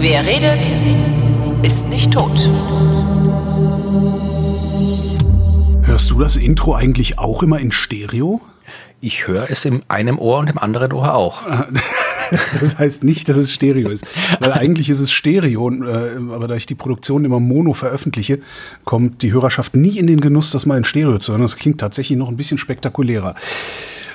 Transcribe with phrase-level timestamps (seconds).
[0.00, 0.66] Wer redet,
[1.62, 2.30] ist nicht tot.
[5.82, 8.40] Hörst du das Intro eigentlich auch immer in Stereo?
[9.00, 11.42] Ich höre es in einem Ohr und im anderen Ohr auch.
[12.60, 14.06] Das heißt nicht, dass es Stereo ist.
[14.40, 18.40] Weil eigentlich ist es Stereo, äh, aber da ich die Produktion immer mono veröffentliche,
[18.84, 21.42] kommt die Hörerschaft nie in den Genuss, das mal in Stereo zu hören.
[21.42, 23.34] Das klingt tatsächlich noch ein bisschen spektakulärer.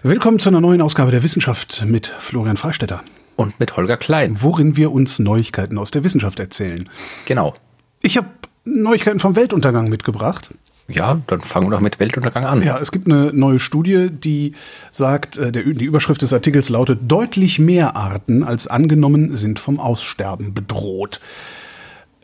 [0.04, 3.04] Willkommen zu einer neuen Ausgabe der Wissenschaft mit Florian Freistetter.
[3.36, 4.42] Und mit Holger Klein.
[4.42, 6.90] Worin wir uns Neuigkeiten aus der Wissenschaft erzählen.
[7.26, 7.56] Genau.
[8.02, 8.28] Ich habe
[8.66, 10.50] Neuigkeiten vom Weltuntergang mitgebracht.
[10.88, 12.62] Ja, dann fangen wir doch mit Weltuntergang an.
[12.62, 14.54] Ja, es gibt eine neue Studie, die
[14.92, 19.80] sagt, äh, der, die Überschrift des Artikels lautet, deutlich mehr Arten als angenommen sind vom
[19.80, 21.22] Aussterben bedroht.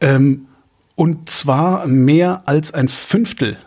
[0.01, 0.47] Ähm,
[0.95, 3.57] und zwar mehr als ein Fünftel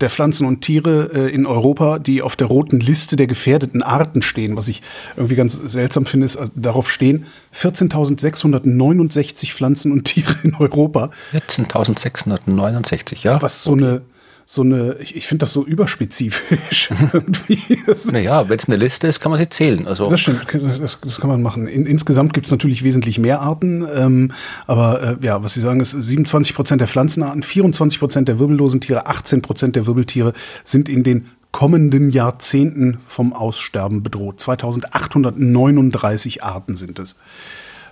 [0.00, 4.22] der Pflanzen und Tiere äh, in Europa, die auf der roten Liste der gefährdeten Arten
[4.22, 4.56] stehen.
[4.56, 4.82] Was ich
[5.16, 11.10] irgendwie ganz seltsam finde, ist, äh, darauf stehen 14.669 Pflanzen und Tiere in Europa.
[11.32, 13.40] 14.669, ja.
[13.40, 13.84] Was so okay.
[13.84, 14.02] eine
[14.46, 16.90] so eine, ich, ich finde das so überspezifisch
[18.12, 19.86] naja, wenn es eine Liste ist, kann man sie zählen.
[19.86, 21.66] Also das stimmt, das, das kann man machen.
[21.66, 24.32] In, insgesamt gibt es natürlich wesentlich mehr Arten, ähm,
[24.66, 28.80] aber äh, ja, was Sie sagen ist, 27 Prozent der Pflanzenarten, 24 Prozent der wirbellosen
[28.80, 30.32] Tiere, 18 Prozent der Wirbeltiere
[30.64, 34.40] sind in den kommenden Jahrzehnten vom Aussterben bedroht.
[34.40, 37.14] 2839 Arten sind es.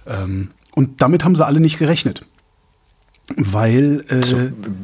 [0.07, 2.27] Ähm, und damit haben sie alle nicht gerechnet.
[3.37, 4.05] Weil.
[4.09, 4.37] Äh, also,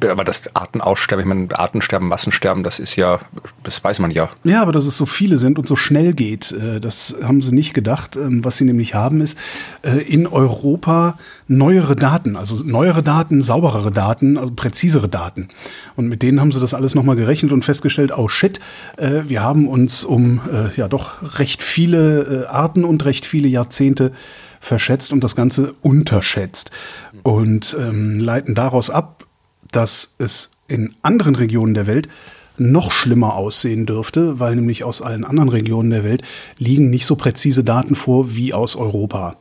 [0.09, 3.19] aber das Artenaussterben, ich meine, Artensterben, Massensterben, das ist ja,
[3.65, 4.31] das weiß man ja.
[4.45, 7.55] Ja, aber dass es so viele sind und so schnell geht, äh, das haben sie
[7.55, 8.17] nicht gedacht.
[8.17, 9.37] Ähm, was sie nämlich haben, ist
[9.83, 15.49] äh, in Europa neuere Daten, also neuere Daten, sauberere Daten, also präzisere Daten.
[15.97, 18.61] Und mit denen haben sie das alles nochmal gerechnet und festgestellt, oh shit,
[18.97, 23.49] äh, wir haben uns um äh, ja doch recht viele äh, Arten und recht viele
[23.49, 24.13] Jahrzehnte
[24.61, 26.71] verschätzt und das Ganze unterschätzt.
[27.29, 29.27] Und ähm, leiten daraus ab,
[29.71, 32.09] dass es in anderen Regionen der Welt
[32.57, 36.23] noch schlimmer aussehen dürfte, weil nämlich aus allen anderen Regionen der Welt
[36.57, 39.37] liegen nicht so präzise Daten vor wie aus Europa.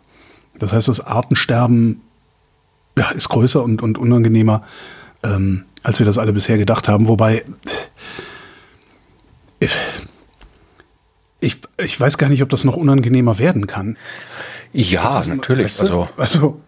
[0.59, 2.02] Das heißt, das Artensterben
[2.97, 4.64] ja, ist größer und, und unangenehmer,
[5.24, 7.08] ähm, als wir das alle bisher gedacht haben.
[7.08, 7.46] Wobei
[11.40, 13.96] ich, ich weiß gar nicht, ob das noch unangenehmer werden kann.
[14.74, 15.68] Ja, natürlich.
[15.68, 15.84] Weißt du?
[15.84, 16.62] Also, also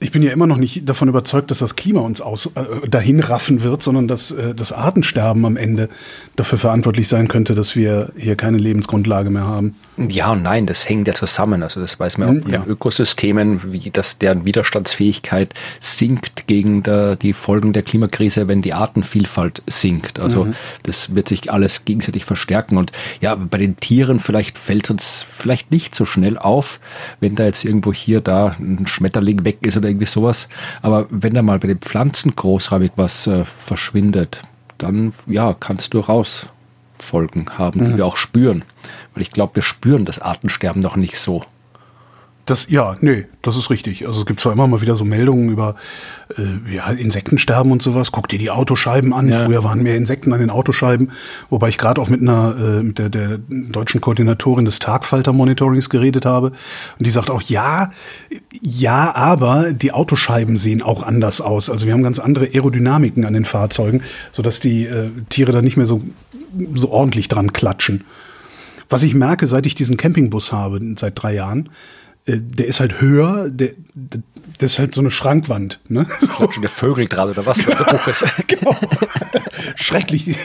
[0.00, 3.18] ich bin ja immer noch nicht davon überzeugt, dass das Klima uns aus, äh, dahin
[3.18, 5.88] raffen wird, sondern dass äh, das Artensterben am Ende
[6.36, 9.74] dafür verantwortlich sein könnte, dass wir hier keine Lebensgrundlage mehr haben.
[9.96, 11.64] Ja und nein, das hängt ja zusammen.
[11.64, 12.62] Also das weiß man auch hm, ja.
[12.62, 18.74] in Ökosystemen, wie das deren Widerstandsfähigkeit sinkt gegen der, die Folgen der Klimakrise, wenn die
[18.74, 20.20] Artenvielfalt sinkt.
[20.20, 20.54] Also mhm.
[20.84, 22.76] das wird sich alles gegenseitig verstärken.
[22.76, 26.78] Und ja, bei den Tieren vielleicht fällt uns vielleicht nicht so schnell auf,
[27.18, 30.48] wenn da jetzt irgendwo hier da ein Schmetterling weg ist oder irgendwie sowas.
[30.82, 34.42] Aber wenn da mal bei den Pflanzen großräumig was äh, verschwindet,
[34.78, 36.46] dann ja, kannst du raus
[36.98, 37.96] Folgen haben, die mhm.
[37.96, 38.64] wir auch spüren.
[39.14, 41.44] Weil ich glaube, wir spüren das Artensterben noch nicht so.
[42.48, 44.06] Das, ja, nee, das ist richtig.
[44.06, 45.74] Also es gibt zwar immer mal wieder so Meldungen über
[46.38, 48.10] äh, ja, Insektensterben und sowas.
[48.10, 49.28] Guck dir die Autoscheiben an.
[49.28, 49.44] Ja.
[49.44, 51.12] Früher waren mehr Insekten an den Autoscheiben.
[51.50, 56.24] Wobei ich gerade auch mit einer äh, mit der, der deutschen Koordinatorin des Tagfalter-Monitorings geredet
[56.24, 56.52] habe.
[56.98, 57.90] Und die sagt auch, ja,
[58.62, 61.68] ja, aber die Autoscheiben sehen auch anders aus.
[61.68, 65.76] Also wir haben ganz andere Aerodynamiken an den Fahrzeugen, sodass die äh, Tiere da nicht
[65.76, 66.00] mehr so,
[66.74, 68.04] so ordentlich dran klatschen.
[68.88, 71.68] Was ich merke, seit ich diesen Campingbus habe, seit drei Jahren,
[72.36, 73.70] der ist halt höher, der,
[74.58, 75.80] das ist halt so eine Schrankwand.
[75.88, 76.04] Ne?
[76.04, 78.26] Klatschen der Vögel dran oder was, was hoch ist.
[78.46, 78.76] genau.
[79.76, 80.38] Schrecklich.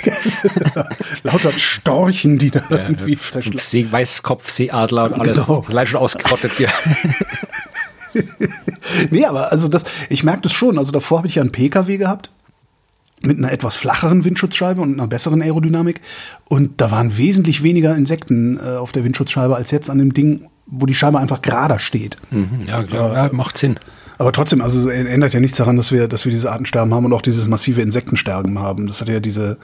[1.23, 3.59] Lauter Storchen, die da ja, irgendwie zerschlagen.
[3.59, 5.35] See, Weißkopf, Seeadler und alles.
[5.35, 5.63] Genau.
[5.67, 6.69] Allein schon ausgerottet hier.
[9.09, 10.77] nee, aber also das, ich merke das schon.
[10.77, 12.29] Also davor habe ich ja einen PKW gehabt
[13.21, 16.01] mit einer etwas flacheren Windschutzscheibe und einer besseren Aerodynamik.
[16.49, 20.49] Und da waren wesentlich weniger Insekten äh, auf der Windschutzscheibe als jetzt an dem Ding
[20.65, 22.17] wo die Scheibe einfach gerade steht.
[22.31, 23.79] Mhm, ja, klar, ja, macht Sinn.
[24.17, 27.05] Aber trotzdem, also es ändert ja nichts daran, dass wir, dass wir diese Artensterben haben
[27.05, 28.87] und auch dieses massive Insektensterben haben.
[28.87, 29.57] Das hat ja diese,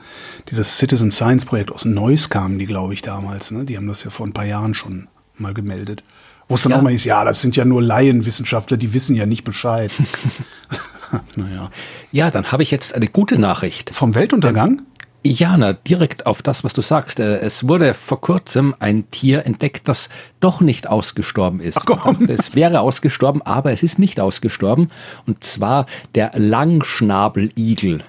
[0.49, 3.51] dieses Citizen Science Projekt aus Neuss kamen die, glaube ich, damals.
[3.51, 3.65] Ne?
[3.65, 5.07] Die haben das ja vor ein paar Jahren schon
[5.37, 6.03] mal gemeldet.
[6.47, 6.79] Wo es dann ja.
[6.79, 9.91] auch mal ist, ja, das sind ja nur Laienwissenschaftler, die wissen ja nicht Bescheid.
[11.35, 11.69] naja.
[12.11, 13.91] Ja, dann habe ich jetzt eine gute Nachricht.
[13.93, 14.81] Vom Weltuntergang?
[15.23, 17.19] Jana, direkt auf das, was du sagst.
[17.19, 21.77] Äh, es wurde vor kurzem ein Tier entdeckt, das doch nicht ausgestorben ist.
[21.77, 22.29] Ach komm.
[22.29, 24.91] Es wäre ausgestorben, aber es ist nicht ausgestorben.
[25.27, 25.85] Und zwar
[26.15, 28.03] der Langschnabeligel.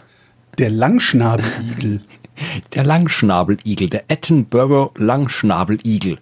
[0.59, 2.03] Der Langschnabeligel.
[2.75, 6.17] Der Langschnabeligel, der Attenborough Langschnabeligel.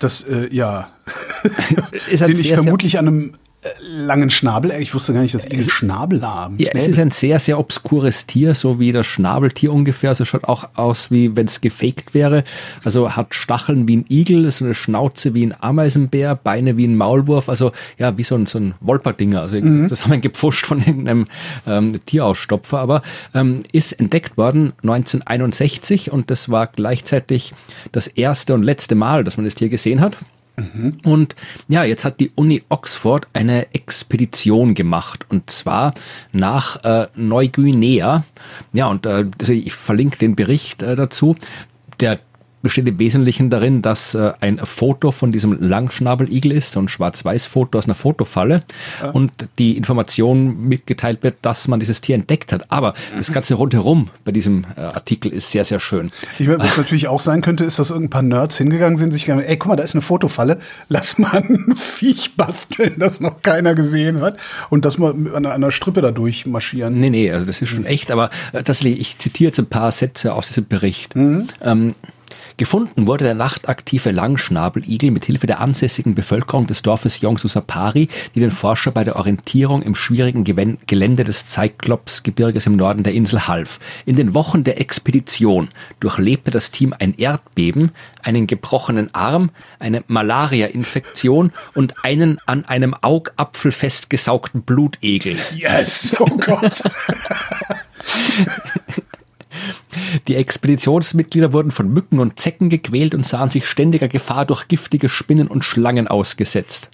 [0.00, 0.88] Das, äh, ja.
[2.10, 3.34] Den ich vermutlich an einem
[3.80, 6.56] langen Schnabel, ich wusste gar nicht, dass Igel Schnabel haben.
[6.58, 10.10] Ja, es ist ein sehr, sehr obskures Tier, so wie das Schnabeltier ungefähr.
[10.10, 12.44] Also schaut auch aus, wie wenn es gefaked wäre.
[12.84, 16.96] Also hat Stacheln wie ein Igel, so eine Schnauze wie ein Ameisenbär, Beine wie ein
[16.96, 17.48] Maulwurf.
[17.48, 19.40] Also ja, wie so ein, so ein Wolperdinger.
[19.40, 21.26] Also zusammengepfuscht von irgendeinem
[21.66, 22.78] ähm, Tierausstopfer.
[22.78, 23.02] Aber
[23.34, 27.54] ähm, ist entdeckt worden 1961 und das war gleichzeitig
[27.90, 30.16] das erste und letzte Mal, dass man das Tier gesehen hat.
[31.04, 31.36] Und
[31.68, 35.94] ja, jetzt hat die Uni Oxford eine Expedition gemacht und zwar
[36.32, 38.24] nach äh, Neuguinea.
[38.72, 41.36] Ja, und äh, ich verlinke den Bericht äh, dazu.
[42.00, 42.20] Der
[42.62, 47.78] besteht im Wesentlichen darin, dass äh, ein Foto von diesem Langschnabeligel ist, so ein Schwarz-Weiß-Foto
[47.78, 48.62] aus einer Fotofalle
[49.12, 52.70] und die Information mitgeteilt wird, dass man dieses Tier entdeckt hat.
[52.70, 56.10] Aber das Ganze rundherum bei diesem äh, Artikel ist sehr, sehr schön.
[56.38, 59.24] Ich meine, was natürlich auch sein könnte, ist, dass irgendein paar Nerds hingegangen sind sich
[59.24, 60.58] gedacht haben, ey, guck mal, da ist eine Fotofalle,
[60.88, 64.36] lass mal ein Viech basteln, das noch keiner gesehen hat
[64.70, 66.98] und das mal mit einer, Strippe da durchmarschieren.
[66.98, 69.92] Nee, nee, also das ist schon echt, aber äh, tatsächlich, ich zitiere jetzt ein paar
[69.92, 71.14] Sätze aus diesem Bericht.
[71.14, 71.94] Ähm,
[72.58, 78.50] Gefunden wurde der nachtaktive Langschnabeligel mit Hilfe der ansässigen Bevölkerung des Dorfes Yongsusapari, die den
[78.50, 83.78] Forscher bei der Orientierung im schwierigen Gelände des Cyclops-Gebirges im Norden der Insel half.
[84.06, 85.68] In den Wochen der Expedition
[86.00, 87.92] durchlebte das Team ein Erdbeben,
[88.24, 95.36] einen gebrochenen Arm, eine Malaria-Infektion und einen an einem Augapfel festgesaugten Blutegel.
[95.54, 96.82] Yes, oh Gott.
[100.26, 105.08] Die Expeditionsmitglieder wurden von Mücken und Zecken gequält und sahen sich ständiger Gefahr durch giftige
[105.08, 106.90] Spinnen und Schlangen ausgesetzt.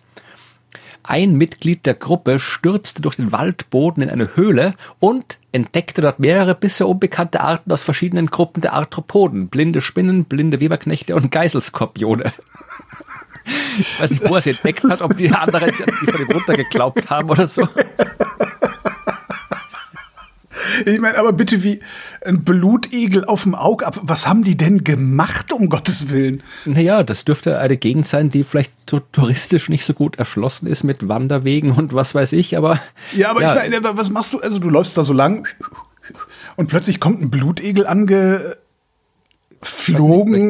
[1.07, 6.55] Ein Mitglied der Gruppe stürzte durch den Waldboden in eine Höhle und entdeckte dort mehrere
[6.55, 9.49] bisher unbekannte Arten aus verschiedenen Gruppen der Arthropoden.
[9.49, 12.33] Blinde Spinnen, blinde Weberknechte und Geiselskorpione.
[13.79, 17.11] Ich weiß nicht, wo er sie entdeckt hat, ob die anderen die von ihm runtergeklaubt
[17.11, 17.69] haben oder so.
[20.87, 21.81] Ich meine, aber bitte wie
[22.25, 24.03] ein Blutegel auf dem Augapfel.
[24.07, 26.43] Was haben die denn gemacht, um Gottes Willen?
[26.65, 30.85] Naja, das dürfte eine Gegend sein, die vielleicht so touristisch nicht so gut erschlossen ist
[30.85, 32.81] mit Wanderwegen und was weiß ich, aber.
[33.15, 34.41] Ja, aber ich meine, was machst du?
[34.41, 35.47] Also du läufst da so lang
[36.57, 38.57] und plötzlich kommt ein Blutegel angeflogen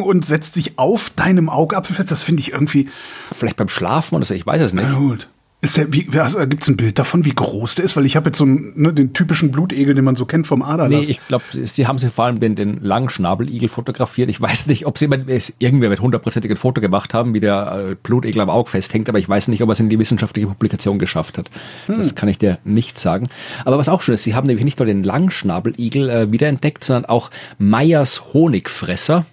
[0.00, 2.10] und setzt sich auf deinem Augapfel fest.
[2.10, 2.88] Das finde ich irgendwie.
[3.32, 4.88] Vielleicht beim Schlafen oder so, ich weiß es nicht.
[4.88, 5.28] Na gut.
[5.64, 7.96] Ist der, wie, also, gibt es ein Bild davon, wie groß der ist?
[7.96, 10.58] Weil ich habe jetzt so einen, ne, den typischen Blutegel, den man so kennt vom
[10.60, 11.08] Nee, Aderlass.
[11.08, 14.28] ich glaube, sie haben sich vor allem den, den langen Schnabeligel fotografiert.
[14.28, 15.24] Ich weiß nicht, ob sie jemand-
[15.58, 19.28] irgendwer mit hundertprozentigen Foto gemacht haben, wie der äh, Blutegel am Auge festhängt, aber ich
[19.28, 21.50] weiß nicht, ob er es in die wissenschaftliche Publikation geschafft hat.
[21.88, 23.28] Das kann ich dir nicht sagen.
[23.64, 27.06] Aber was auch schön ist, sie haben nämlich nicht nur den Langschnabeligel äh, wiederentdeckt, sondern
[27.06, 29.24] auch Meyers Honigfresser,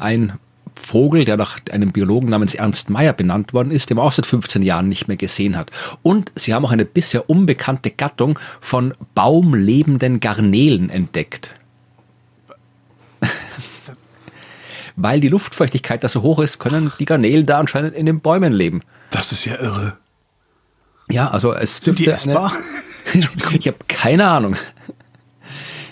[0.00, 0.34] ein
[0.84, 4.26] Vogel, der nach einem Biologen namens Ernst Meyer benannt worden ist, den man auch seit
[4.26, 5.70] 15 Jahren nicht mehr gesehen hat.
[6.02, 11.50] Und sie haben auch eine bisher unbekannte Gattung von baumlebenden Garnelen entdeckt.
[14.96, 18.52] Weil die Luftfeuchtigkeit da so hoch ist, können die Garnelen da anscheinend in den Bäumen
[18.52, 18.82] leben.
[19.10, 19.96] Das ist ja irre.
[21.10, 22.52] Ja, also es Sind die essbar?
[23.52, 24.56] Ich habe keine Ahnung.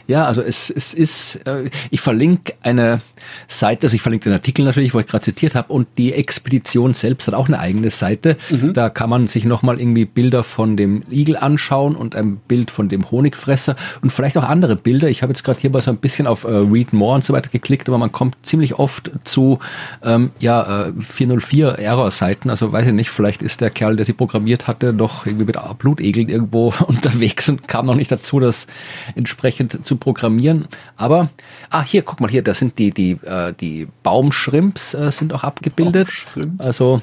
[0.07, 3.01] Ja, also es, es ist, äh, ich verlinke eine
[3.49, 6.95] Seite, also ich verlinke den Artikel natürlich, wo ich gerade zitiert habe, und die Expedition
[6.95, 8.37] selbst hat auch eine eigene Seite.
[8.73, 12.89] Da kann man sich nochmal irgendwie Bilder von dem Igel anschauen und ein Bild von
[12.89, 15.09] dem Honigfresser und vielleicht auch andere Bilder.
[15.09, 17.33] Ich habe jetzt gerade hier mal so ein bisschen auf äh, Read More und so
[17.33, 19.59] weiter geklickt, aber man kommt ziemlich oft zu
[20.03, 22.51] ähm, ja, äh, 404 Error-Seiten.
[22.51, 25.59] Also weiß ich nicht, vielleicht ist der Kerl, der sie programmiert hatte, noch irgendwie mit
[25.79, 28.67] Blutegeln irgendwo unterwegs und kam noch nicht dazu, das
[29.15, 30.67] entsprechend zu programmieren.
[30.97, 31.31] Aber,
[31.71, 35.45] ah, hier, guck mal hier, da sind die, die, äh, die Baumschrimps äh, sind auch
[35.45, 36.09] abgebildet.
[36.09, 36.65] Baumschrimps?
[36.65, 37.03] Also,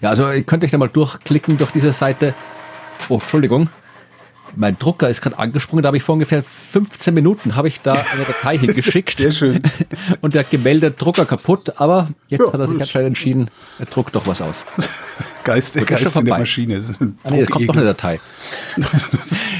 [0.00, 2.34] ja, also ihr könnt euch da mal durchklicken durch diese Seite.
[3.08, 3.68] Oh, Entschuldigung.
[4.56, 7.92] Mein Drucker ist gerade angesprungen, da habe ich vor ungefähr 15 Minuten habe ich da
[8.12, 9.16] eine Datei hingeschickt.
[9.16, 9.62] Sehr schön.
[10.20, 14.14] Und der gemeldet Drucker kaputt, aber jetzt Ja, hat er sich anscheinend entschieden, er druckt
[14.14, 14.66] doch was aus.
[15.44, 16.38] Geist, Gut, Geist in der.
[16.38, 16.80] Maschine.
[17.22, 18.18] Ah, nee, da kommt noch eine Datei.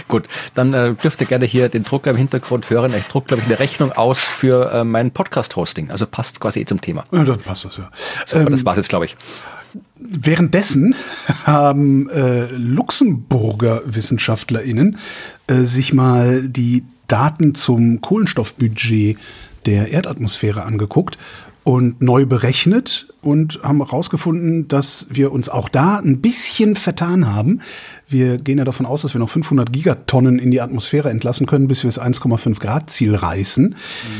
[0.08, 2.94] Gut, dann äh, dürft ihr gerne hier den Drucker im Hintergrund hören.
[2.96, 5.90] Ich druck, glaube ich, eine Rechnung aus für äh, mein Podcast-Hosting.
[5.90, 7.04] Also passt quasi eh zum Thema.
[7.12, 7.90] Ja, dann passt das ja.
[8.24, 9.16] So, aber Ähm, das war's jetzt, glaube ich.
[9.97, 10.95] Währenddessen
[11.45, 14.99] haben äh, Luxemburger WissenschaftlerInnen
[15.47, 19.19] äh, sich mal die Daten zum Kohlenstoffbudget
[19.66, 21.19] der Erdatmosphäre angeguckt
[21.64, 27.62] und neu berechnet und haben herausgefunden, dass wir uns auch da ein bisschen vertan haben.
[28.07, 31.66] Wir gehen ja davon aus, dass wir noch 500 Gigatonnen in die Atmosphäre entlassen können,
[31.66, 33.75] bis wir das 1,5 Grad Ziel reißen.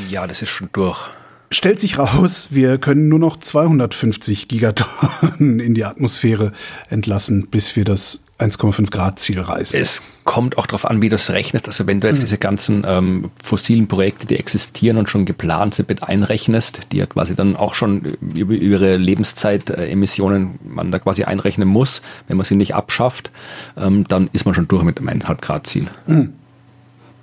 [0.09, 1.11] Ja, das ist schon durch.
[1.55, 6.53] Stellt sich raus, wir können nur noch 250 Gigatonnen in die Atmosphäre
[6.91, 9.79] entlassen, bis wir das 1,5 Grad Ziel reißen.
[9.79, 11.69] Es kommt auch darauf an, wie du es rechnest.
[11.69, 12.23] Also wenn du jetzt mhm.
[12.23, 17.07] diese ganzen ähm, fossilen Projekte, die existieren und schon geplant sind, mit einrechnest, die ja
[17.07, 22.47] quasi dann auch schon über, ihre Lebenszeit äh, man da quasi einrechnen muss, wenn man
[22.47, 23.31] sie nicht abschafft,
[23.77, 25.87] ähm, dann ist man schon durch mit dem 1,5 Grad Ziel.
[26.09, 26.33] Mhm.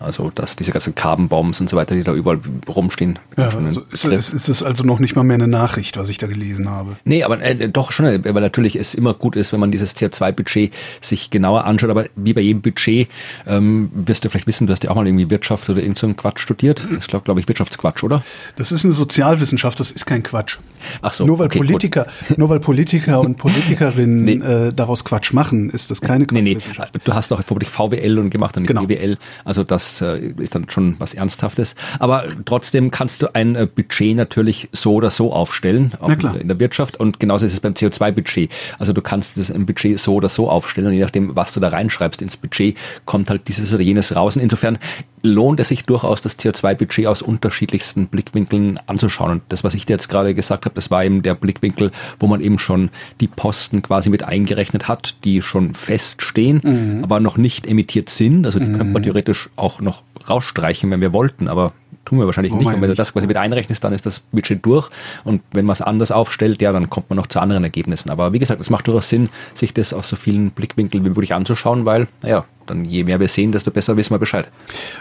[0.01, 3.20] Also dass diese ganzen Carbon Bombs und so weiter, die da überall rumstehen.
[3.38, 6.17] Ja, also ist, ist, ist es also noch nicht mal mehr eine Nachricht, was ich
[6.17, 6.98] da gelesen habe.
[7.05, 10.74] Nee, aber äh, doch schon, weil natürlich es immer gut ist, wenn man dieses CO2-Budget
[11.01, 11.89] sich genauer anschaut.
[11.89, 13.10] Aber wie bei jedem Budget
[13.46, 16.08] ähm, wirst du vielleicht wissen, du hast ja auch mal irgendwie Wirtschaft oder irgend so
[16.08, 16.84] einen Quatsch studiert.
[16.89, 18.24] Das ist, glaube glaub ich, Wirtschaftsquatsch, oder?
[18.55, 20.58] Das ist eine Sozialwissenschaft, das ist kein Quatsch.
[21.01, 21.25] Ach so.
[21.25, 24.34] Nur weil okay, Politiker, nur weil Politiker und Politikerinnen nee.
[24.34, 26.93] äh, daraus Quatsch machen, ist das keine Quatschwissenschaft.
[26.93, 27.05] Nee, nee.
[27.05, 28.86] Du hast doch vermutlich VWL und gemacht und nicht genau.
[28.86, 29.17] BWL.
[29.46, 31.75] Also das das äh, ist dann schon was Ernsthaftes.
[32.00, 36.60] Aber trotzdem kannst du ein äh, Budget natürlich so oder so aufstellen, auch in der
[36.60, 36.98] Wirtschaft.
[36.98, 38.50] Und genauso ist es beim CO2-Budget.
[38.79, 41.60] Also du kannst das ein Budget so oder so aufstellen und je nachdem, was du
[41.60, 44.36] da reinschreibst ins Budget, kommt halt dieses oder jenes raus.
[44.36, 44.77] Und insofern
[45.24, 49.32] lohnt es sich durchaus, das CO2-Budget aus unterschiedlichsten Blickwinkeln anzuschauen.
[49.32, 52.28] Und das, was ich dir jetzt gerade gesagt habe, das war eben der Blickwinkel, wo
[52.28, 57.04] man eben schon die Posten quasi mit eingerechnet hat, die schon feststehen, mhm.
[57.04, 58.46] aber noch nicht emittiert sind.
[58.46, 58.78] Also die mhm.
[58.78, 61.74] könnte man theoretisch auch noch rausstreichen, wenn wir wollten, aber
[62.06, 62.68] tun wir wahrscheinlich oh nicht.
[62.68, 64.90] Und wenn du das quasi mit einrechnest, dann ist das Budget durch.
[65.24, 68.10] Und wenn man es anders aufstellt, ja, dann kommt man noch zu anderen Ergebnissen.
[68.10, 71.34] Aber wie gesagt, es macht durchaus Sinn, sich das aus so vielen Blickwinkeln wie möglich
[71.34, 74.50] anzuschauen, weil, naja, dann je mehr wir sehen, desto besser wissen wir Bescheid.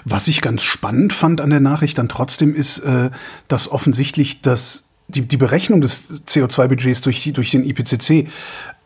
[0.05, 3.11] Was ich ganz spannend fand an der Nachricht dann trotzdem ist, äh,
[3.49, 8.29] dass offensichtlich das, die, die Berechnung des CO2-Budgets durch, durch den IPCC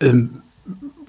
[0.00, 0.42] ähm,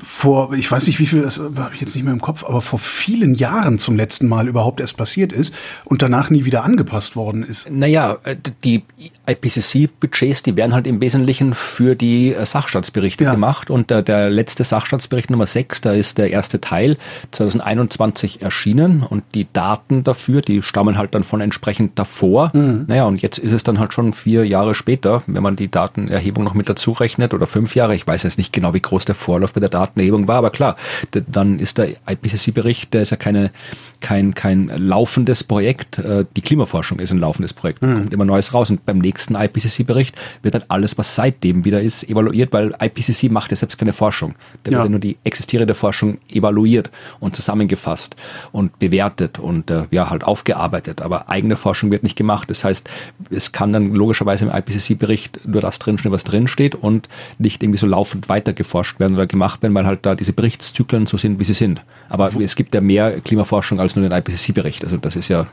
[0.06, 2.62] vor, ich weiß nicht wie viel, das habe ich jetzt nicht mehr im Kopf, aber
[2.62, 7.16] vor vielen Jahren zum letzten Mal überhaupt erst passiert ist und danach nie wieder angepasst
[7.16, 7.70] worden ist.
[7.70, 8.84] Naja, äh, die
[9.28, 13.34] IPCC-Budgets, die werden halt im Wesentlichen für die äh, Sachstandsberichte ja.
[13.34, 16.98] gemacht und der, der letzte Sachstandsbericht Nummer 6, da ist der erste Teil
[17.32, 22.52] 2021 erschienen und die Daten dafür, die stammen halt dann von entsprechend davor.
[22.54, 22.86] Mhm.
[22.88, 26.44] Naja, und jetzt ist es dann halt schon vier Jahre später, wenn man die Datenerhebung
[26.44, 29.16] noch mit dazu rechnet oder fünf Jahre, ich weiß jetzt nicht genau, wie groß der
[29.16, 30.76] Vorlauf bei der Daten Datenerhebung war, aber klar,
[31.12, 33.52] dann ist der IPCC-Bericht, der ist ja keine,
[34.02, 36.00] kein, kein laufendes Projekt.
[36.00, 37.82] Äh, die Klimaforschung ist ein laufendes Projekt.
[37.82, 37.94] Mhm.
[37.94, 38.70] kommt immer Neues raus.
[38.70, 43.52] Und beim nächsten IPCC-Bericht wird dann alles, was seitdem wieder ist, evaluiert, weil IPCC macht
[43.52, 44.36] ja selbst keine Forschung.
[44.64, 44.78] Da ja.
[44.78, 48.16] wird ja nur die existierende Forschung evaluiert und zusammengefasst
[48.52, 51.02] und bewertet und äh, ja halt aufgearbeitet.
[51.02, 52.50] Aber eigene Forschung wird nicht gemacht.
[52.50, 52.90] Das heißt,
[53.30, 57.88] es kann dann logischerweise im IPCC-Bericht nur das drinstehen, was drinsteht und nicht irgendwie so
[57.88, 61.44] laufend weiter geforscht werden oder gemacht werden, weil halt da diese Berichtszyklen so sind, wie
[61.44, 61.82] sie sind.
[62.10, 64.84] Aber es gibt ja mehr Klimaforschung als nur den IPCC-Bericht.
[64.84, 65.46] Also das ist ja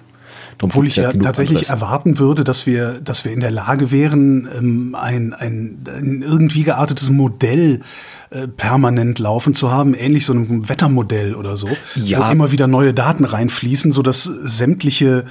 [0.61, 1.83] obwohl ich ja tatsächlich anderes.
[1.83, 6.63] erwarten würde, dass wir, dass wir in der Lage wären, ähm, ein, ein, ein irgendwie
[6.63, 7.81] geartetes Modell
[8.31, 12.21] äh, permanent laufen zu haben, ähnlich so einem Wettermodell oder so, ja.
[12.21, 15.25] wo immer wieder neue Daten reinfließen, so dass sämtliche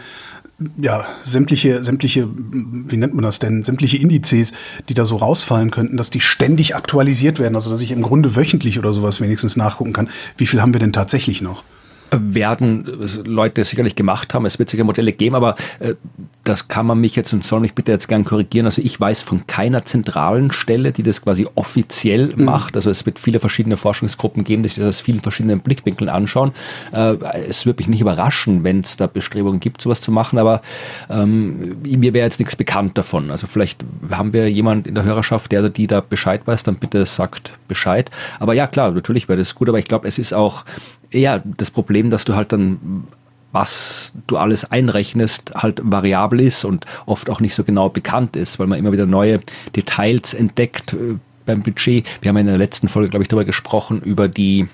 [0.77, 4.53] ja, sämtliche, sämtliche, wie nennt man das denn, sämtliche Indizes,
[4.89, 8.35] die da so rausfallen könnten, dass die ständig aktualisiert werden, also dass ich im Grunde
[8.35, 11.63] wöchentlich oder sowas wenigstens nachgucken kann, wie viel haben wir denn tatsächlich noch?
[12.11, 12.85] Werden
[13.25, 14.45] Leute sicherlich gemacht haben.
[14.45, 15.95] Es wird sicher Modelle geben, aber äh,
[16.43, 18.65] das kann man mich jetzt und soll mich bitte jetzt gern korrigieren.
[18.65, 22.45] Also ich weiß von keiner zentralen Stelle, die das quasi offiziell mhm.
[22.45, 22.75] macht.
[22.75, 26.51] Also es wird viele verschiedene Forschungsgruppen geben, die sich das aus vielen verschiedenen Blickwinkeln anschauen.
[26.91, 27.15] Äh,
[27.47, 30.61] es wird mich nicht überraschen, wenn es da Bestrebungen gibt, sowas zu machen, aber
[31.09, 33.31] ähm, mir wäre jetzt nichts bekannt davon.
[33.31, 36.75] Also vielleicht haben wir jemand in der Hörerschaft, der oder die da Bescheid weiß, dann
[36.75, 38.11] bitte sagt Bescheid.
[38.39, 40.65] Aber ja, klar, natürlich wäre das gut, aber ich glaube, es ist auch
[41.11, 43.07] eher das Problem, dass du halt dann
[43.51, 48.59] was du alles einrechnest, halt variabel ist und oft auch nicht so genau bekannt ist,
[48.59, 49.41] weil man immer wieder neue
[49.75, 52.07] Details entdeckt äh, beim Budget.
[52.21, 54.67] Wir haben in der letzten Folge, glaube ich, darüber gesprochen, über die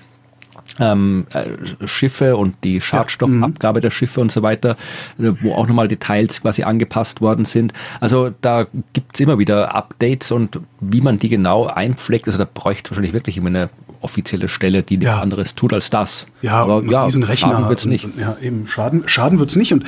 [0.80, 3.82] ähm, äh, Schiffe und die Schadstoffabgabe ja, mhm.
[3.82, 4.76] der Schiffe und so weiter,
[5.18, 7.72] äh, wo auch nochmal Details quasi angepasst worden sind.
[8.00, 12.88] Also da gibt's immer wieder Updates und wie man die genau einpflegt, also da bräuchte
[12.88, 13.70] es wahrscheinlich wirklich immer eine
[14.00, 15.20] offizielle Stelle, die nichts ja.
[15.20, 16.26] anderes tut als das.
[16.42, 18.08] Ja, aber ja, diesen Rechner schaden wird's nicht.
[18.18, 19.72] Ja, eben schaden, schaden wird's nicht.
[19.72, 19.84] Und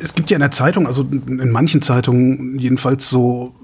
[0.00, 3.54] es gibt ja in der Zeitung, also in manchen Zeitungen jedenfalls so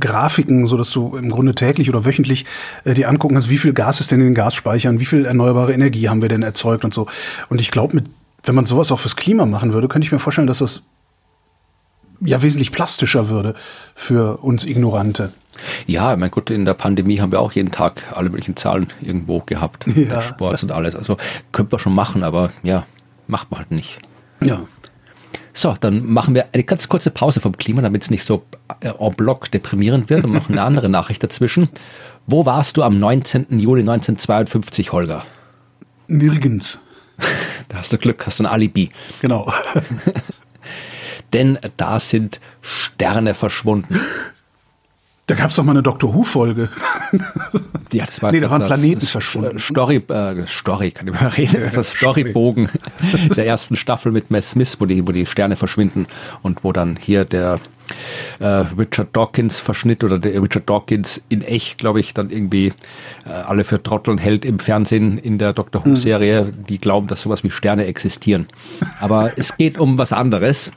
[0.00, 2.44] Grafiken, so dass du im Grunde täglich oder wöchentlich
[2.84, 5.72] äh, dir angucken kannst, wie viel Gas ist denn in den Gasspeichern, wie viel erneuerbare
[5.72, 7.06] Energie haben wir denn erzeugt und so.
[7.48, 8.02] Und ich glaube,
[8.44, 10.82] wenn man sowas auch fürs Klima machen würde, könnte ich mir vorstellen, dass das
[12.20, 13.54] ja wesentlich plastischer würde
[13.94, 15.32] für uns Ignorante.
[15.86, 19.40] Ja, mein Gott, in der Pandemie haben wir auch jeden Tag alle möglichen Zahlen irgendwo
[19.40, 20.22] gehabt, ja.
[20.22, 20.94] Sports und alles.
[20.94, 21.16] Also
[21.52, 22.86] könnte man schon machen, aber ja,
[23.26, 23.98] macht man halt nicht.
[24.42, 24.66] Ja.
[25.56, 28.44] So, dann machen wir eine ganz kurze Pause vom Klima, damit es nicht so
[28.80, 31.70] äh, en bloc deprimierend wird und machen eine andere Nachricht dazwischen.
[32.26, 33.46] Wo warst du am 19.
[33.58, 35.24] Juli 1952, Holger?
[36.08, 36.78] Nirgends.
[37.68, 38.90] Da hast du Glück, hast du ein Alibi.
[39.22, 39.50] Genau.
[41.32, 43.98] Denn da sind Sterne verschwunden.
[45.26, 46.68] Da gab es doch mal eine Doctor Who-Folge.
[47.92, 49.60] Ja, das war, nee, da waren das, Planeten das verschwunden.
[49.60, 51.62] Story, äh, Story, kann ich mal reden.
[51.64, 52.68] Das ist Storybogen
[53.36, 56.06] der ersten Staffel mit Matt Smith, wo die, wo die Sterne verschwinden
[56.42, 57.60] und wo dann hier der
[58.40, 62.72] äh, Richard Dawkins Verschnitt oder der Richard Dawkins in echt, glaube ich, dann irgendwie
[63.24, 67.22] äh, alle für Trotteln hält im Fernsehen in der Doctor Who Serie, die glauben, dass
[67.22, 68.48] sowas wie Sterne existieren.
[69.00, 70.72] Aber es geht um was anderes.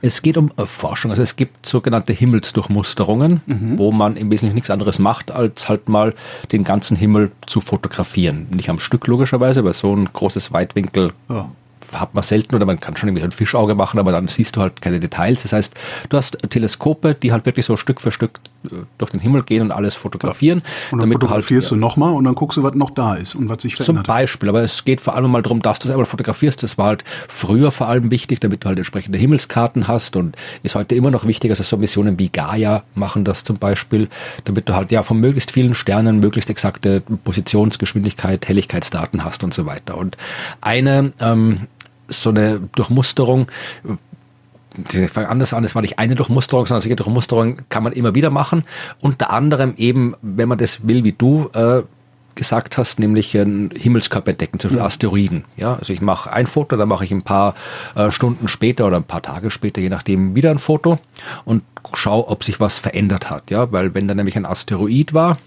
[0.00, 1.10] Es geht um äh, Forschung.
[1.10, 3.78] Also es gibt sogenannte Himmelsdurchmusterungen, mhm.
[3.78, 6.14] wo man im Wesentlichen nichts anderes macht, als halt mal
[6.52, 8.46] den ganzen Himmel zu fotografieren.
[8.50, 11.48] Nicht am Stück logischerweise, weil so ein großes Weitwinkel ja
[11.92, 14.60] hat man selten oder man kann schon irgendwie ein Fischauge machen, aber dann siehst du
[14.60, 15.42] halt keine Details.
[15.42, 15.74] Das heißt,
[16.08, 18.68] du hast Teleskope, die halt wirklich so Stück für Stück äh,
[18.98, 20.62] durch den Himmel gehen und alles fotografieren.
[20.90, 23.34] Und dann fotografierst du, halt, du nochmal und dann guckst du, was noch da ist
[23.34, 24.06] und was sich verändert.
[24.06, 26.62] Zum Beispiel, aber es geht vor allem mal darum, dass du es einmal fotografierst.
[26.62, 30.74] Das war halt früher vor allem wichtig, damit du halt entsprechende Himmelskarten hast und ist
[30.74, 34.08] heute immer noch wichtig, also so Missionen wie Gaia machen das zum Beispiel,
[34.44, 39.66] damit du halt ja von möglichst vielen Sternen möglichst exakte Positionsgeschwindigkeit, Helligkeitsdaten hast und so
[39.66, 39.96] weiter.
[39.96, 40.16] Und
[40.60, 41.66] eine ähm,
[42.08, 43.46] so eine Durchmusterung,
[44.92, 48.14] ich fange anders an, es war nicht eine Durchmusterung, sondern solche Durchmusterung kann man immer
[48.14, 48.64] wieder machen.
[49.00, 51.82] Unter anderem eben, wenn man das will, wie du äh,
[52.34, 54.86] gesagt hast, nämlich einen Himmelskörper entdecken, zum Beispiel ja.
[54.86, 55.44] Asteroiden.
[55.56, 57.54] Ja, also ich mache ein Foto, dann mache ich ein paar
[57.96, 60.98] äh, Stunden später oder ein paar Tage später, je nachdem, wieder ein Foto
[61.44, 61.62] und
[61.94, 63.50] schaue, ob sich was verändert hat.
[63.50, 65.38] Ja, weil wenn da nämlich ein Asteroid war,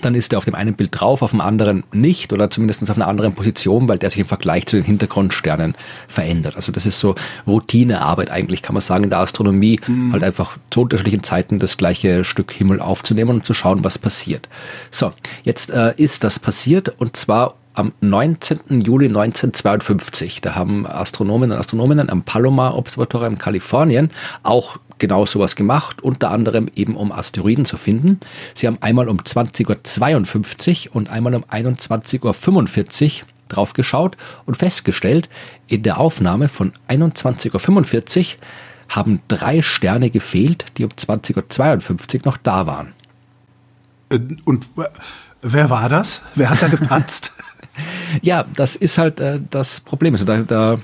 [0.00, 2.96] dann ist er auf dem einen Bild drauf, auf dem anderen nicht oder zumindest auf
[2.96, 5.74] einer anderen Position, weil der sich im Vergleich zu den Hintergrundsternen
[6.08, 6.56] verändert.
[6.56, 7.14] Also das ist so
[7.46, 10.12] Routinearbeit eigentlich, kann man sagen, in der Astronomie, mhm.
[10.12, 14.48] halt einfach zu unterschiedlichen Zeiten das gleiche Stück Himmel aufzunehmen und zu schauen, was passiert.
[14.90, 15.12] So,
[15.44, 18.82] jetzt äh, ist das passiert und zwar am 19.
[18.82, 20.40] Juli 1952.
[20.40, 24.10] Da haben Astronomen und Astronominnen am Palomar Observatorium in Kalifornien
[24.42, 28.20] auch genau sowas gemacht, unter anderem eben um Asteroiden zu finden.
[28.54, 35.28] Sie haben einmal um 20.52 Uhr und einmal um 21.45 Uhr drauf geschaut und festgestellt,
[35.66, 38.40] in der Aufnahme von 21.45 Uhr
[38.88, 42.94] haben drei Sterne gefehlt, die um 20.52 Uhr noch da waren.
[44.08, 44.68] Äh, und
[45.42, 46.22] wer war das?
[46.36, 47.32] Wer hat da gepatzt?
[48.22, 50.14] ja, das ist halt äh, das Problem.
[50.14, 50.78] Also da, da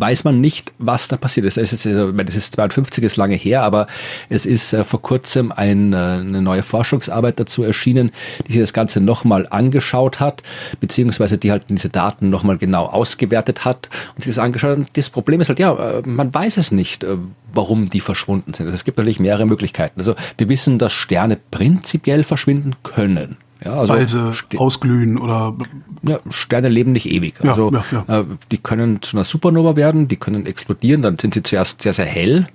[0.00, 1.56] weiß man nicht, was da passiert ist.
[1.56, 3.86] Das ist, jetzt, das ist 52 ist lange her, aber
[4.28, 8.10] es ist äh, vor kurzem äh, eine neue Forschungsarbeit dazu erschienen,
[8.46, 10.42] die sich das Ganze nochmal angeschaut hat,
[10.80, 14.88] beziehungsweise die halt diese Daten nochmal genau ausgewertet hat und sich das angeschaut hat.
[14.94, 17.06] Das Problem ist halt, ja, äh, man weiß es nicht,
[17.52, 18.66] warum die verschwunden sind.
[18.66, 20.00] Also es gibt natürlich mehrere Möglichkeiten.
[20.00, 23.36] Also wir wissen, dass Sterne prinzipiell verschwinden können.
[23.64, 25.56] Ja, also Weil sie ausglühen oder.
[26.02, 27.42] Ja, Sterne leben nicht ewig.
[27.42, 31.32] Also ja, ja, äh, die können zu einer Supernova werden, die können explodieren, dann sind
[31.32, 32.46] sie zuerst sehr, sehr hell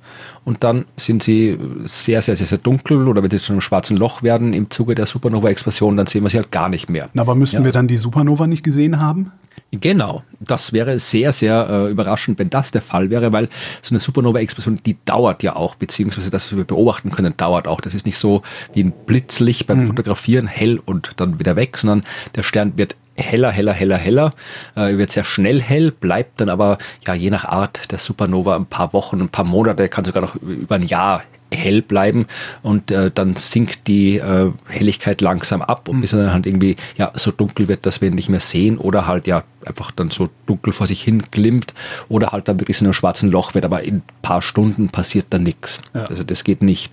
[0.45, 3.97] und dann sind sie sehr, sehr, sehr, sehr dunkel oder wenn sie zu einem schwarzen
[3.97, 7.09] Loch werden im Zuge der Supernova-Explosion, dann sehen wir sie halt gar nicht mehr.
[7.13, 9.31] Na, aber müssten wir dann die Supernova nicht gesehen haben?
[9.71, 13.49] Genau, das wäre sehr, sehr äh, überraschend, wenn das der Fall wäre, weil
[13.81, 17.81] so eine Supernova-Explosion, die dauert ja auch, beziehungsweise das, was wir beobachten können, dauert auch.
[17.81, 18.41] Das ist nicht so
[18.73, 19.87] wie ein Blitzlicht beim mhm.
[19.87, 22.03] Fotografieren, hell und dann wieder weg, sondern
[22.35, 24.33] der Stern wird heller, heller, heller, heller,
[24.75, 28.65] äh, wird sehr schnell hell, bleibt dann aber ja je nach Art der Supernova ein
[28.65, 32.27] paar Wochen, ein paar Monate, kann sogar noch über ein Jahr hell bleiben
[32.61, 36.01] und äh, dann sinkt die äh, Helligkeit langsam ab und mhm.
[36.01, 39.07] bis dann halt irgendwie ja so dunkel wird, dass wir ihn nicht mehr sehen oder
[39.07, 41.73] halt ja einfach dann so dunkel vor sich hin glimmt
[42.07, 45.27] oder halt dann wirklich so einem schwarzen Loch wird, aber in ein paar Stunden passiert
[45.31, 45.81] da nichts.
[45.93, 46.05] Ja.
[46.05, 46.91] Also das geht nicht.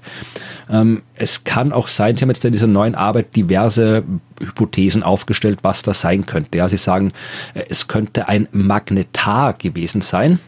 [0.71, 4.05] Ähm, es kann auch sein, Sie haben jetzt in dieser neuen Arbeit diverse
[4.40, 6.59] Hypothesen aufgestellt, was das sein könnte.
[6.59, 7.12] Ja, Sie sagen,
[7.55, 10.40] äh, es könnte ein Magnetar gewesen sein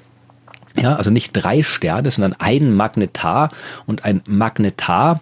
[0.76, 3.50] ja, also nicht drei Sterne, sondern ein Magnetar
[3.86, 5.20] und ein Magnetar,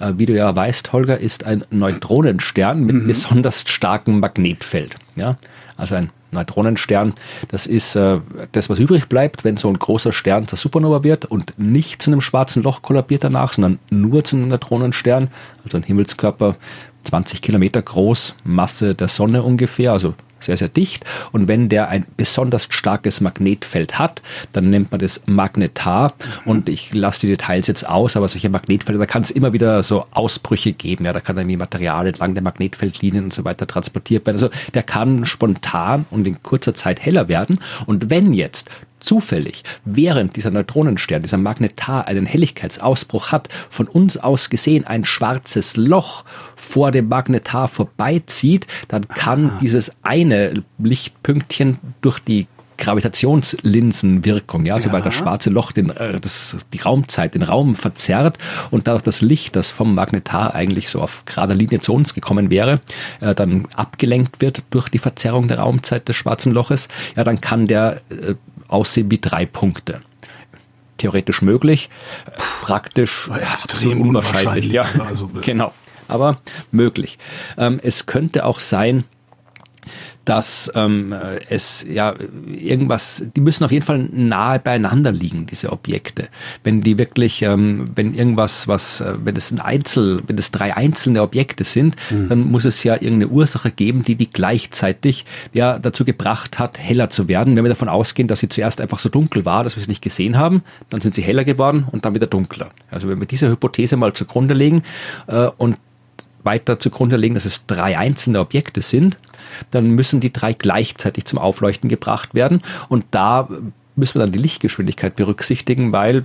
[0.00, 3.06] äh, wie du ja weißt, Holger, ist ein Neutronenstern mit mhm.
[3.06, 4.96] besonders starkem Magnetfeld.
[5.16, 5.36] Ja,
[5.76, 7.12] also ein Neutronenstern,
[7.48, 8.18] das ist äh,
[8.52, 12.10] das, was übrig bleibt, wenn so ein großer Stern zur Supernova wird und nicht zu
[12.10, 15.28] einem schwarzen Loch kollabiert danach, sondern nur zu einem Neutronenstern,
[15.62, 16.56] also ein Himmelskörper
[17.04, 21.04] 20 Kilometer groß, Masse der Sonne ungefähr, also sehr, sehr dicht.
[21.32, 26.14] Und wenn der ein besonders starkes Magnetfeld hat, dann nennt man das Magnetar.
[26.44, 29.82] Und ich lasse die Details jetzt aus, aber solche Magnetfelder, da kann es immer wieder
[29.82, 31.04] so Ausbrüche geben.
[31.04, 34.36] Ja, da kann irgendwie Material entlang der Magnetfeldlinien und so weiter transportiert werden.
[34.36, 37.58] Also der kann spontan und in kurzer Zeit heller werden.
[37.86, 38.70] Und wenn jetzt
[39.02, 45.76] zufällig während dieser Neutronenstern, dieser Magnetar einen Helligkeitsausbruch hat, von uns aus gesehen ein schwarzes
[45.76, 46.24] Loch
[46.56, 49.58] vor dem Magnetar vorbeizieht, dann kann Aha.
[49.60, 52.46] dieses eine Lichtpünktchen durch die
[52.82, 55.10] Gravitationslinsenwirkung, ja, sobald ja.
[55.10, 58.38] das schwarze Loch den, äh, das, die Raumzeit, den Raum verzerrt
[58.72, 62.50] und dadurch das Licht, das vom Magnetar eigentlich so auf gerader Linie zu uns gekommen
[62.50, 62.80] wäre,
[63.20, 67.68] äh, dann abgelenkt wird durch die Verzerrung der Raumzeit des schwarzen Loches, ja, dann kann
[67.68, 68.34] der äh,
[68.72, 70.02] aussehen wie drei Punkte.
[70.98, 71.90] Theoretisch möglich,
[72.62, 74.66] praktisch extrem unwahrscheinlich.
[74.72, 75.72] Ja, also, genau.
[76.08, 77.18] Aber möglich.
[77.56, 79.04] Ähm, es könnte auch sein,
[80.24, 81.14] dass ähm,
[81.48, 82.14] es ja
[82.46, 86.28] irgendwas, die müssen auf jeden Fall nahe beieinander liegen, diese Objekte.
[86.62, 90.76] Wenn die wirklich, ähm, wenn irgendwas, was, äh, wenn es ein Einzel, wenn es drei
[90.76, 92.28] einzelne Objekte sind, mhm.
[92.28, 97.10] dann muss es ja irgendeine Ursache geben, die die gleichzeitig ja dazu gebracht hat, heller
[97.10, 97.56] zu werden.
[97.56, 100.02] Wenn wir davon ausgehen, dass sie zuerst einfach so dunkel war, dass wir sie nicht
[100.02, 102.70] gesehen haben, dann sind sie heller geworden und dann wieder dunkler.
[102.90, 104.82] Also wenn wir diese Hypothese mal zugrunde legen
[105.26, 105.76] äh, und
[106.44, 109.16] weiter zugrunde legen, dass es drei einzelne Objekte sind,
[109.70, 112.62] dann müssen die drei gleichzeitig zum Aufleuchten gebracht werden.
[112.88, 113.48] Und da
[113.96, 116.24] müssen wir dann die Lichtgeschwindigkeit berücksichtigen, weil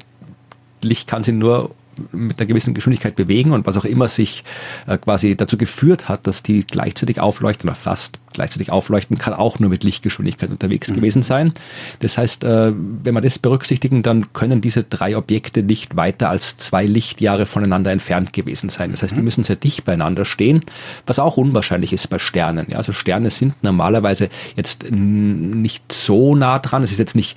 [0.82, 1.72] Licht kann sie nur
[2.12, 4.44] mit einer gewissen Geschwindigkeit bewegen und was auch immer sich
[4.88, 9.60] äh, quasi dazu geführt hat, dass die gleichzeitig aufleuchten oder fast gleichzeitig aufleuchten, kann auch
[9.60, 10.96] nur mit Lichtgeschwindigkeit unterwegs mhm.
[10.96, 11.54] gewesen sein.
[12.00, 16.58] Das heißt, äh, wenn wir das berücksichtigen, dann können diese drei Objekte nicht weiter als
[16.58, 18.92] zwei Lichtjahre voneinander entfernt gewesen sein.
[18.92, 19.26] Das heißt, die mhm.
[19.26, 20.62] müssen sehr dicht beieinander stehen,
[21.06, 22.68] was auch unwahrscheinlich ist bei Sternen.
[22.70, 26.84] Ja, also Sterne sind normalerweise jetzt nicht so nah dran.
[26.84, 27.36] Es ist jetzt nicht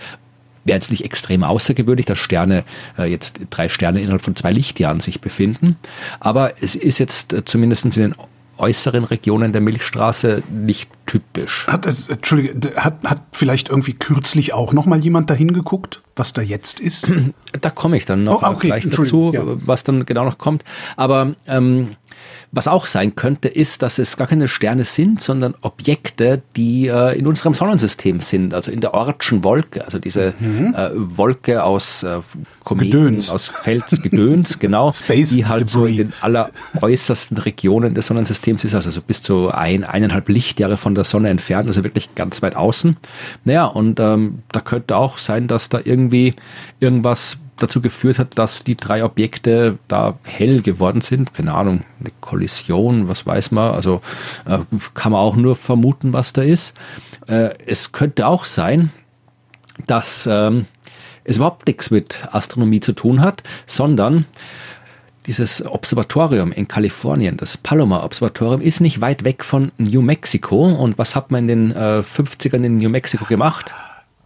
[0.65, 2.65] wäre jetzt nicht extrem außergewöhnlich, dass Sterne
[2.99, 5.77] äh, jetzt drei Sterne innerhalb von zwei Lichtjahren sich befinden.
[6.21, 8.15] Aber es ist jetzt äh, zumindest in den
[8.61, 11.67] äußeren Regionen der Milchstraße nicht typisch.
[11.67, 16.33] Hat es, Entschuldige, hat, hat vielleicht irgendwie kürzlich auch noch mal jemand dahin geguckt, was
[16.33, 17.11] da jetzt ist?
[17.61, 19.43] Da komme ich dann noch oh, okay, gleich dazu, ja.
[19.45, 20.63] was dann genau noch kommt.
[20.97, 21.97] Aber ähm,
[22.53, 27.17] was auch sein könnte, ist, dass es gar keine Sterne sind, sondern Objekte, die äh,
[27.17, 30.75] in unserem Sonnensystem sind, also in der Ortschen Wolke, also diese mhm.
[30.77, 32.19] äh, Wolke aus äh,
[32.65, 33.31] Kometen, Gedöns.
[33.31, 35.73] aus Felsgedöns, genau, Space die halt Debris.
[35.73, 40.77] so in den alleräußersten Regionen des Sonnensystems ist, also so bis zu ein, eineinhalb Lichtjahre
[40.77, 42.97] von der Sonne entfernt, also wirklich ganz weit außen.
[43.45, 46.35] Naja, und ähm, da könnte auch sein, dass da irgendwie
[46.81, 51.35] irgendwas dazu geführt hat, dass die drei Objekte da hell geworden sind.
[51.35, 53.73] Keine Ahnung, eine Kollision, was weiß man.
[53.73, 54.01] Also
[54.47, 54.59] äh,
[54.95, 56.75] kann man auch nur vermuten, was da ist.
[57.29, 58.91] Äh, es könnte auch sein,
[59.87, 60.67] dass ähm,
[61.25, 64.27] es überhaupt nichts mit Astronomie zu tun hat, sondern
[65.27, 70.67] dieses Observatorium in Kalifornien, das Palomar Observatorium, ist nicht weit weg von New Mexico.
[70.67, 73.73] Und was hat man in den äh, 50ern in New Mexico gemacht?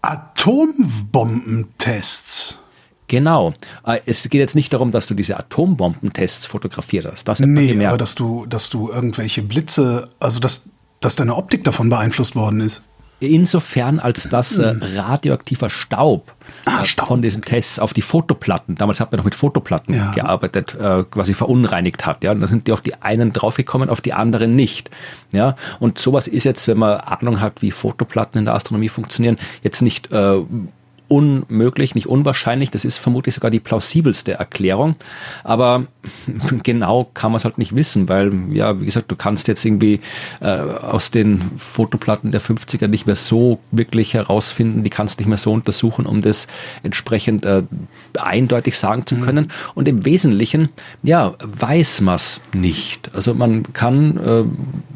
[0.02, 2.58] Atombombentests.
[3.08, 3.54] Genau.
[3.84, 7.28] Äh, es geht jetzt nicht darum, dass du diese Atombombentests fotografiert hast.
[7.28, 11.88] Das nee, aber dass du, dass du irgendwelche Blitze, also dass, dass deine Optik davon
[11.88, 12.82] beeinflusst worden ist.
[13.20, 14.82] Insofern, als dass äh, hm.
[14.96, 16.32] radioaktiver Staub,
[16.66, 19.94] ah, äh, Staub, von diesen Tests auf die Fotoplatten, damals hat man noch mit Fotoplatten
[19.94, 20.12] ja.
[20.12, 22.24] gearbeitet, äh, quasi verunreinigt hat.
[22.24, 24.90] Ja, und da sind die auf die einen draufgekommen, auf die anderen nicht.
[25.32, 29.38] Ja, und sowas ist jetzt, wenn man Ahnung hat, wie Fotoplatten in der Astronomie funktionieren,
[29.62, 30.08] jetzt nicht
[31.14, 32.72] unmöglich, nicht unwahrscheinlich.
[32.72, 34.96] Das ist vermutlich sogar die plausibelste Erklärung.
[35.44, 35.84] Aber
[36.64, 40.00] genau kann man es halt nicht wissen, weil, ja, wie gesagt, du kannst jetzt irgendwie
[40.40, 45.38] äh, aus den Fotoplatten der 50er nicht mehr so wirklich herausfinden, die kannst nicht mehr
[45.38, 46.48] so untersuchen, um das
[46.82, 47.62] entsprechend äh,
[48.18, 49.20] eindeutig sagen zu mhm.
[49.20, 49.44] können.
[49.44, 49.70] Mhm.
[49.74, 50.70] Und im Wesentlichen,
[51.04, 53.14] ja, weiß man es nicht.
[53.14, 54.44] Also man kann äh,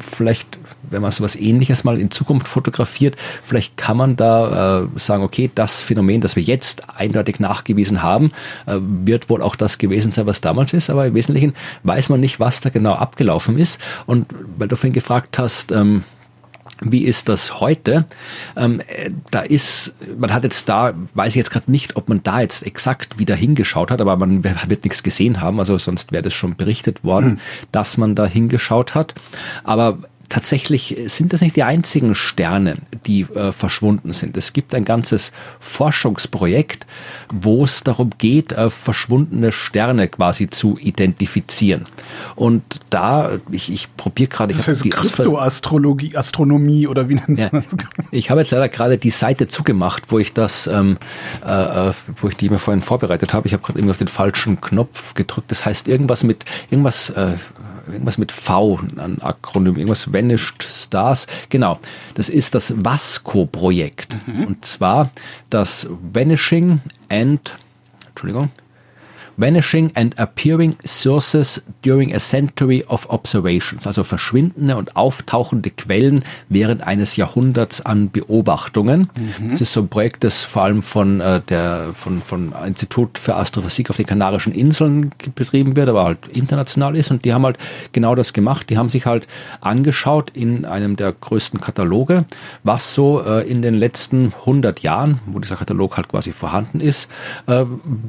[0.03, 0.58] vielleicht
[0.89, 5.49] wenn man sowas ähnliches mal in Zukunft fotografiert, vielleicht kann man da äh, sagen, okay,
[5.53, 8.31] das Phänomen, das wir jetzt eindeutig nachgewiesen haben,
[8.65, 12.19] äh, wird wohl auch das gewesen sein, was damals ist, aber im Wesentlichen weiß man
[12.19, 13.79] nicht, was da genau abgelaufen ist.
[14.05, 16.03] Und weil du vorhin gefragt hast, ähm,
[16.81, 18.05] wie ist das heute?
[18.55, 22.23] Ähm, äh, da ist, man hat jetzt da, weiß ich jetzt gerade nicht, ob man
[22.23, 26.23] da jetzt exakt wieder hingeschaut hat, aber man wird nichts gesehen haben, also sonst wäre
[26.23, 27.39] das schon berichtet worden, mhm.
[27.71, 29.15] dass man da hingeschaut hat.
[29.63, 29.99] Aber
[30.29, 34.37] tatsächlich sind das nicht die einzigen Sterne, die äh, verschwunden sind.
[34.37, 36.85] Es gibt ein ganzes Forschungsprojekt,
[37.33, 41.87] wo es darum geht, äh, verschwundene Sterne quasi zu identifizieren.
[42.35, 44.53] Und da, ich, ich probiere gerade.
[44.53, 47.75] Das heißt Kryptoastrologie, Astronomie oder wie nennt man das?
[48.11, 50.97] Ich habe jetzt leider gerade die Seite zugemacht, wo ich das, ähm,
[51.45, 53.47] äh, äh wo ich die mir vorhin vorbereitet habe.
[53.47, 55.51] Ich habe gerade irgendwie auf den falschen Knopf gedrückt.
[55.51, 57.09] Das heißt irgendwas mit irgendwas.
[57.09, 57.33] Äh,
[57.91, 61.27] irgendwas mit V, ein Akronym, irgendwas Vanished Stars.
[61.49, 61.79] Genau,
[62.13, 64.15] das ist das Vasco-Projekt.
[64.27, 64.45] Mhm.
[64.45, 65.11] Und zwar
[65.49, 67.57] das Vanishing and,
[68.09, 68.51] Entschuldigung,
[69.39, 76.85] Vanishing and Appearing Sources during a Century of Observations, also verschwindende und auftauchende Quellen während
[76.85, 79.09] eines Jahrhunderts an Beobachtungen.
[79.17, 79.51] Mhm.
[79.51, 83.35] Das ist so ein Projekt, das vor allem von äh, der von, von Institut für
[83.35, 87.09] Astrophysik auf den Kanarischen Inseln betrieben wird, aber halt international ist.
[87.09, 87.57] Und die haben halt
[87.93, 88.69] genau das gemacht.
[88.69, 89.27] Die haben sich halt
[89.61, 92.25] angeschaut in einem der größten Kataloge,
[92.63, 97.09] was so äh, in den letzten 100 Jahren, wo dieser Katalog halt quasi vorhanden ist,
[97.47, 97.63] äh,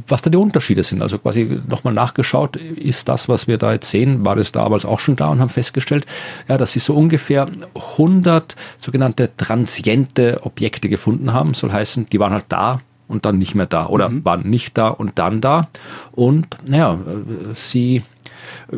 [0.08, 1.02] was da die Unterschiede sind.
[1.02, 4.98] Also quasi nochmal nachgeschaut, ist das, was wir da jetzt sehen, war das damals auch
[4.98, 6.06] schon da und haben festgestellt,
[6.48, 7.48] ja, dass sie so ungefähr
[7.96, 11.54] 100 sogenannte transiente Objekte gefunden haben.
[11.54, 14.24] Soll heißen, die waren halt da und dann nicht mehr da oder mhm.
[14.24, 15.68] waren nicht da und dann da.
[16.12, 16.98] Und naja,
[17.54, 18.02] sie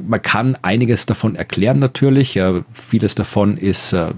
[0.01, 2.41] man kann einiges davon erklären natürlich.
[2.73, 4.11] vieles davon ist äh,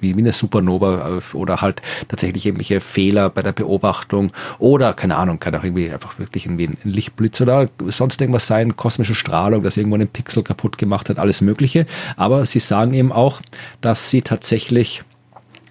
[0.00, 5.38] wie eine Supernova äh, oder halt tatsächlich irgendwelche Fehler bei der Beobachtung oder keine Ahnung,
[5.38, 9.76] kann auch irgendwie einfach wirklich irgendwie ein Lichtblitz oder sonst irgendwas sein, kosmische Strahlung, das
[9.76, 11.86] irgendwo einen Pixel kaputt gemacht hat, alles Mögliche.
[12.16, 13.40] Aber sie sagen eben auch,
[13.80, 15.02] dass sie tatsächlich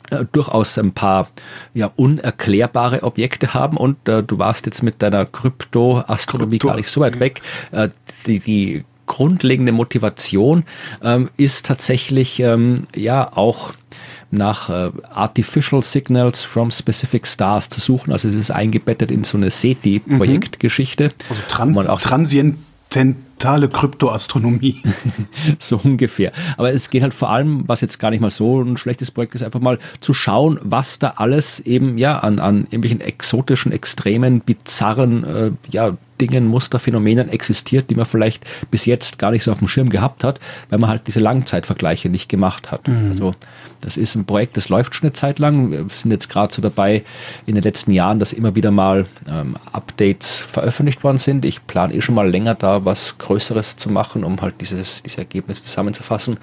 [0.10, 1.30] äh, durchaus ein paar
[1.74, 6.68] ja, unerklärbare Objekte haben und äh, du warst jetzt mit deiner Krypto-Astronomie Krypto.
[6.68, 7.42] gar nicht so weit weg.
[7.72, 7.90] Äh,
[8.26, 10.64] die, die grundlegende Motivation
[11.02, 13.74] ähm, ist tatsächlich ähm, ja auch
[14.30, 18.12] nach äh, Artificial Signals from Specific Stars zu suchen.
[18.12, 21.06] Also es ist eingebettet in so eine SETI-Projektgeschichte.
[21.06, 21.12] Mhm.
[21.30, 22.00] Also trans auch
[23.38, 24.82] transzendentale Kryptoastronomie.
[25.60, 26.32] so ungefähr.
[26.58, 29.36] Aber es geht halt vor allem, was jetzt gar nicht mal so ein schlechtes Projekt
[29.36, 34.42] ist, einfach mal zu schauen, was da alles eben ja an, an irgendwelchen exotischen, extremen,
[34.42, 39.60] bizarren äh, ja, Dingen, Musterphänomenen existiert, die man vielleicht bis jetzt gar nicht so auf
[39.60, 42.88] dem Schirm gehabt hat, weil man halt diese Langzeitvergleiche nicht gemacht hat.
[42.88, 43.10] Mhm.
[43.10, 43.36] Also
[43.82, 45.72] das ist ein Projekt, das läuft schon eine Zeit lang.
[45.72, 47.04] Wir sind jetzt gerade so dabei
[47.46, 51.46] in den letzten Jahren, dass immer wieder mal ähm, Updates veröffentlicht worden sind.
[51.46, 55.18] Ich plane eh schon mal länger da was Größeres zu machen, um halt dieses, diese
[55.18, 56.38] Ergebnisse zusammenzufassen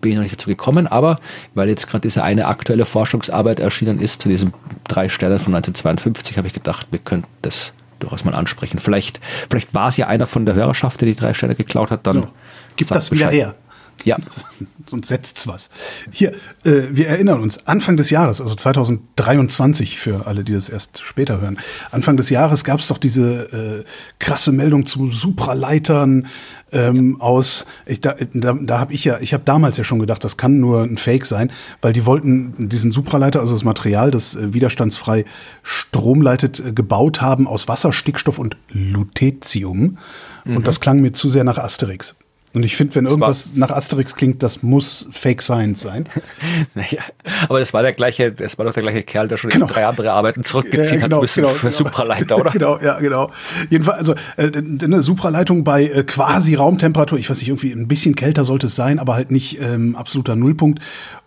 [0.00, 1.18] bin ich noch nicht dazu gekommen, aber
[1.54, 4.52] weil jetzt gerade diese eine aktuelle Forschungsarbeit erschienen ist zu diesen
[4.86, 8.78] drei Sternen von 1952, habe ich gedacht, wir könnten das durchaus mal ansprechen.
[8.78, 9.20] Vielleicht,
[9.50, 12.22] vielleicht war es ja einer von der Hörerschaft, der die drei Sterne geklaut hat, dann
[12.22, 12.28] ja.
[12.76, 13.56] gibt das wieder her.
[14.04, 14.16] Ja.
[14.86, 15.70] Sonst setzt's was.
[16.12, 16.32] Hier,
[16.64, 21.40] äh, wir erinnern uns, Anfang des Jahres, also 2023 für alle, die das erst später
[21.40, 21.58] hören,
[21.90, 23.84] Anfang des Jahres gab es doch diese äh,
[24.18, 26.26] krasse Meldung zu Supraleitern
[26.72, 27.24] ähm, ja.
[27.24, 30.36] aus, ich, da, da, da habe ich ja, ich habe damals ja schon gedacht, das
[30.36, 34.52] kann nur ein Fake sein, weil die wollten diesen Supraleiter, also das Material, das äh,
[34.54, 35.24] widerstandsfrei
[35.62, 39.98] Strom leitet, äh, gebaut haben aus Wasser, Stickstoff und Lutetium.
[40.44, 40.56] Mhm.
[40.56, 42.16] Und das klang mir zu sehr nach Asterix.
[42.54, 46.06] Und ich finde, wenn irgendwas nach Asterix klingt, das muss Fake Science sein.
[46.74, 47.02] naja,
[47.48, 49.66] aber das war der gleiche, das war doch der gleiche Kerl, der schon genau.
[49.66, 51.76] drei andere Arbeiten zurückgezogen ja, genau, hat müssen genau, für genau.
[51.76, 52.50] Supraleiter, oder?
[52.52, 53.30] genau, ja, genau.
[53.68, 58.14] Jedenfalls, also äh, eine Supraleitung bei äh, quasi Raumtemperatur, ich weiß nicht, irgendwie ein bisschen
[58.14, 60.80] kälter sollte es sein, aber halt nicht ähm, absoluter Nullpunkt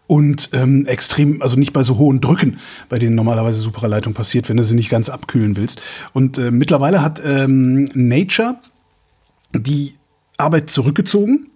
[0.07, 2.57] und ähm, extrem, also nicht bei so hohen Drücken,
[2.89, 5.81] bei denen normalerweise Supraleitung passiert, wenn du sie nicht ganz abkühlen willst.
[6.13, 8.55] Und äh, mittlerweile hat ähm, Nature
[9.53, 9.93] die
[10.41, 11.47] Arbeit zurückgezogen.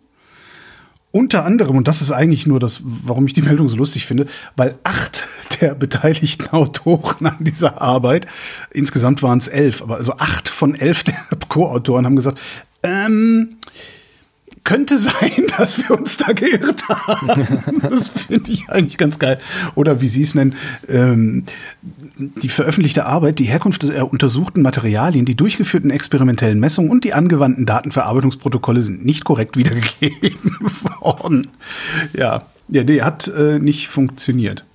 [1.11, 4.27] Unter anderem, und das ist eigentlich nur das, warum ich die Meldung so lustig finde,
[4.57, 5.25] weil acht
[5.61, 8.27] der beteiligten Autoren an dieser Arbeit,
[8.71, 11.15] insgesamt waren es elf, aber also acht von elf der
[11.49, 12.39] Co-Autoren haben gesagt,
[12.83, 13.57] ähm,
[14.65, 17.63] könnte sein, dass wir uns da geirrt haben.
[17.85, 19.39] Das finde ich eigentlich ganz geil.
[19.75, 20.55] Oder wie Sie es nennen,
[20.89, 21.45] ähm,
[22.17, 27.65] die veröffentlichte Arbeit, die Herkunft der untersuchten Materialien, die durchgeführten experimentellen Messungen und die angewandten
[27.65, 30.57] Datenverarbeitungsprotokolle sind nicht korrekt wiedergegeben
[30.99, 31.47] worden.
[32.13, 34.65] Ja, ja, nee, hat äh, nicht funktioniert.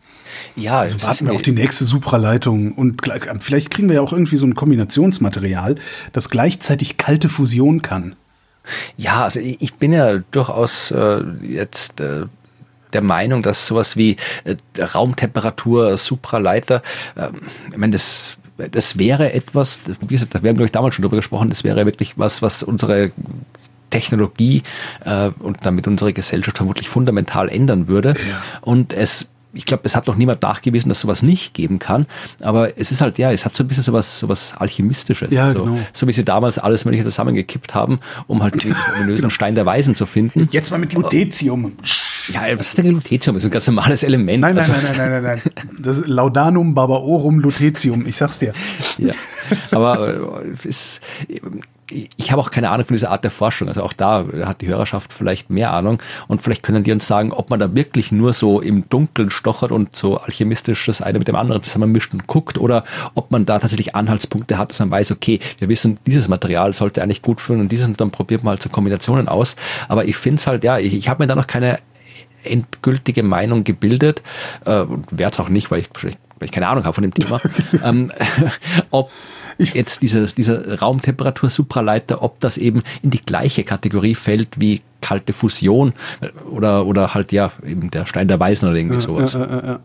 [0.57, 3.03] Ja, also warten wir auf die nächste Supraleitung und
[3.40, 5.76] vielleicht kriegen wir ja auch irgendwie so ein Kombinationsmaterial,
[6.12, 8.14] das gleichzeitig kalte Fusion kann.
[8.96, 12.27] Ja, also ich bin ja durchaus äh, jetzt äh,
[12.92, 16.83] der Meinung, dass sowas wie äh, Raumtemperatur, Supraleiter,
[17.16, 17.29] äh,
[17.70, 18.37] ich meine, das
[18.73, 21.87] das wäre etwas, wie gesagt, wir haben glaube ich damals schon drüber gesprochen, das wäre
[21.87, 23.11] wirklich was, was unsere
[23.88, 24.62] Technologie
[25.05, 28.14] äh, und damit unsere Gesellschaft vermutlich fundamental ändern würde.
[28.29, 28.42] Ja.
[28.61, 32.07] Und es ich glaube, es hat noch niemand nachgewiesen, dass sowas nicht geben kann.
[32.43, 35.31] Aber es ist halt, ja, es hat so ein bisschen sowas, sowas Alchemistisches.
[35.31, 35.79] Ja, so, genau.
[35.93, 39.31] so wie sie damals alles Mögliche zusammengekippt haben, um halt diesen ominösen genau.
[39.31, 40.49] Stein der Weisen zu finden.
[40.53, 41.73] Jetzt mal mit Lutetium.
[42.29, 43.35] Ja, was ist denn Lutetium?
[43.35, 44.41] Das ist ein ganz normales Element.
[44.41, 45.65] Nein, nein, also, nein, nein, nein, nein, nein.
[45.79, 48.07] Das ist Laudanum Barbaorum Lutetium.
[48.07, 48.53] Ich sag's dir.
[48.99, 49.15] Ja,
[49.73, 51.01] aber äh, es,
[51.90, 53.68] ich habe auch keine Ahnung von dieser Art der Forschung.
[53.68, 57.33] Also auch da hat die Hörerschaft vielleicht mehr Ahnung und vielleicht können die uns sagen,
[57.33, 61.29] ob man da wirklich nur so im Dunkeln stochert und so alchemistisch das eine mit
[61.29, 65.12] dem anderen zusammenmischt und guckt oder ob man da tatsächlich Anhaltspunkte hat, dass man weiß,
[65.12, 68.53] okay, wir wissen, dieses Material sollte eigentlich gut fühlen und dieses und dann probiert man
[68.53, 69.57] halt so Kombinationen aus.
[69.88, 71.79] Aber ich finde es halt, ja, ich, ich habe mir da noch keine
[72.44, 74.22] endgültige Meinung gebildet,
[74.64, 75.88] äh, werde es auch nicht, weil ich,
[76.40, 77.40] weil ich keine Ahnung habe von dem Thema,
[77.85, 78.11] ähm,
[78.90, 79.11] ob
[79.59, 85.92] jetzt dieser, dieser Raumtemperatur-Supraleiter, ob das eben in die gleiche Kategorie fällt wie kalte Fusion
[86.50, 89.33] oder, oder halt ja eben der Stein der Weisen oder irgendwie sowas.
[89.33, 89.81] Ja, ja, ja,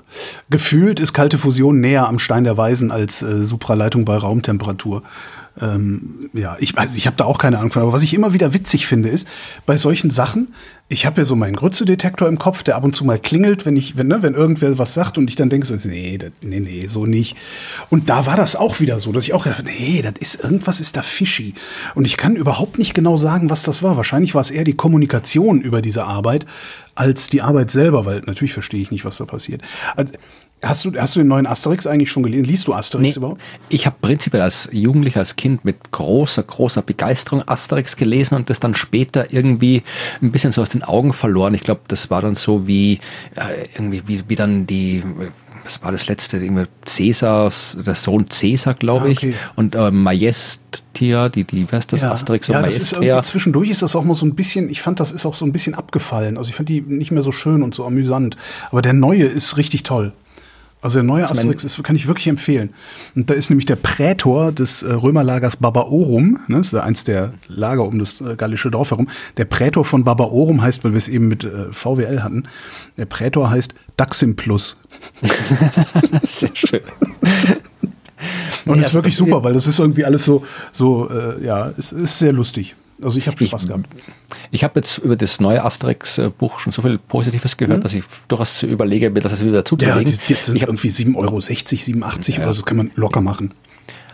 [0.50, 5.04] Gefühlt ist kalte Fusion näher am Stein der Weisen als äh, Supraleitung bei Raumtemperatur.
[5.62, 7.82] Ähm, ja, ich weiß, ich habe da auch keine Ahnung von.
[7.82, 9.28] Aber was ich immer wieder witzig finde, ist,
[9.66, 10.54] bei solchen Sachen,
[10.88, 13.76] ich habe ja so meinen Grützedetektor im Kopf, der ab und zu mal klingelt, wenn
[13.76, 16.60] ich, wenn, ne, wenn irgendwer was sagt und ich dann denke so, nee, das, nee,
[16.60, 17.36] nee, so nicht.
[17.90, 20.80] Und da war das auch wieder so, dass ich auch dachte, nee, das ist, irgendwas
[20.80, 21.56] ist da fishy.
[21.96, 23.98] Und ich kann überhaupt nicht genau sagen, was das war.
[23.98, 26.46] Wahrscheinlich war es eher die Kommunikation über diese Arbeit
[26.94, 29.62] als die Arbeit selber, weil natürlich verstehe ich nicht, was da passiert.
[29.96, 30.14] Also,
[30.62, 32.46] Hast du, hast du den neuen Asterix eigentlich schon gelesen?
[32.46, 33.42] Liest du Asterix nee, überhaupt?
[33.70, 38.60] Ich habe prinzipiell als Jugendlicher, als Kind mit großer, großer Begeisterung Asterix gelesen und das
[38.60, 39.84] dann später irgendwie
[40.22, 41.54] ein bisschen so aus den Augen verloren.
[41.54, 43.00] Ich glaube, das war dann so wie
[43.36, 45.04] äh, irgendwie wie, wie dann die
[45.66, 49.36] was war das letzte, irgendwie Cäsar, der Sohn Cäsar, glaube ich, ah, okay.
[49.56, 52.12] und äh, Majestia, die, die, wer ist das, ja.
[52.12, 53.24] Asterix und ja, Majestia.
[53.24, 55.52] zwischendurch ist das auch mal so ein bisschen, ich fand, das ist auch so ein
[55.52, 56.38] bisschen abgefallen.
[56.38, 58.38] Also ich fand die nicht mehr so schön und so amüsant.
[58.70, 60.14] Aber der neue ist richtig toll.
[60.86, 62.70] Also der neue also Asterix ist, kann ich wirklich empfehlen.
[63.16, 67.34] Und da ist nämlich der Prätor des äh, Römerlagers Barbaorum, ne, das ist eins der
[67.48, 69.10] Lager um das äh, gallische Dorf herum.
[69.38, 72.44] Der Prätor von Barbaorum heißt, weil wir es eben mit äh, VWL hatten,
[72.98, 74.80] der Prätor heißt Daximplus.
[76.22, 76.82] Sehr schön.
[78.68, 81.94] Und nee, ist wirklich super, weil das ist irgendwie alles so, so äh, ja, es
[81.94, 82.76] ist sehr lustig.
[83.02, 83.88] Also ich habe Spaß gehabt.
[84.52, 87.84] Ich habe jetzt über das neue Asterix-Buch schon so viel Positives gehört, mhm.
[87.84, 90.12] dass ich durchaus überlege, mir das wieder zuzulegen.
[90.12, 92.40] Ja, die, die sind ich irgendwie 7,60 Euro, 7,80 ja.
[92.40, 93.54] Euro, das kann man locker machen.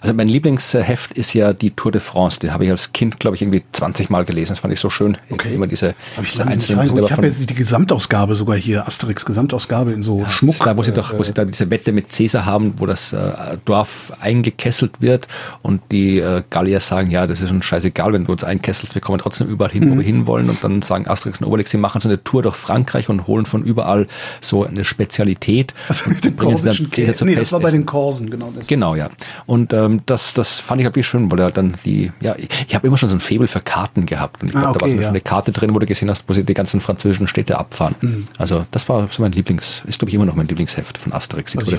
[0.02, 2.40] Also mein Lieblingsheft ist ja die Tour de France.
[2.40, 4.54] Die habe ich als Kind, glaube ich, irgendwie 20 Mal gelesen.
[4.54, 5.16] Das fand ich so schön.
[5.30, 5.54] Okay.
[5.54, 6.98] Immer diese, hab ich diese einzelnen.
[7.06, 10.58] Ich habe jetzt die Gesamtausgabe sogar hier, Asterix Gesamtausgabe in so ja, Schmuck.
[10.58, 13.58] Da, wo sie doch, wo sie da diese Wette mit Cäsar haben, wo das äh,
[13.64, 15.28] Dorf eingekesselt wird
[15.62, 19.04] und die äh, Gallier sagen, ja, das ist uns scheißegal, wenn du uns einkesselst, wir
[19.04, 19.92] kommen trotzdem überall hin, mhm.
[19.92, 20.50] wo wir hinwollen.
[20.50, 23.46] Und dann sagen Asterix und Obelix, sie machen so eine Tour durch Frankreich und holen
[23.46, 24.08] von überall
[24.42, 25.76] so eine Spezialität.
[25.88, 26.90] Also mit dem Korsischen
[27.22, 28.52] Nee, das war bei den Korsen, genau.
[28.66, 29.10] Genau, ja.
[29.46, 32.75] Und ähm, das, das fand ich wirklich schön, weil er dann die, ja, ich, ich
[32.75, 34.41] habe immer schon so ein Faible für Karten gehabt.
[34.41, 35.10] Und ich glaube, ah, okay, da war so ja.
[35.10, 37.95] eine Karte drin, wo du gesehen hast, wo sie die ganzen französischen Städte abfahren.
[38.01, 38.27] Mhm.
[38.38, 41.56] Also das war so mein Lieblings, ist glaube ich immer noch mein Lieblingsheft von Asterix.
[41.56, 41.75] Also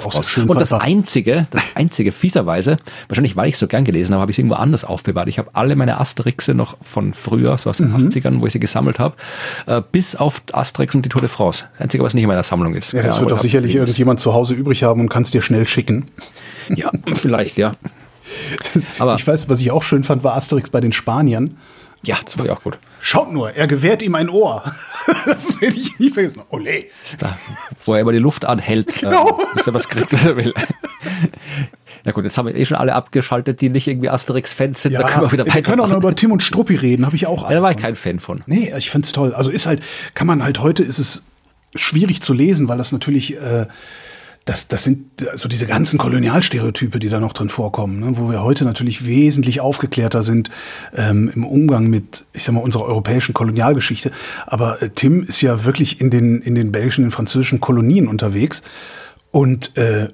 [0.46, 4.36] und das einzige, das einzige, fieserweise, wahrscheinlich weil ich so gern gelesen habe, habe ich
[4.36, 5.28] es irgendwo anders aufbewahrt.
[5.28, 8.08] Ich habe alle meine Asterixe noch von früher, so aus den mhm.
[8.08, 9.16] 80ern, wo ich sie gesammelt habe,
[9.66, 11.64] äh, bis auf Asterix und die Tour de France.
[11.74, 12.92] Das einzige, was nicht in meiner Sammlung ist.
[12.92, 15.66] Ja, das wird doch sicherlich irgendjemand zu Hause übrig haben und kann es dir schnell
[15.66, 16.06] schicken.
[16.68, 17.74] Ja, vielleicht, ja.
[18.98, 21.56] Aber ich weiß, was ich auch schön fand, war Asterix bei den Spaniern.
[22.04, 22.78] Ja, das war ja auch gut.
[23.00, 24.64] Schaut nur, er gewährt ihm ein Ohr.
[25.26, 26.42] das werde ich nie vergessen.
[26.48, 26.86] Ole.
[27.18, 27.38] Da,
[27.84, 29.38] wo er immer die Luft anhält, genau.
[29.40, 30.52] äh, bis er was kriegt, was er will.
[32.04, 34.92] Na gut, jetzt haben wir eh schon alle abgeschaltet, die nicht irgendwie Asterix-Fans sind.
[34.92, 35.54] Ja, da können wir wieder weiter.
[35.54, 37.48] Wir können auch noch über Tim und Struppi reden, habe ich auch.
[37.48, 38.42] Ja, da war ich kein Fan von.
[38.46, 39.32] Nee, ich finde es toll.
[39.34, 39.80] Also ist halt,
[40.14, 41.22] kann man halt heute, ist es
[41.76, 43.66] schwierig zu lesen, weil das natürlich äh,
[44.44, 48.16] das, das sind so diese ganzen Kolonialstereotype, die da noch drin vorkommen, ne?
[48.16, 50.50] wo wir heute natürlich wesentlich aufgeklärter sind
[50.96, 54.10] ähm, im Umgang mit, ich sag mal, unserer europäischen Kolonialgeschichte.
[54.46, 58.08] Aber äh, Tim ist ja wirklich in den, in den belgischen, in den französischen Kolonien
[58.08, 58.62] unterwegs
[59.30, 60.08] und äh,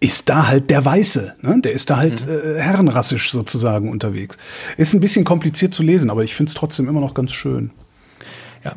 [0.00, 1.36] ist da halt der Weiße.
[1.40, 1.60] Ne?
[1.62, 2.32] Der ist da halt mhm.
[2.32, 4.36] äh, herrenrassisch sozusagen unterwegs.
[4.76, 7.70] Ist ein bisschen kompliziert zu lesen, aber ich finde es trotzdem immer noch ganz schön.
[8.64, 8.74] Ja.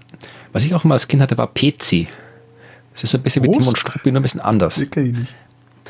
[0.53, 2.07] Was ich auch immer als Kind hatte, war Pezi.
[2.95, 3.55] Es ist ein bisschen Groß?
[3.55, 4.75] wie Tim und Struppi, nur ein bisschen anders.
[4.75, 5.35] Den kenne ich nicht.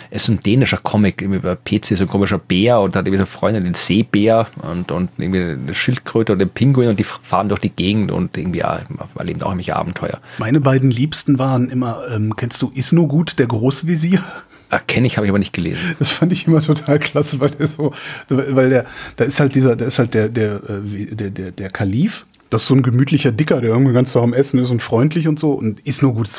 [0.09, 3.25] Es ist ein dänischer Comic, über PC, so ein komischer Bär und hat irgendwie so
[3.25, 7.61] Freunde, den Seebär und, und irgendwie eine Schildkröte und den Pinguin und die fahren durch
[7.61, 8.79] die Gegend und irgendwie ja,
[9.17, 10.19] erleben auch irgendwelche Abenteuer.
[10.37, 14.23] Meine beiden Liebsten waren immer, ähm, kennst du Isno gut, der Großvisier?
[14.69, 15.95] Ah, Kenne ich, habe ich aber nicht gelesen.
[15.99, 17.93] Das fand ich immer total klasse, weil der so,
[18.29, 18.85] weil der,
[19.15, 22.63] da ist halt dieser, da ist halt der, der, äh, der, der, der Kalif Das
[22.63, 25.53] ist so ein gemütlicher Dicker, der irgendwie ganz am Essen ist und freundlich und so
[25.53, 26.29] und ist nur gut,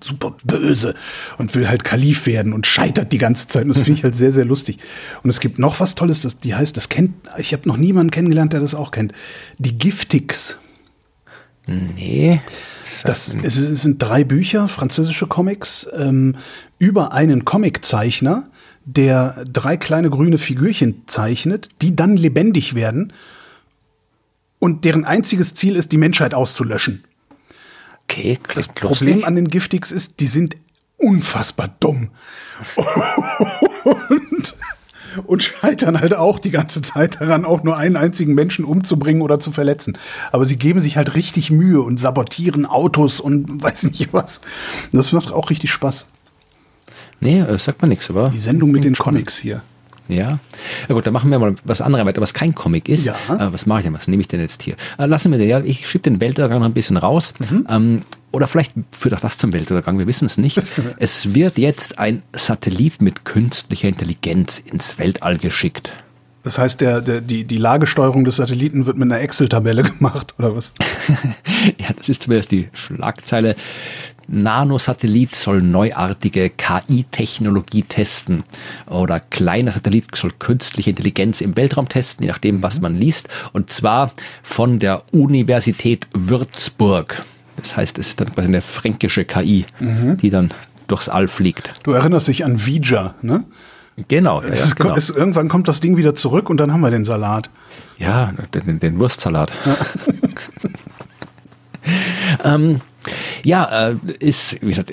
[0.00, 0.94] super, böse
[1.38, 3.64] und will halt Kalif werden und scheitert die ganze Zeit.
[3.64, 4.78] Und das finde ich halt sehr, sehr lustig.
[5.22, 8.10] Und es gibt noch was Tolles, das, die heißt, das kennt, ich habe noch niemanden
[8.10, 9.12] kennengelernt, der das auch kennt.
[9.58, 10.58] Die Giftix.
[11.66, 12.40] Nee.
[13.04, 16.36] Das, es, es sind drei Bücher, französische Comics, ähm,
[16.78, 18.48] über einen Comiczeichner,
[18.84, 23.12] der drei kleine grüne Figürchen zeichnet, die dann lebendig werden
[24.58, 27.04] und deren einziges Ziel ist, die Menschheit auszulöschen.
[28.12, 30.56] Okay, Das Problem an den Giftix ist, die sind
[30.98, 32.10] unfassbar dumm.
[33.84, 34.56] und,
[35.24, 39.40] und scheitern halt auch die ganze Zeit daran, auch nur einen einzigen Menschen umzubringen oder
[39.40, 39.96] zu verletzen.
[40.30, 44.42] Aber sie geben sich halt richtig Mühe und sabotieren Autos und weiß nicht was.
[44.92, 46.06] Das macht auch richtig Spaß.
[47.20, 48.28] Nee, äh, sagt man nichts, aber.
[48.28, 49.62] Die Sendung mit den Comics hier.
[50.08, 50.38] Ja.
[50.88, 53.06] Ja gut, dann machen wir mal was anderes weiter, was kein Comic ist.
[53.06, 53.14] Ja.
[53.28, 53.94] Äh, was mache ich denn?
[53.94, 54.74] Was nehme ich denn jetzt hier?
[54.98, 57.32] Äh, lassen wir den, ja, ich schiebe den Weltuntergang noch ein bisschen raus.
[57.68, 60.60] Ähm, oder vielleicht führt auch das zum Weltuntergang, wir wissen es nicht.
[60.98, 65.94] es wird jetzt ein Satellit mit künstlicher Intelligenz ins Weltall geschickt.
[66.42, 70.56] Das heißt, der, der, die, die Lagesteuerung des Satelliten wird mit einer Excel-Tabelle gemacht, oder
[70.56, 70.72] was?
[71.78, 73.54] ja, das ist zumindest die Schlagzeile.
[74.32, 78.44] Nanosatellit soll neuartige KI-Technologie testen.
[78.86, 83.28] Oder kleiner Satellit soll künstliche Intelligenz im Weltraum testen, je nachdem, was man liest.
[83.52, 84.12] Und zwar
[84.42, 87.24] von der Universität Würzburg.
[87.56, 90.52] Das heißt, es ist dann quasi eine fränkische KI, die dann
[90.88, 91.74] durchs All fliegt.
[91.82, 93.44] Du erinnerst dich an Vija, ne?
[94.08, 94.96] Genau, ja, Es, genau.
[94.96, 97.50] es, irgendwann kommt das Ding wieder zurück und dann haben wir den Salat.
[97.98, 99.52] Ja, den, den Wurstsalat.
[102.44, 102.80] ähm,
[103.44, 104.92] ja, äh, ist, wie gesagt,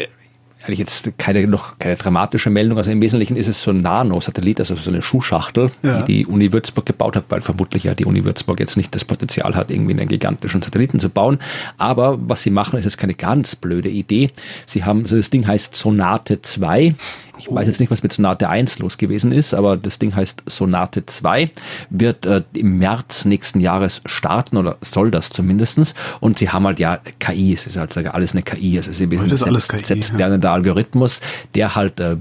[0.66, 2.78] eigentlich jetzt keine noch keine dramatische Meldung.
[2.78, 6.01] Also im Wesentlichen ist es so ein Nano-Satellit, also so eine Schuhschachtel, Ja.
[6.01, 9.05] die die Uni Würzburg gebaut hat, weil vermutlich ja die Uni Würzburg jetzt nicht das
[9.05, 11.39] Potenzial hat, irgendwie einen gigantischen Satelliten zu bauen.
[11.78, 14.32] Aber was sie machen, ist jetzt keine ganz blöde Idee.
[14.66, 16.93] Sie haben, also das Ding heißt Sonate 2.
[17.40, 20.44] Ich weiß jetzt nicht, was mit Sonate 1 los gewesen ist, aber das Ding heißt
[20.46, 21.50] Sonate 2,
[21.90, 25.96] wird äh, im März nächsten Jahres starten oder soll das zumindestens.
[26.20, 29.32] Und sie haben halt ja KI, es ist halt alles eine KI, also sie Das
[29.32, 31.22] ist alles KI, selbst, selbstlernender Algorithmus,
[31.56, 32.18] der halt äh,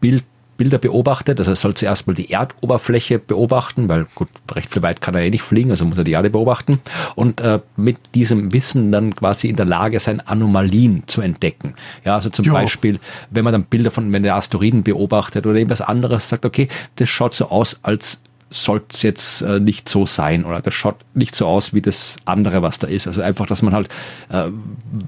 [0.00, 0.24] Bild
[0.60, 1.38] Bilder beobachtet.
[1.38, 5.22] Also er soll zuerst mal die Erdoberfläche beobachten, weil gut, recht viel weit kann er
[5.22, 6.80] eh nicht fliegen, also muss er die Erde beobachten.
[7.14, 11.76] Und äh, mit diesem Wissen dann quasi in der Lage sein, Anomalien zu entdecken.
[12.04, 12.52] Ja, also zum Jo.
[12.52, 12.98] Beispiel,
[13.30, 17.08] wenn man dann Bilder von, wenn der Asteroiden beobachtet oder irgendwas anderes, sagt, okay, das
[17.08, 18.20] schaut so aus, als
[18.52, 22.16] sollte es jetzt äh, nicht so sein oder das schaut nicht so aus wie das
[22.24, 23.06] andere, was da ist.
[23.06, 23.88] Also einfach, dass man halt
[24.28, 24.48] äh,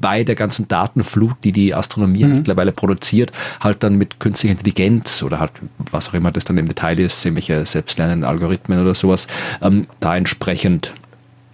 [0.01, 5.40] bei der ganzen Datenflut, die die Astronomie mittlerweile produziert, halt dann mit künstlicher Intelligenz oder
[5.40, 5.51] halt
[5.90, 9.26] was auch immer das dann im Detail ist, irgendwelche selbstlernenden Algorithmen oder sowas,
[9.61, 10.95] ähm, da entsprechend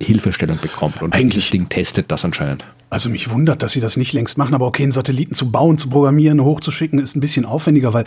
[0.01, 1.03] Hilfestellung bekommt.
[1.03, 2.65] Und Eigentlich- dieses Ding testet das anscheinend.
[2.91, 5.77] Also mich wundert, dass sie das nicht längst machen, aber okay, einen Satelliten zu bauen,
[5.77, 8.05] zu programmieren, hochzuschicken, ist ein bisschen aufwendiger, weil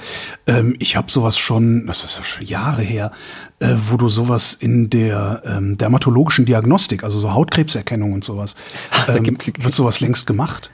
[0.48, 3.12] ähm, ich habe sowas schon, das ist ja schon Jahre her,
[3.60, 8.56] äh, wo du sowas in der ähm, dermatologischen Diagnostik, also so Hautkrebserkennung und sowas,
[9.08, 10.72] ähm, wird sowas längst gemacht.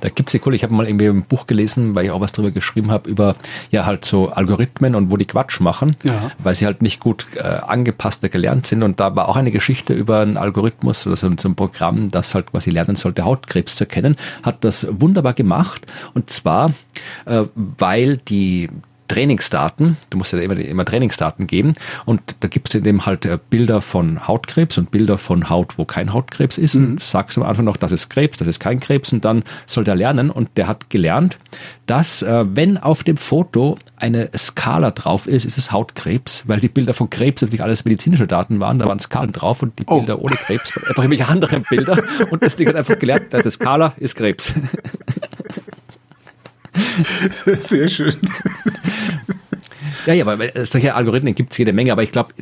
[0.00, 2.32] Da gibt's ja cool, ich habe mal irgendwie ein Buch gelesen, weil ich auch was
[2.32, 3.36] drüber geschrieben habe, über
[3.70, 6.30] ja halt so Algorithmen und wo die Quatsch machen, Ja.
[6.38, 8.82] weil sie halt nicht gut äh, angepasst gelernt sind.
[8.82, 12.34] Und da war auch eine Geschichte über einen Algorithmus oder so, so ein Programm, das
[12.34, 15.86] halt quasi lernen sollte, Hautkrebs zu erkennen, hat das wunderbar gemacht.
[16.14, 16.72] Und zwar,
[17.26, 18.68] äh, weil die
[19.12, 21.74] Trainingsdaten, du musst ja immer, immer Trainingsdaten geben.
[22.06, 25.84] Und da gibst du dem halt äh, Bilder von Hautkrebs und Bilder von Haut, wo
[25.84, 26.76] kein Hautkrebs ist.
[26.76, 29.12] Und sagst am Anfang noch, das ist Krebs, das ist kein Krebs.
[29.12, 30.30] Und dann soll der lernen.
[30.30, 31.36] Und der hat gelernt,
[31.84, 36.68] dass äh, wenn auf dem Foto eine Skala drauf ist, ist es Hautkrebs, weil die
[36.68, 39.98] Bilder von Krebs natürlich alles medizinische Daten waren, da waren Skalen drauf und die Oh.
[39.98, 40.74] Bilder ohne Krebs.
[40.74, 42.02] Waren einfach irgendwelche anderen Bilder.
[42.30, 44.54] Und das Ding hat einfach gelernt, da ist eine Skala ist Krebs.
[47.58, 48.14] Sehr schön.
[50.06, 52.32] Ja, ja, weil äh, solche Algorithmen gibt es jede Menge, aber ich glaube,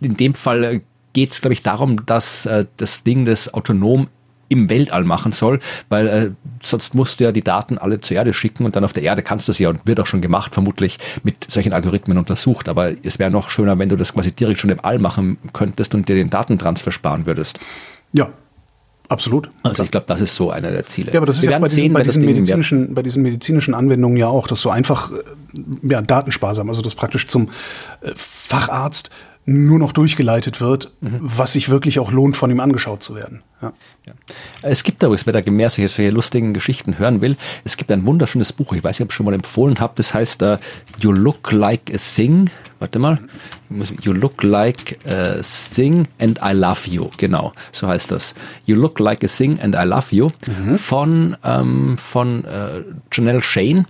[0.00, 4.08] in dem Fall geht es, glaube ich, darum, dass äh, das Ding das autonom
[4.48, 6.30] im Weltall machen soll, weil äh,
[6.62, 9.22] sonst musst du ja die Daten alle zur Erde schicken und dann auf der Erde
[9.22, 12.68] kannst du es ja und wird auch schon gemacht, vermutlich mit solchen Algorithmen untersucht.
[12.68, 15.94] Aber es wäre noch schöner, wenn du das quasi direkt schon im All machen könntest
[15.94, 17.60] und dir den Datentransfer sparen würdest.
[18.12, 18.30] Ja,
[19.12, 19.48] absolut.
[19.62, 21.12] Also ich glaube, das ist so einer der Ziele.
[21.12, 23.74] Ja, aber das ist Wir ja bei diesen, sehen, bei, diesen medizinischen, bei diesen medizinischen
[23.74, 25.16] Anwendungen ja auch, dass du einfach äh,
[25.88, 27.50] ja, datensparsam, also dass praktisch zum
[28.00, 29.10] äh, Facharzt
[29.44, 31.18] nur noch durchgeleitet wird, Mhm.
[31.20, 33.42] was sich wirklich auch lohnt, von ihm angeschaut zu werden.
[33.60, 33.72] Ja.
[34.06, 34.12] Ja.
[34.62, 38.06] Es gibt übrigens, wer da mehr solche, solche lustigen Geschichten hören will, es gibt ein
[38.06, 40.56] wunderschönes Buch, ich weiß nicht, ob ich es schon mal empfohlen habe, das heißt uh,
[41.00, 42.50] You Look Like a Thing,
[42.82, 43.18] warte mal,
[44.02, 48.34] You look like a thing and I love you, genau, so heißt das.
[48.66, 50.76] You look like a thing and I love you mhm.
[50.78, 53.86] von, ähm, von äh, Janelle Shane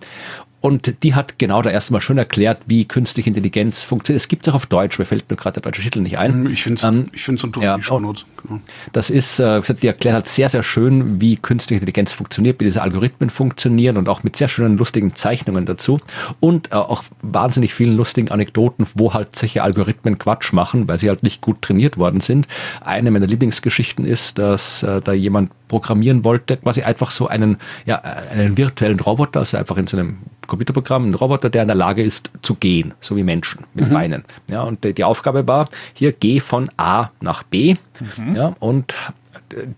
[0.62, 4.22] und die hat genau da erstmal schon erklärt, wie künstliche Intelligenz funktioniert.
[4.22, 6.32] Es gibt es auch auf Deutsch, mir fällt nur gerade der deutsche Titel nicht ein.
[6.32, 8.26] Hm, ich finde es ähm, ich find's ja, die Shownotes.
[8.46, 8.60] Genau.
[8.92, 12.80] Das ist, äh, die erklärt hat sehr, sehr schön, wie künstliche Intelligenz funktioniert, wie diese
[12.80, 16.00] Algorithmen funktionieren und auch mit sehr schönen, lustigen Zeichnungen dazu.
[16.38, 21.08] Und äh, auch wahnsinnig vielen lustigen Anekdoten, wo halt solche Algorithmen Quatsch machen, weil sie
[21.08, 22.46] halt nicht gut trainiert worden sind.
[22.82, 27.57] Eine meiner Lieblingsgeschichten ist, dass äh, da jemand programmieren wollte, quasi einfach so einen,
[27.87, 31.75] ja, einen virtuellen Roboter, also einfach in so einem Computerprogramm, ein Roboter, der in der
[31.75, 33.95] Lage ist zu gehen, so wie Menschen mit mhm.
[33.95, 34.25] Beinen.
[34.51, 37.77] Ja, und die Aufgabe war, hier geh von A nach B.
[38.18, 38.37] Mhm.
[38.37, 38.95] Ja, und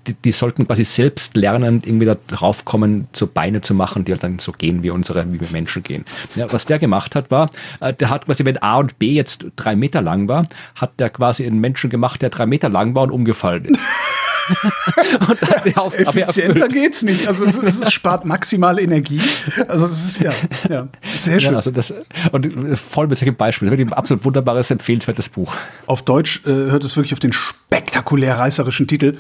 [0.07, 4.13] die, die, sollten quasi selbst lernen, irgendwie da drauf kommen, so Beine zu machen, die
[4.13, 6.05] halt dann so gehen wie unsere, wie wir Menschen gehen.
[6.35, 9.47] Ja, was der gemacht hat, war, äh, der hat quasi, wenn A und B jetzt
[9.57, 13.05] drei Meter lang war, hat der quasi einen Menschen gemacht, der drei Meter lang war
[13.05, 13.85] und umgefallen ist.
[15.29, 16.73] und die Aufgabe Effizienter erfüllt.
[16.73, 17.27] geht's nicht.
[17.27, 19.21] Also es, es, spart maximal Energie.
[19.69, 20.33] Also es ist ja,
[20.69, 21.53] ja sehr schön.
[21.53, 21.95] Ja, also das,
[22.33, 23.71] und voll mit solchen Beispielen.
[23.71, 25.55] Das ist ein absolut wunderbares, empfehlenswertes Buch.
[25.87, 29.17] Auf Deutsch äh, hört es wirklich auf den spektakulär reißerischen Titel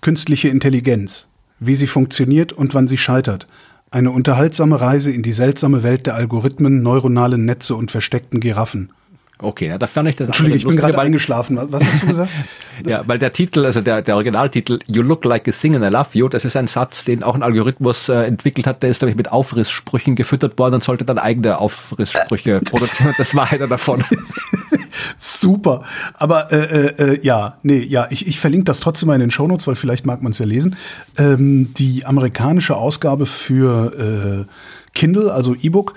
[0.00, 1.26] Künstliche Intelligenz.
[1.58, 3.46] Wie sie funktioniert und wann sie scheitert.
[3.90, 8.90] Eine unterhaltsame Reise in die seltsame Welt der Algorithmen, neuronalen Netze und versteckten Giraffen.
[9.38, 11.58] Okay, ja, da fand ich das Entschuldigung, ich bin gerade eingeschlafen.
[11.70, 12.30] Was hast du gesagt?
[12.86, 15.88] ja, weil der Titel, also der, der Originaltitel You Look Like a Thing and I
[15.88, 19.00] Love You, das ist ein Satz, den auch ein Algorithmus äh, entwickelt hat, der ist,
[19.00, 23.14] glaube ich, mit Aufrisssprüchen gefüttert worden und sollte dann eigene Aufrisssprüche produzieren.
[23.18, 24.02] Das war einer davon.
[25.18, 25.84] Super.
[26.14, 29.30] Aber äh, äh, äh, ja, nee, ja, ich, ich verlinke das trotzdem mal in den
[29.30, 30.76] Shownotes, weil vielleicht mag man es ja lesen.
[31.18, 34.52] Ähm, die amerikanische Ausgabe für äh,
[34.96, 35.94] Kindle, also E-Book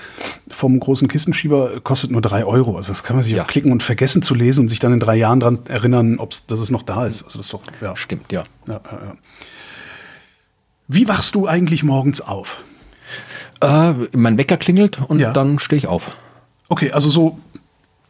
[0.48, 2.78] vom großen Kistenschieber, kostet nur drei Euro.
[2.78, 3.44] Also das kann man sich ja.
[3.44, 6.46] auch klicken und vergessen zu lesen und sich dann in drei Jahren daran erinnern, ob's,
[6.46, 7.24] dass es noch da ist.
[7.24, 7.98] Also das ist doch, ja.
[7.98, 8.44] Stimmt, ja.
[8.68, 9.16] ja, ja
[10.88, 12.62] Wie wachst du eigentlich morgens auf?
[13.62, 16.12] Äh, mein Wecker klingelt und dann stehe ich auf.
[16.68, 17.40] Okay, also so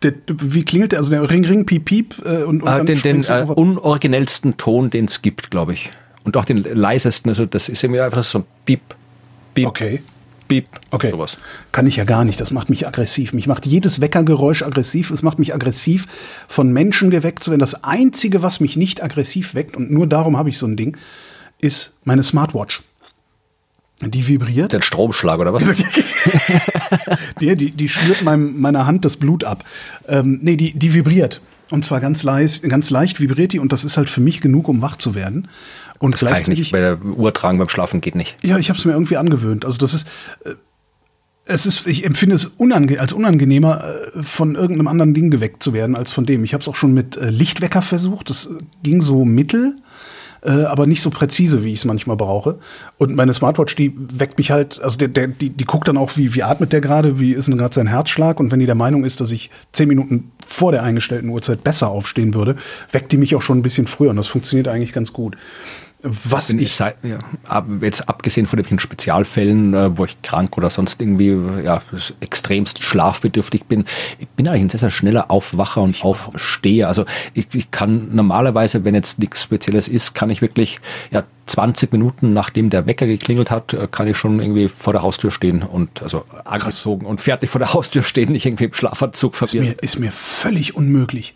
[0.04, 1.00] der, wie klingelt der?
[1.00, 4.90] Also der Ring, Ring, Piep, Piep äh, und, und äh, Den, den äh, unoriginellsten Ton,
[4.90, 5.92] den es gibt, glaube ich.
[6.24, 7.30] Und auch den leisesten.
[7.30, 8.82] Also das ist irgendwie einfach so ein Piep,
[9.54, 9.68] Piep.
[9.68, 10.02] Okay.
[10.50, 11.12] Beep, okay.
[11.12, 11.38] sowas.
[11.72, 12.42] Kann ich ja gar nicht.
[12.42, 13.34] Das macht mich aggressiv.
[13.34, 15.12] Mich macht jedes Weckergeräusch aggressiv.
[15.12, 16.08] Es macht mich aggressiv,
[16.48, 17.60] von Menschen geweckt zu werden.
[17.60, 20.98] Das Einzige, was mich nicht aggressiv weckt, und nur darum habe ich so ein Ding,
[21.62, 22.82] ist meine Smartwatch.
[24.02, 24.74] Die vibriert.
[24.74, 25.66] Der Stromschlag oder was?
[27.40, 29.64] die, die, die schnürt meinem, meiner Hand das Blut ab.
[30.08, 31.42] Ähm, nee, die, die vibriert.
[31.70, 34.68] Und zwar ganz, leis, ganz leicht vibriert die und das ist halt für mich genug,
[34.68, 35.48] um wach zu werden.
[36.00, 36.46] Und das gleichzeitig.
[36.46, 38.38] Kann ich nicht bei der Uhr tragen beim Schlafen geht nicht.
[38.42, 39.66] Ja, ich habe es mir irgendwie angewöhnt.
[39.66, 40.08] Also das ist.
[40.46, 40.56] Äh,
[41.52, 45.74] es ist, ich empfinde es unange als unangenehmer, äh, von irgendeinem anderen Ding geweckt zu
[45.74, 46.44] werden als von dem.
[46.44, 48.30] Ich habe es auch schon mit äh, Lichtwecker versucht.
[48.30, 48.52] Das
[48.84, 49.76] ging so mittel
[50.42, 52.60] äh, aber nicht so präzise, wie ich es manchmal brauche.
[52.98, 56.16] Und meine Smartwatch, die weckt mich halt, also der, der, die, die guckt dann auch,
[56.18, 58.40] wie, wie atmet der gerade, wie ist denn gerade sein Herzschlag.
[58.40, 61.90] Und wenn die der Meinung ist, dass ich zehn Minuten vor der eingestellten Uhrzeit besser
[61.90, 62.56] aufstehen würde,
[62.92, 64.12] weckt die mich auch schon ein bisschen früher.
[64.12, 65.36] Und das funktioniert eigentlich ganz gut.
[66.02, 66.94] Was ich, ich ja,
[67.82, 71.82] jetzt abgesehen von den Spezialfällen, äh, wo ich krank oder sonst irgendwie ja,
[72.22, 73.84] extremst schlafbedürftig bin,
[74.18, 76.88] ich bin eigentlich ein sehr, sehr schneller Aufwacher und Aufsteher.
[76.88, 80.80] Also ich, ich kann normalerweise, wenn jetzt nichts Spezielles ist, kann ich wirklich
[81.12, 85.02] ja 20 Minuten nachdem der Wecker geklingelt hat, äh, kann ich schon irgendwie vor der
[85.02, 89.36] Haustür stehen und also angezogen und fertig vor der Haustür stehen, nicht irgendwie im Schlafanzug
[89.36, 89.66] verwirrt.
[89.66, 91.34] Ist mir, ist mir völlig unmöglich.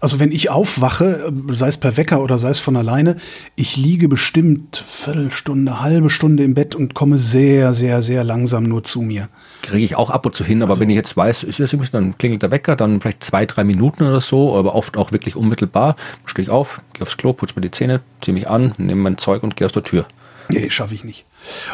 [0.00, 3.16] Also wenn ich aufwache, äh, sei es per Wecker oder sei es von alleine,
[3.54, 8.84] ich liege bestimmt Viertelstunde, halbe Stunde im Bett und komme sehr, sehr, sehr langsam nur
[8.84, 9.28] zu mir.
[9.62, 11.72] Kriege ich auch ab und zu hin, aber also, wenn ich jetzt weiß, ist das
[11.72, 15.12] irgendwie, dann klingelt der Wecker, dann vielleicht zwei, drei Minuten oder so, aber oft auch
[15.12, 18.74] wirklich unmittelbar, stehe ich auf, gehe aufs Klo, putze mir die Zähne, ziehe mich an,
[18.78, 20.06] nehme mein Zeug und gehe aus der Tür.
[20.48, 21.26] Nee, schaffe ich nicht.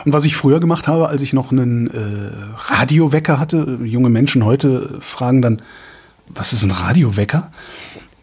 [0.05, 4.45] Und was ich früher gemacht habe, als ich noch einen äh, Radiowecker hatte, junge Menschen
[4.45, 5.63] heute fragen dann,
[6.29, 7.53] was ist ein Radiowecker?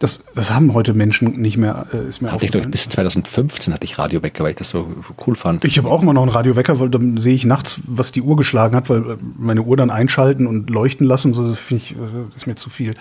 [0.00, 3.74] Das, das haben heute Menschen nicht mehr, äh, ist mir hatte ich doch, Bis 2015
[3.74, 4.88] hatte ich Radiowecker, weil ich das so
[5.26, 5.62] cool fand.
[5.66, 8.34] Ich habe auch immer noch einen Radiowecker, weil dann sehe ich nachts, was die Uhr
[8.36, 12.34] geschlagen hat, weil äh, meine Uhr dann einschalten und leuchten lassen, so finde ich, äh,
[12.34, 12.94] ist mir zu viel.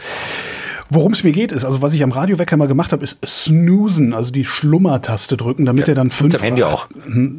[0.89, 4.13] Worum es mir geht, ist, also was ich am Radiowecker mal gemacht habe, ist snoosen,
[4.13, 6.33] also die Schlummertaste drücken, damit ja, er dann fünf.
[6.33, 6.89] Das Handy auch.
[7.05, 7.37] Hm,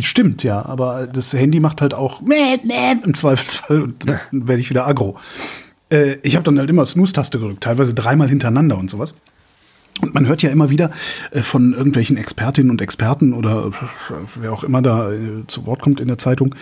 [0.00, 4.86] stimmt, ja, aber das Handy macht halt auch im Zweifelsfall und dann werde ich wieder
[4.86, 5.18] aggro.
[5.92, 9.14] Äh, ich habe dann halt immer Snooze-Taste gedrückt, teilweise dreimal hintereinander und sowas.
[10.00, 10.90] Und man hört ja immer wieder
[11.32, 15.82] äh, von irgendwelchen Expertinnen und Experten oder äh, wer auch immer da äh, zu Wort
[15.82, 16.54] kommt in der Zeitung,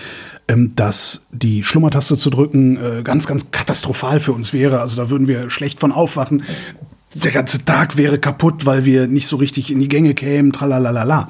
[0.49, 4.81] ähm, dass die Schlummertaste zu drücken ganz, ganz katastrophal für uns wäre.
[4.81, 6.43] Also da würden wir schlecht von aufwachen.
[7.15, 11.29] Der ganze Tag wäre kaputt, weil wir nicht so richtig in die Gänge kämen, tralalala.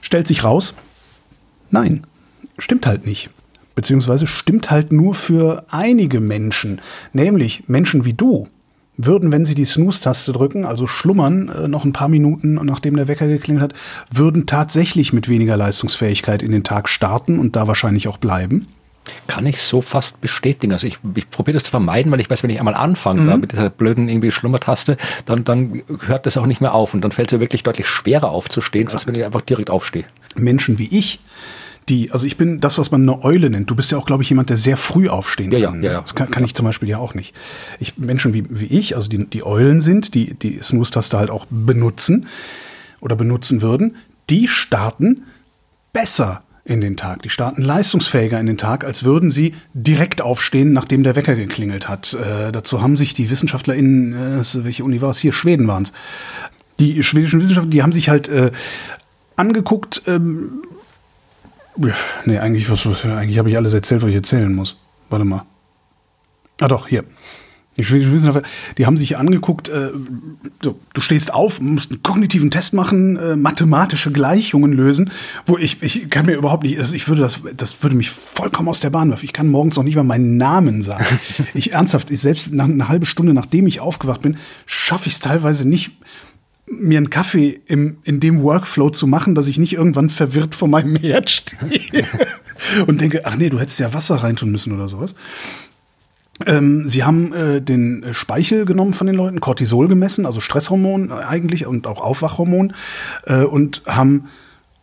[0.00, 0.74] Stellt sich raus,
[1.70, 2.06] nein,
[2.58, 3.30] stimmt halt nicht.
[3.78, 6.80] Beziehungsweise stimmt halt nur für einige Menschen,
[7.12, 8.48] nämlich Menschen wie du,
[8.96, 13.06] würden, wenn sie die Snooze-Taste drücken, also schlummern äh, noch ein paar Minuten, nachdem der
[13.06, 13.74] Wecker geklingelt hat,
[14.12, 18.66] würden tatsächlich mit weniger Leistungsfähigkeit in den Tag starten und da wahrscheinlich auch bleiben?
[19.28, 20.72] Kann ich so fast bestätigen.
[20.72, 23.40] Also ich, ich probiere das zu vermeiden, weil ich weiß, wenn ich einmal anfange mhm.
[23.40, 27.12] mit dieser blöden irgendwie Schlummertaste, dann, dann hört das auch nicht mehr auf und dann
[27.12, 30.06] fällt es mir wirklich deutlich schwerer aufzustehen, als wenn ich einfach direkt aufstehe.
[30.34, 31.20] Menschen wie ich,
[31.88, 33.70] die, also ich bin das, was man eine Eule nennt.
[33.70, 35.82] Du bist ja auch, glaube ich, jemand, der sehr früh aufstehen ja, kann.
[35.82, 37.34] Ja, ja, Das kann, kann ich zum Beispiel ja auch nicht.
[37.80, 41.46] Ich, Menschen wie, wie ich, also die, die Eulen sind, die die Snooze-Taste halt auch
[41.50, 42.26] benutzen
[43.00, 43.96] oder benutzen würden,
[44.30, 45.24] die starten
[45.92, 47.22] besser in den Tag.
[47.22, 51.88] Die starten leistungsfähiger in den Tag, als würden sie direkt aufstehen, nachdem der Wecker geklingelt
[51.88, 52.12] hat.
[52.14, 55.32] Äh, dazu haben sich die WissenschaftlerInnen, äh, welche Uni war es hier?
[55.32, 55.92] Schweden waren es.
[56.78, 58.50] Die schwedischen Wissenschaftler, die haben sich halt äh,
[59.36, 60.62] angeguckt, ähm,
[62.24, 64.76] Nee, eigentlich, was, eigentlich habe ich alles erzählt, was ich erzählen muss.
[65.10, 65.44] Warte mal.
[66.60, 67.04] Ah doch, hier.
[67.76, 68.42] Die schwedischen Wissenschaftler,
[68.76, 69.90] die haben sich angeguckt, äh,
[70.60, 75.12] so, du stehst auf, musst einen kognitiven Test machen, äh, mathematische Gleichungen lösen,
[75.46, 78.68] wo ich, ich kann mir überhaupt nicht, also ich würde das, das würde mich vollkommen
[78.68, 79.24] aus der Bahn werfen.
[79.24, 81.20] Ich kann morgens noch nicht mal meinen Namen sagen.
[81.54, 85.20] ich ernsthaft, ich selbst nach eine halbe Stunde, nachdem ich aufgewacht bin, schaffe ich es
[85.20, 85.92] teilweise nicht,
[86.70, 90.68] mir einen Kaffee im, in dem Workflow zu machen, dass ich nicht irgendwann verwirrt vor
[90.68, 92.06] meinem Herd stehe
[92.86, 95.14] und denke, ach nee, du hättest ja Wasser reintun müssen oder sowas.
[96.46, 101.66] Ähm, sie haben äh, den Speichel genommen von den Leuten, Cortisol gemessen, also Stresshormon eigentlich
[101.66, 102.74] und auch Aufwachhormon
[103.24, 104.26] äh, und haben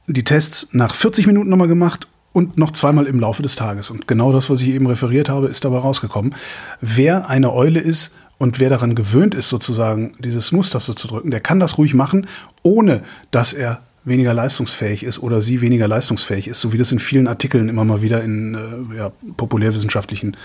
[0.07, 3.89] die Tests nach 40 Minuten nochmal gemacht und noch zweimal im Laufe des Tages.
[3.89, 6.35] Und genau das, was ich eben referiert habe, ist dabei rausgekommen.
[6.81, 11.39] Wer eine Eule ist, und wer daran gewöhnt ist, sozusagen diese Snooze-Taste zu drücken, der
[11.39, 12.27] kann das ruhig machen,
[12.63, 16.99] ohne dass er weniger leistungsfähig ist oder sie weniger leistungsfähig ist, so wie das in
[16.99, 18.55] vielen Artikeln immer mal wieder in
[18.91, 20.37] äh, ja, populärwissenschaftlichen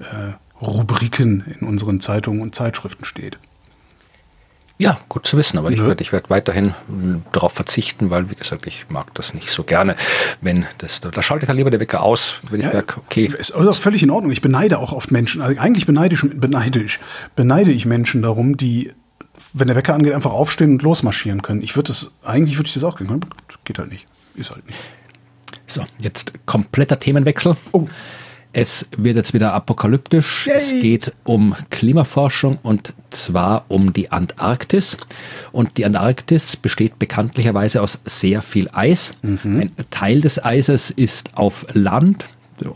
[0.00, 3.38] äh, Rubriken in unseren Zeitungen und Zeitschriften steht.
[4.76, 6.74] Ja, gut zu wissen, aber ich werde ich werd weiterhin
[7.30, 9.94] darauf verzichten, weil, wie gesagt, ich mag das nicht so gerne,
[10.40, 13.26] wenn das, da schalte ich dann lieber der Wecker aus, wenn ich ja, merke, okay.
[13.38, 14.32] Ist also völlig in Ordnung.
[14.32, 16.98] Ich beneide auch oft Menschen, also eigentlich beneide ich, beneide ich,
[17.36, 18.92] beneide ich Menschen darum, die,
[19.52, 21.62] wenn der Wecker angeht, einfach aufstehen und losmarschieren können.
[21.62, 23.24] Ich würde das, eigentlich würde ich das auch können,
[23.62, 24.08] geht halt nicht.
[24.34, 24.78] Ist halt nicht.
[25.68, 27.56] So, jetzt kompletter Themenwechsel.
[27.70, 27.86] Oh.
[28.56, 30.46] Es wird jetzt wieder apokalyptisch.
[30.46, 30.56] Yay.
[30.56, 34.96] Es geht um Klimaforschung und zwar um die Antarktis.
[35.50, 39.12] Und die Antarktis besteht bekanntlicherweise aus sehr viel Eis.
[39.22, 39.60] Mhm.
[39.60, 42.26] Ein Teil des Eises ist auf Land,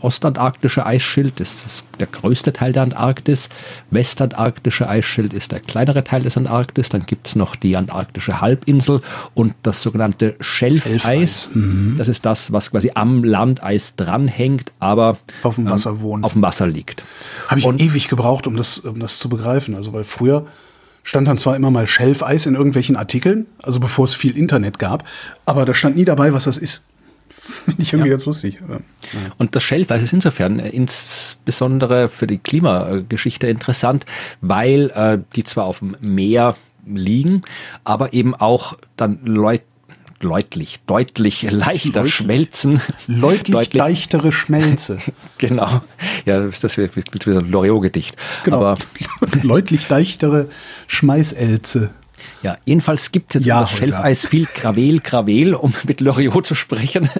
[0.01, 3.49] ostantarktische Eisschild ist das, der größte Teil der Antarktis.
[3.91, 6.89] Westantarktische Eisschild ist der kleinere Teil des Antarktis.
[6.89, 9.01] Dann gibt es noch die antarktische Halbinsel
[9.33, 11.49] und das sogenannte Schelfeis.
[11.53, 11.95] Mhm.
[11.97, 16.23] Das ist das, was quasi am Landeis dranhängt, aber auf dem Wasser ähm, wohnt.
[16.23, 17.03] Auf dem Wasser liegt.
[17.47, 19.75] Habe ich und, ewig gebraucht, um das, um das zu begreifen.
[19.75, 20.45] Also weil früher
[21.03, 25.05] stand dann zwar immer mal Schelfeis in irgendwelchen Artikeln, also bevor es viel Internet gab,
[25.45, 26.83] aber da stand nie dabei, was das ist.
[27.65, 28.13] Finde ich irgendwie ja.
[28.15, 28.57] ganz lustig.
[28.67, 28.79] Ja.
[29.37, 34.05] Und das Schelfeis ist insofern äh, insbesondere für die Klimageschichte interessant,
[34.41, 37.43] weil äh, die zwar auf dem Meer liegen,
[37.83, 39.63] aber eben auch dann Leute
[40.19, 42.81] deutlich, deutlich leichter Leut schmelzen.
[43.07, 44.99] Leutlich deutlich leichtere Schmelze.
[45.37, 45.81] genau.
[46.25, 48.15] Ja, das ist wieder ein Loriot-Gedicht.
[48.43, 48.57] Genau.
[48.57, 48.77] Aber
[49.43, 50.49] Leutlich leichtere
[50.87, 51.91] Schmeißelze.
[52.41, 56.55] Ja, jedenfalls gibt es jetzt ja, das Schelfeis viel Gravel, Gravel, um mit Loriot zu
[56.55, 57.09] sprechen.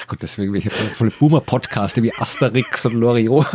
[0.00, 3.46] Ach gut, deswegen welche volle Boomer-Podcaste wie Asterix und Loriot.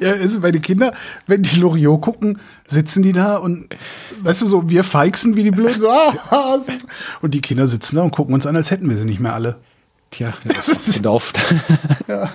[0.00, 0.94] ja, also meine Kinder,
[1.26, 3.68] wenn die Loriot gucken, sitzen die da und,
[4.20, 6.58] weißt du, so, wir feixen wie die Blöden, so, ah,
[7.22, 9.34] und die Kinder sitzen da und gucken uns an, als hätten wir sie nicht mehr
[9.34, 9.56] alle.
[10.12, 11.38] Tja, das ist oft.
[12.06, 12.30] ja.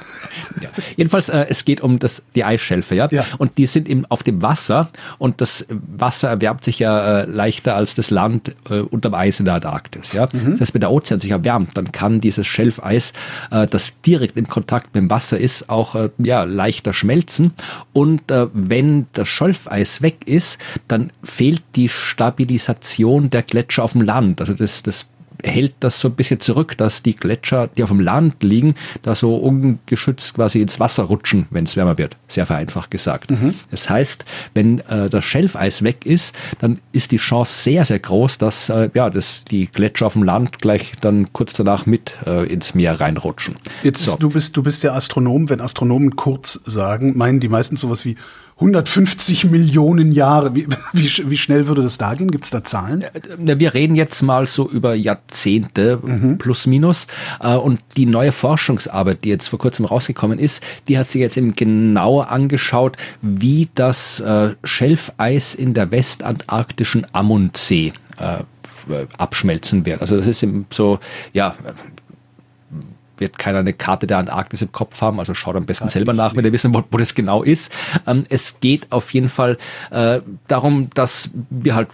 [0.62, 0.70] Ja.
[0.96, 3.08] Jedenfalls, äh, es geht um das, die Eisschelfe, ja?
[3.12, 3.26] ja.
[3.38, 7.76] Und die sind eben auf dem Wasser und das Wasser erwärmt sich ja äh, leichter
[7.76, 10.28] als das Land äh, unterm Eis in der Antarktis, ja?
[10.32, 10.54] Mhm.
[10.54, 13.14] Das heißt, wenn der Ozean sich erwärmt, dann kann dieses Schelfeis,
[13.52, 17.54] äh, das direkt in Kontakt mit dem Wasser ist, auch äh, ja, leichter schmelzen.
[17.94, 20.58] Und äh, wenn das Schelfeis weg ist,
[20.88, 24.42] dann fehlt die Stabilisation der Gletscher auf dem Land.
[24.42, 25.06] Also das, das
[25.48, 29.16] hält das so ein bisschen zurück, dass die Gletscher, die auf dem Land liegen, da
[29.16, 32.18] so ungeschützt quasi ins Wasser rutschen, wenn es wärmer wird.
[32.28, 33.32] Sehr vereinfacht gesagt.
[33.32, 33.56] Mhm.
[33.70, 38.38] Das heißt, wenn äh, das Schelfeis weg ist, dann ist die Chance sehr, sehr groß,
[38.38, 42.46] dass äh, ja, dass die Gletscher auf dem Land gleich dann kurz danach mit äh,
[42.52, 43.58] ins Meer reinrutschen.
[43.84, 44.14] Jetzt so.
[44.14, 45.50] ist, du bist du bist der Astronom.
[45.50, 48.18] Wenn Astronomen kurz sagen, meinen die meistens sowas wie
[48.60, 50.56] 150 Millionen Jahre.
[50.56, 52.32] Wie, wie, wie schnell würde das da gehen?
[52.32, 53.06] Gibt es da Zahlen?
[53.38, 56.40] Wir reden jetzt mal so über Jahrzehnte mhm.
[56.40, 57.06] plus minus.
[57.40, 61.38] Äh, und die neue Forschungsarbeit, die jetzt vor kurzem rausgekommen ist, die hat sich jetzt
[61.38, 68.38] eben genauer angeschaut, wie das äh, Schelfeis in der westantarktischen Amundsee äh,
[69.18, 70.02] abschmelzen wird.
[70.02, 71.00] Also das ist eben so,
[71.34, 71.56] ja,
[73.20, 76.36] wird keiner eine Karte der Antarktis im Kopf haben, also schaut am besten selber nach,
[76.36, 77.72] wenn ihr wissen wollt, wo das genau ist.
[78.06, 79.58] Ähm, es geht auf jeden Fall
[79.92, 81.90] äh, darum, dass wir halt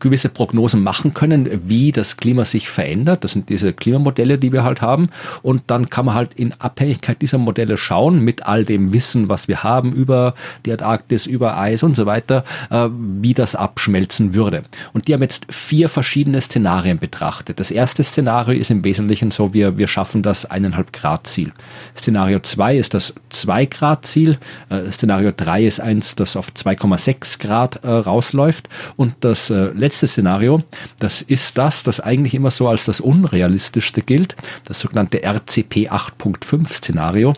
[0.00, 3.24] gewisse Prognosen machen können, wie das Klima sich verändert.
[3.24, 5.10] Das sind diese Klimamodelle, die wir halt haben.
[5.42, 9.48] Und dann kann man halt in Abhängigkeit dieser Modelle schauen, mit all dem Wissen, was
[9.48, 10.34] wir haben über
[10.64, 14.62] die Antarktis, über Eis und so weiter, äh, wie das abschmelzen würde.
[14.92, 17.58] Und die haben jetzt vier verschiedene Szenarien betrachtet.
[17.60, 21.52] Das erste Szenario ist im Wesentlichen so, wir, wir schaffen das eineinhalb Grad Ziel.
[21.96, 24.38] Szenario zwei ist das zwei Grad Ziel.
[24.68, 28.68] Äh, Szenario drei ist eins, das auf 2,6 Grad äh, rausläuft.
[28.96, 30.62] Und das letzte letzte Szenario,
[30.98, 34.36] das ist das, das eigentlich immer so als das unrealistischste gilt,
[34.66, 37.32] das sogenannte RCP 8.5 Szenario.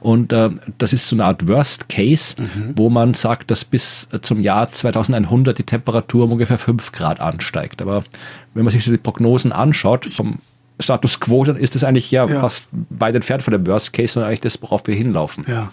[0.00, 2.74] Und äh, das ist so eine Art Worst Case, mhm.
[2.76, 7.80] wo man sagt, dass bis zum Jahr 2100 die Temperatur um ungefähr 5 Grad ansteigt.
[7.80, 8.04] Aber
[8.52, 10.40] wenn man sich so die Prognosen anschaut, vom
[10.78, 12.40] Status quo, dann ist das eigentlich ja, ja.
[12.40, 15.46] fast weit entfernt von dem Worst Case, sondern eigentlich das, worauf wir hinlaufen.
[15.48, 15.72] Ja.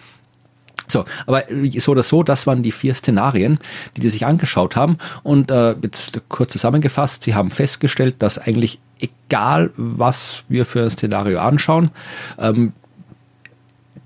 [0.92, 1.44] So, aber
[1.78, 3.60] so oder so, das waren die vier Szenarien,
[3.96, 4.98] die die sich angeschaut haben.
[5.24, 10.90] Und äh, jetzt kurz zusammengefasst, sie haben festgestellt, dass eigentlich egal, was wir für ein
[10.90, 11.92] Szenario anschauen,
[12.40, 12.74] ähm,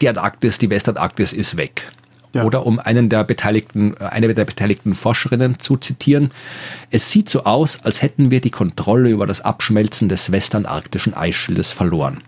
[0.02, 1.92] die Antarktis, die Westantarktis ist weg.
[2.34, 2.44] Ja.
[2.44, 6.32] Oder um einen der beteiligten, eine der beteiligten Forscherinnen zu zitieren,
[6.92, 11.72] es sieht so aus, als hätten wir die Kontrolle über das Abschmelzen des westantarktischen Eisschildes
[11.72, 12.22] verloren.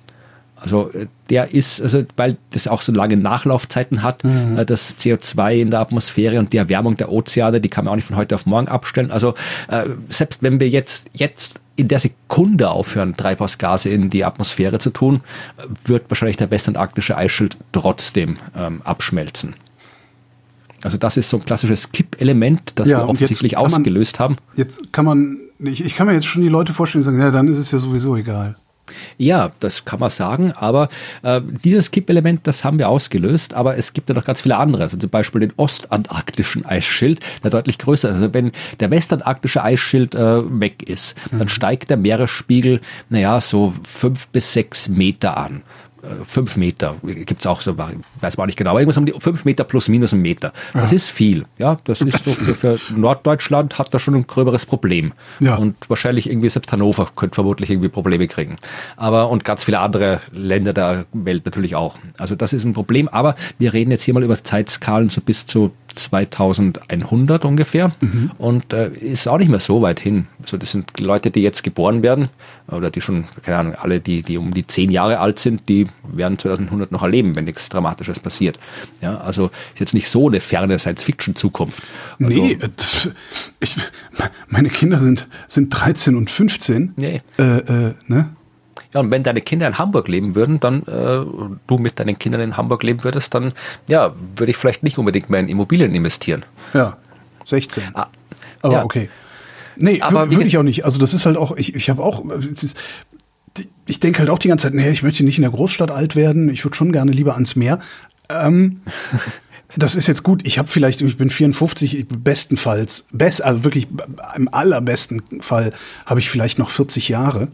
[0.59, 4.57] Also äh, der ist, also weil das auch so lange Nachlaufzeiten hat, mhm.
[4.57, 7.95] Äh, das CO2 in der Atmosphäre und die Erwärmung der Ozeane, die kann man auch
[7.95, 9.11] nicht von heute auf morgen abstellen.
[9.11, 9.35] Also
[9.69, 14.89] äh, selbst wenn wir jetzt, jetzt in der Sekunde aufhören, Treibhausgase in die Atmosphäre zu
[14.89, 15.21] tun,
[15.85, 19.53] wird wahrscheinlich der westantarktische Eisschild trotzdem ähm, abschmelzen.
[20.83, 24.37] Also das ist so ein klassisches Kippelement, das ja, wir offensichtlich ausgelöst man, haben.
[24.55, 27.29] Jetzt kann man, ich, ich kann mir jetzt schon die Leute vorstellen, die sagen, ja,
[27.29, 28.55] dann ist es ja sowieso egal.
[29.17, 30.89] Ja, das kann man sagen, aber
[31.23, 34.83] äh, dieses Kippelement, das haben wir ausgelöst, aber es gibt ja noch ganz viele andere,
[34.83, 38.15] also zum Beispiel den ostantarktischen Eisschild, der deutlich größer ist.
[38.15, 41.39] Also wenn der westantarktische Eisschild äh, weg ist, mhm.
[41.39, 45.61] dann steigt der Meeresspiegel, naja, so fünf bis sechs Meter an
[46.25, 49.45] fünf Meter gibt es auch so, weiß man nicht genau, aber irgendwas um die fünf
[49.45, 50.53] Meter plus minus ein Meter.
[50.73, 50.95] Das ja.
[50.95, 51.45] ist viel.
[51.57, 55.13] Ja, das ist so für, für Norddeutschland hat da schon ein gröberes Problem.
[55.39, 55.55] Ja.
[55.55, 58.57] Und wahrscheinlich irgendwie selbst Hannover könnte vermutlich irgendwie Probleme kriegen.
[58.95, 61.95] Aber und ganz viele andere Länder der Welt natürlich auch.
[62.17, 63.07] Also das ist ein Problem.
[63.07, 68.31] Aber wir reden jetzt hier mal über Zeitskalen so bis zu 2100 ungefähr mhm.
[68.37, 70.27] und äh, ist auch nicht mehr so weit hin.
[70.45, 72.29] So, das sind Leute, die jetzt geboren werden
[72.69, 75.87] oder die schon, keine Ahnung, alle, die, die um die zehn Jahre alt sind, die
[76.03, 78.59] werden 2100 noch erleben, wenn nichts Dramatisches passiert.
[79.01, 81.83] Ja, also ist jetzt nicht so eine ferne Science-Fiction-Zukunft.
[82.21, 83.11] Also, nee, das,
[83.59, 83.75] ich,
[84.47, 86.93] meine Kinder sind, sind 13 und 15.
[86.95, 87.21] Nee.
[87.37, 88.29] Äh, äh, ne?
[88.93, 91.25] Ja, und wenn deine Kinder in Hamburg leben würden, dann äh,
[91.67, 93.53] du mit deinen Kindern in Hamburg leben würdest, dann
[93.87, 96.45] ja, würde ich vielleicht nicht unbedingt mehr in Immobilien investieren.
[96.73, 96.97] Ja,
[97.45, 97.83] 16.
[97.93, 98.07] Ah,
[98.61, 98.83] Aber ja.
[98.83, 99.09] okay.
[99.79, 100.85] Nee, aber würde ich auch nicht.
[100.85, 102.23] Also das ist halt auch, ich, ich habe auch,
[103.85, 106.15] ich denke halt auch die ganze Zeit, nee, ich möchte nicht in der Großstadt alt
[106.15, 107.79] werden, ich würde schon gerne lieber ans Meer.
[108.29, 108.81] Ähm,
[109.75, 110.45] das ist jetzt gut.
[110.45, 113.87] Ich habe vielleicht, ich bin 54, bestenfalls, best, also wirklich
[114.35, 115.73] im allerbesten Fall
[116.05, 117.49] habe ich vielleicht noch 40 Jahre.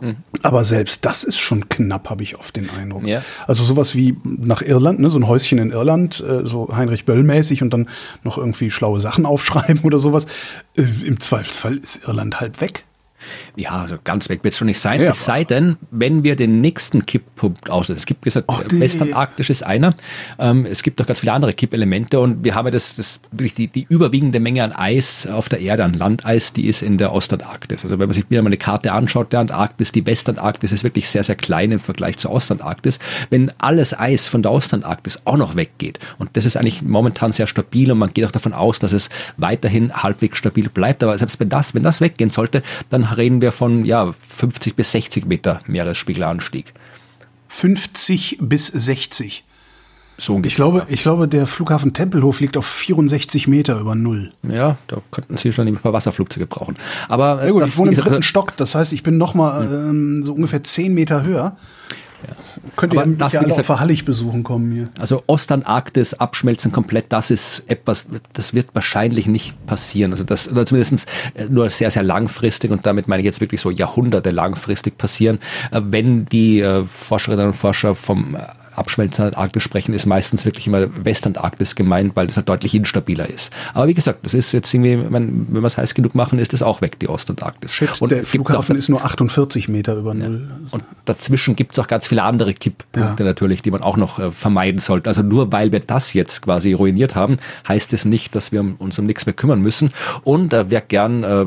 [0.00, 0.16] Mhm.
[0.42, 3.06] Aber selbst das ist schon knapp, habe ich oft den Eindruck.
[3.06, 3.22] Ja.
[3.46, 7.62] Also sowas wie nach Irland, ne, so ein Häuschen in Irland, äh, so Heinrich Böll-mäßig
[7.62, 7.88] und dann
[8.22, 10.26] noch irgendwie schlaue Sachen aufschreiben oder sowas.
[10.76, 12.84] Äh, Im Zweifelsfall ist Irland halt weg.
[13.56, 15.00] Ja, also ganz weg wird es schon nicht sein.
[15.00, 17.98] Ja, es sei denn, wenn wir den nächsten Kipppunkt auslösen.
[17.98, 18.80] Es gibt gesagt, Ach, nee.
[18.80, 19.94] Westantarktisch ist einer.
[20.38, 23.68] Ähm, es gibt noch ganz viele andere Kippelemente und wir haben das, das wirklich die,
[23.68, 27.82] die überwiegende Menge an Eis auf der Erde, an Landeis, die ist in der Ostantarktis.
[27.84, 31.08] Also wenn man sich wieder mal eine Karte anschaut, der Antarktis, die Westantarktis ist wirklich
[31.08, 32.98] sehr, sehr klein im Vergleich zur Ostantarktis.
[33.30, 37.46] Wenn alles Eis von der Ostantarktis auch noch weggeht und das ist eigentlich momentan sehr
[37.46, 41.40] stabil und man geht auch davon aus, dass es weiterhin halbwegs stabil bleibt, aber selbst
[41.40, 45.60] wenn das, wenn das weggehen sollte, dann reden wir von ja, 50 bis 60 Meter
[45.66, 46.72] Meeresspiegelanstieg.
[47.48, 49.44] 50 bis 60.
[50.20, 50.50] So ungefähr.
[50.50, 54.32] Ich glaube, ich glaube, der Flughafen Tempelhof liegt auf 64 Meter über Null.
[54.46, 56.76] Ja, da könnten Sie schon ein paar Wasserflugzeuge brauchen.
[57.08, 59.64] Aber äh, ja gut, ich wohne im dritten Stock, das heißt, ich bin noch mal
[59.64, 61.56] ähm, so ungefähr 10 Meter höher.
[62.26, 62.34] Ja.
[62.76, 64.88] Könnt ihr das ja auf Verhallig besuchen kommen hier.
[64.98, 70.12] Also Ostantarktis abschmelzen komplett, das ist etwas, das wird wahrscheinlich nicht passieren.
[70.12, 73.60] Also das, oder zumindest äh, nur sehr, sehr langfristig und damit meine ich jetzt wirklich
[73.60, 75.38] so Jahrhunderte langfristig passieren,
[75.70, 78.36] äh, wenn die Forscherinnen und Forscher vom
[78.74, 83.52] Abschmelzen Antarktis sprechen, ist meistens wirklich immer Westantarktis gemeint, weil das halt deutlich instabiler ist.
[83.74, 86.52] Aber wie gesagt, das ist jetzt irgendwie, wenn, wenn wir es heiß genug machen, ist
[86.52, 87.74] das auch weg, die Ostantarktis.
[87.74, 90.48] Shit, und der Flughafen ist nur 48 Meter über Null.
[90.48, 90.56] Ja.
[90.70, 93.28] Und dazwischen gibt es auch ganz viele andere Kipppunkte ja.
[93.28, 95.08] natürlich, die man auch noch äh, vermeiden sollte.
[95.08, 98.98] Also nur weil wir das jetzt quasi ruiniert haben, heißt es nicht, dass wir uns
[98.98, 99.92] um nichts mehr kümmern müssen.
[100.24, 101.46] Und äh, wer gern äh,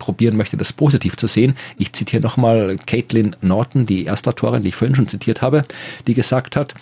[0.00, 1.54] probieren möchte, das positiv zu sehen.
[1.78, 5.64] Ich zitiere nochmal Caitlin Norton, die Erstautorin, die ich vorhin schon zitiert habe,
[6.08, 6.74] die gesagt hat,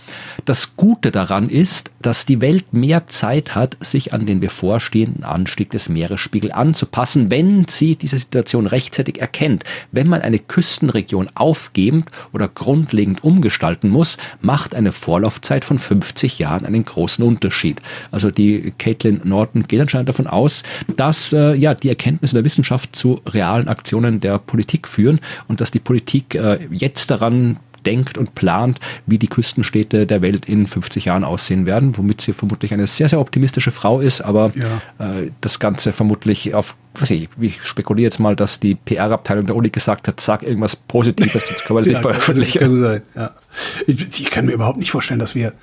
[0.47, 5.71] das Gute daran ist, dass die Welt mehr Zeit hat, sich an den bevorstehenden Anstieg
[5.71, 9.65] des Meeresspiegels anzupassen, wenn sie diese Situation rechtzeitig erkennt.
[9.93, 16.65] Wenn man eine Küstenregion aufgeben oder grundlegend umgestalten muss, macht eine Vorlaufzeit von 50 Jahren
[16.65, 17.83] einen großen Unterschied.
[18.13, 20.63] Also die Caitlin Norton geht anscheinend davon aus,
[20.97, 25.61] dass äh, ja die Erkenntnisse der Wissenschaft zu zu realen Aktionen der Politik führen und
[25.61, 30.67] dass die Politik äh, jetzt daran denkt und plant, wie die Küstenstädte der Welt in
[30.67, 35.21] 50 Jahren aussehen werden, womit sie vermutlich eine sehr, sehr optimistische Frau ist, aber ja.
[35.21, 39.57] äh, das Ganze vermutlich auf, was ich, ich spekuliere jetzt mal, dass die PR-Abteilung der
[39.57, 42.59] Uni gesagt hat, sag irgendwas Positives, sonst können wir das ja, nicht veröffentlichen.
[42.59, 43.31] Kann sein, ja.
[43.87, 45.55] ich, ich kann mir überhaupt nicht vorstellen, dass wir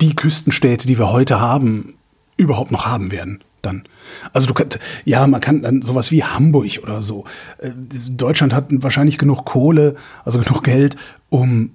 [0.00, 1.94] die Küstenstädte, die wir heute haben,
[2.36, 3.84] überhaupt noch haben werden dann.
[4.32, 7.24] Also du kannst, ja, man kann dann sowas wie Hamburg oder so.
[7.58, 7.70] Äh,
[8.10, 10.96] Deutschland hat wahrscheinlich genug Kohle, also genug Geld,
[11.28, 11.70] um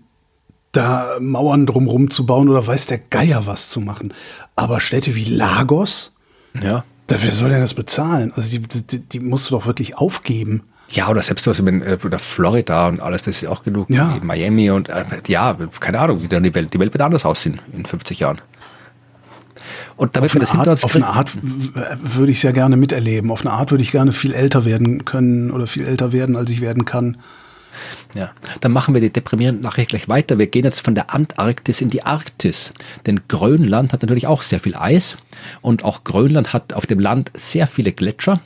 [0.71, 4.13] da Mauern drumherum zu bauen oder weiß der Geier was zu machen.
[4.55, 6.13] Aber Städte wie Lagos,
[6.61, 6.83] ja.
[7.07, 8.33] Da, wer soll denn das bezahlen?
[8.35, 10.63] Also die, die, die musst du doch wirklich aufgeben.
[10.89, 13.89] Ja, oder selbst was in äh, oder Florida und alles, das ist auch genug.
[13.89, 14.17] Ja.
[14.21, 17.59] Miami und äh, ja, keine Ahnung, wie dann die Welt, die Welt wird anders aussehen
[17.73, 18.41] in 50 Jahren.
[19.97, 23.31] Und damit wir das hinter uns Auf eine Art würde ich es ja gerne miterleben.
[23.31, 26.51] Auf eine Art würde ich gerne viel älter werden können oder viel älter werden, als
[26.51, 27.17] ich werden kann.
[28.15, 28.31] Ja,
[28.61, 30.39] dann machen wir die deprimierende Nachricht gleich weiter.
[30.39, 32.73] Wir gehen jetzt von der Antarktis in die Arktis.
[33.05, 35.17] Denn Grönland hat natürlich auch sehr viel Eis
[35.61, 38.39] und auch Grönland hat auf dem Land sehr viele Gletscher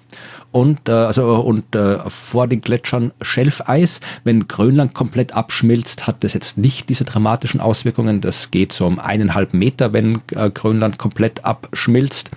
[0.52, 4.02] und, äh, also, und äh, vor den Gletschern Schelfeis.
[4.24, 8.22] Wenn Grönland komplett abschmilzt, hat das jetzt nicht diese dramatischen Auswirkungen.
[8.22, 12.32] Das geht so um eineinhalb Meter, wenn äh, Grönland komplett abschmilzt.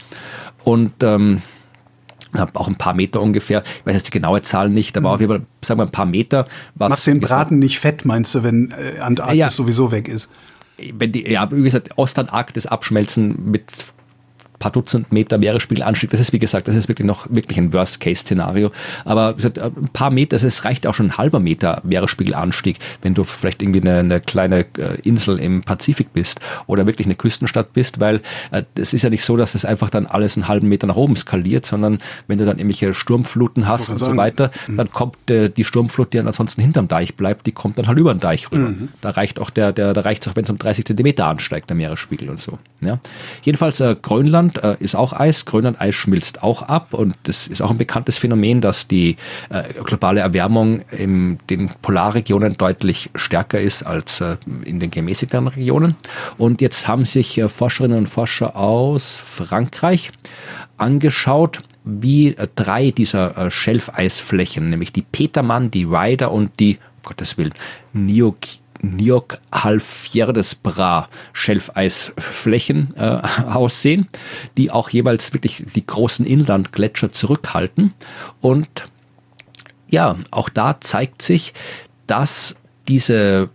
[0.63, 1.43] Und ähm,
[2.55, 3.63] auch ein paar Meter ungefähr.
[3.81, 6.07] Ich weiß jetzt die genaue Zahl nicht, aber auf jeden Fall, sagen wir ein paar
[6.07, 6.47] Meter.
[6.75, 10.29] Was Macht den Braten nicht fett, meinst du, wenn äh, Antarktis ja, sowieso weg ist?
[10.93, 13.94] Wenn die, ja, wie gesagt, Ostantarktis abschmelzen mit
[14.59, 16.11] paar Dutzend Meter Meeresspiegelanstieg.
[16.11, 18.71] Das ist, wie gesagt, das ist wirklich noch wirklich ein Worst-Case-Szenario.
[19.05, 23.25] Aber gesagt, ein paar Meter, es reicht auch schon ein halber Meter Meeresspiegelanstieg, wenn du
[23.25, 28.01] vielleicht irgendwie eine, eine kleine äh, Insel im Pazifik bist oder wirklich eine Küstenstadt bist,
[28.01, 28.21] weil
[28.75, 30.97] es äh, ist ja nicht so, dass das einfach dann alles einen halben Meter nach
[30.97, 34.13] oben skaliert, sondern wenn du dann irgendwelche Sturmfluten hast und sagen.
[34.13, 34.77] so weiter, mhm.
[34.77, 37.99] dann kommt äh, die Sturmflut, die dann ansonsten hinterm Deich bleibt, die kommt dann halt
[37.99, 38.71] über den Deich rüber.
[38.71, 38.89] Mhm.
[39.01, 41.71] Da reicht auch der, der, da reicht es auch, wenn es um 30 Zentimeter ansteigt,
[41.71, 42.59] der Meeresspiegel und so.
[42.81, 42.99] Ja.
[43.43, 47.63] Jedenfalls äh, Grönland Grönland äh, ist auch Eis, Grönland-Eis schmilzt auch ab und das ist
[47.63, 49.17] auch ein bekanntes Phänomen, dass die
[49.51, 55.97] äh, globale Erwärmung in den Polarregionen deutlich stärker ist als äh, in den gemäßigten Regionen.
[56.39, 60.13] Und jetzt haben sich äh, Forscherinnen und Forscher aus Frankreich
[60.77, 67.03] angeschaut, wie äh, drei dieser äh, Schelfeisflächen, nämlich die Petermann, die Ryder und die, um
[67.05, 67.55] Gottes Willen,
[67.93, 74.09] Nioki Niok Halfjerdes Bra Schelfeisflächen äh, aussehen,
[74.57, 77.95] die auch jeweils wirklich die großen Inlandgletscher zurückhalten.
[78.41, 78.89] Und
[79.89, 81.55] ja, auch da zeigt sich,
[82.07, 82.57] dass
[82.89, 83.49] diese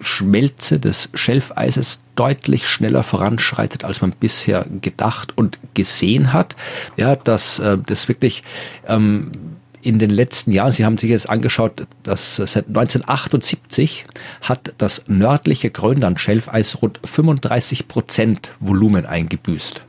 [0.00, 6.56] Schmelze des Schelfeises deutlich schneller voranschreitet, als man bisher gedacht und gesehen hat.
[6.96, 8.42] Ja, dass äh, das wirklich
[8.86, 9.30] ähm,
[9.82, 14.06] in den letzten Jahren, Sie haben sich jetzt angeschaut, dass seit 1978
[14.42, 19.84] hat das nördliche Grönland-Schelfeis rund 35 Prozent Volumen eingebüßt.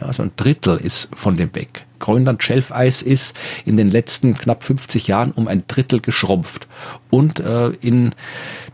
[0.00, 1.84] Also ein Drittel ist von dem weg.
[1.98, 6.68] Grönland-Schelfeis ist in den letzten knapp 50 Jahren um ein Drittel geschrumpft
[7.10, 8.14] und äh, in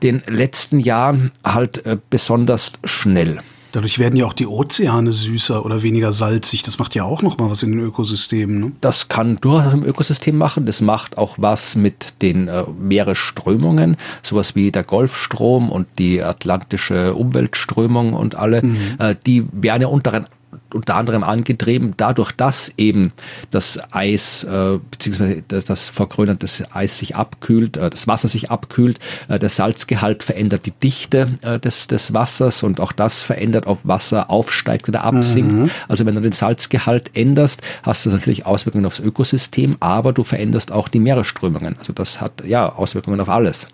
[0.03, 3.41] den letzten Jahren halt äh, besonders schnell.
[3.75, 6.63] Dadurch werden ja auch die Ozeane süßer oder weniger salzig.
[6.63, 8.61] Das macht ja auch noch mal was in den Ökosystemen.
[8.61, 8.73] Ne?
[8.81, 10.65] Das kann durchaus im Ökosystem machen.
[10.65, 17.15] Das macht auch was mit den äh, Meeresströmungen, sowas wie der Golfstrom und die atlantische
[17.15, 18.63] Umweltströmung und alle.
[18.63, 18.77] Mhm.
[19.01, 20.29] Äh, die werden ja unter
[20.73, 23.13] unter anderem angetrieben dadurch, dass eben
[23.51, 28.99] das Eis äh, beziehungsweise das, das vergrönerte Eis sich abkühlt, äh, das Wasser sich abkühlt,
[29.29, 33.81] äh, der Salzgehalt verändert die Dichte äh, des, des Wassers und auch das verändert, ob
[33.85, 35.53] Wasser aufsteigt oder absinkt.
[35.53, 35.71] Mhm.
[35.89, 40.73] Also wenn du den Salzgehalt änderst, hast du natürlich Auswirkungen aufs Ökosystem, aber du veränderst
[40.73, 41.77] auch die Meeresströmungen.
[41.79, 43.67] Also das hat ja Auswirkungen auf alles.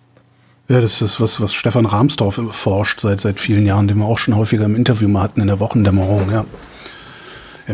[0.71, 4.19] Ja, das ist was, was Stefan Rahmsdorf forscht seit, seit vielen Jahren, den wir auch
[4.19, 6.45] schon häufiger im Interview mal hatten in der Wochendämmerung, ja.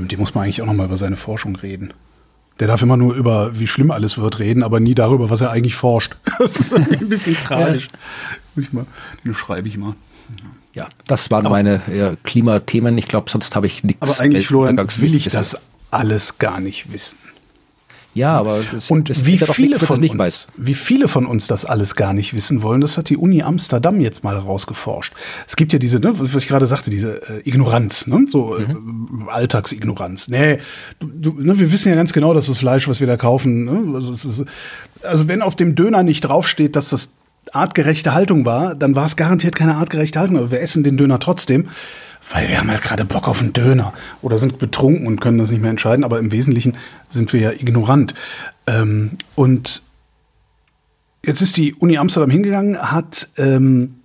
[0.00, 1.92] Mit dem muss man eigentlich auch nochmal über seine Forschung reden.
[2.58, 5.50] Der darf immer nur über, wie schlimm alles wird, reden, aber nie darüber, was er
[5.50, 6.16] eigentlich forscht.
[6.38, 7.88] Das ist ein bisschen tragisch.
[8.56, 8.84] Ja.
[9.24, 9.94] Den schreibe ich mal.
[10.72, 12.98] Ja, das waren aber, meine ja, Klimathemen.
[12.98, 14.02] Ich glaube, sonst habe ich nichts.
[14.02, 15.56] Aber eigentlich, Florian, will ich das
[15.90, 17.16] alles gar nicht wissen.
[18.16, 20.48] Ja, aber das, und das wie viele von nicht uns, weiß.
[20.56, 24.00] wie viele von uns das alles gar nicht wissen wollen, das hat die Uni Amsterdam
[24.00, 25.12] jetzt mal herausgeforscht.
[25.46, 28.68] Es gibt ja diese, ne, was ich gerade sagte, diese äh, Ignoranz, ne, so äh,
[28.68, 29.26] mhm.
[29.28, 30.28] äh, Alltagsignoranz.
[30.28, 30.60] Nee,
[30.98, 33.64] du, du, ne, wir wissen ja ganz genau, dass das Fleisch, was wir da kaufen,
[33.64, 34.44] ne, also, ist,
[35.02, 37.10] also wenn auf dem Döner nicht draufsteht, dass das
[37.52, 41.18] artgerechte Haltung war, dann war es garantiert keine artgerechte Haltung, aber wir essen den Döner
[41.18, 41.68] trotzdem
[42.30, 45.50] weil wir haben halt gerade Bock auf einen Döner oder sind betrunken und können das
[45.50, 46.76] nicht mehr entscheiden, aber im Wesentlichen
[47.10, 48.14] sind wir ja ignorant.
[48.66, 49.82] Ähm, und
[51.24, 53.96] jetzt ist die Uni Amsterdam hingegangen, hat ähm,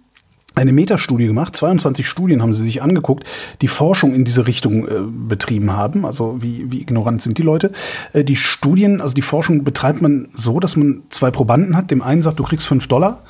[0.53, 1.55] eine Metastudie gemacht.
[1.55, 3.25] 22 Studien haben sie sich angeguckt,
[3.61, 6.05] die Forschung in diese Richtung äh, betrieben haben.
[6.05, 7.71] Also wie, wie ignorant sind die Leute?
[8.13, 11.89] Äh, die Studien, also die Forschung betreibt man so, dass man zwei Probanden hat.
[11.89, 13.23] Dem einen sagt, du kriegst fünf Dollar.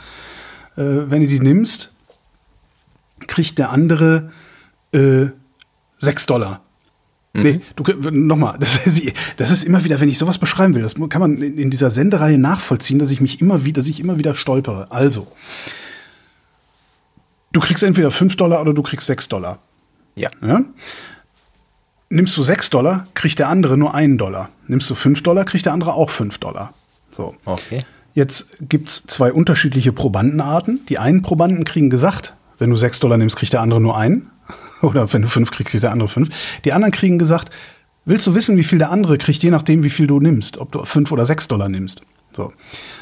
[0.75, 1.93] Äh, wenn du die nimmst,
[3.27, 4.31] kriegt der andere
[4.93, 5.27] äh,
[5.99, 6.61] 6 Dollar.
[7.33, 7.41] Mhm.
[7.43, 8.79] Nee, du nochmal, das,
[9.37, 12.37] das ist immer wieder, wenn ich sowas beschreiben will, das kann man in dieser Sendereihe
[12.37, 14.91] nachvollziehen, dass ich mich immer wieder, dass ich immer wieder stolpere.
[14.91, 15.27] Also,
[17.53, 19.59] du kriegst entweder 5 Dollar oder du kriegst 6 Dollar.
[20.15, 20.29] Ja.
[20.41, 20.61] ja.
[22.09, 24.49] Nimmst du 6 Dollar, kriegt der andere nur 1 Dollar.
[24.67, 26.73] Nimmst du 5 Dollar, kriegt der andere auch 5 Dollar.
[27.09, 27.35] So.
[27.45, 27.85] Okay.
[28.13, 30.85] Jetzt gibt es zwei unterschiedliche Probandenarten.
[30.89, 34.30] Die einen Probanden kriegen gesagt, wenn du 6 Dollar nimmst, kriegt der andere nur einen.
[34.81, 36.29] Oder wenn du fünf kriegst, kriegt der andere fünf.
[36.65, 37.51] Die anderen kriegen gesagt,
[38.05, 40.71] willst du wissen, wie viel der andere kriegt, je nachdem, wie viel du nimmst, ob
[40.71, 42.01] du fünf oder sechs Dollar nimmst.
[42.35, 42.51] So.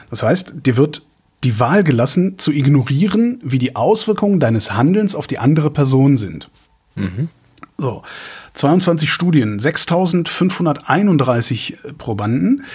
[0.10, 1.04] Das heißt, dir wird
[1.44, 6.50] die Wahl gelassen, zu ignorieren, wie die Auswirkungen deines Handelns auf die andere Person sind.
[6.96, 7.30] Mhm.
[7.78, 8.04] So.
[8.56, 12.66] 22 Studien, 6531 Probanden.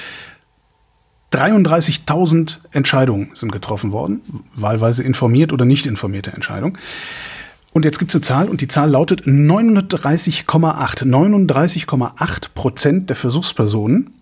[1.33, 4.23] 33.000 Entscheidungen sind getroffen worden,
[4.55, 6.79] wahlweise informiert oder nicht informierte Entscheidungen.
[7.75, 10.47] Und jetzt gibt es eine Zahl und die Zahl lautet 39,8.
[11.03, 14.15] 39,8 Prozent der Versuchspersonen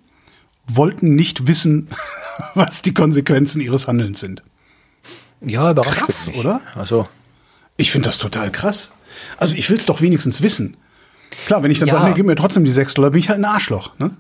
[0.67, 1.89] wollten nicht wissen,
[2.55, 4.43] was die Konsequenzen ihres Handelns sind.
[5.43, 6.63] Ja, überrascht krass, oder?
[6.75, 7.07] Also
[7.77, 8.93] ich finde das total krass.
[9.37, 10.79] Also ich will es doch wenigstens wissen.
[11.47, 11.95] Klar, wenn ich dann ja.
[11.95, 13.93] sage, nee, gib mir trotzdem die 6 Dollar, bin ich halt ein Arschloch.
[13.99, 14.11] Ne?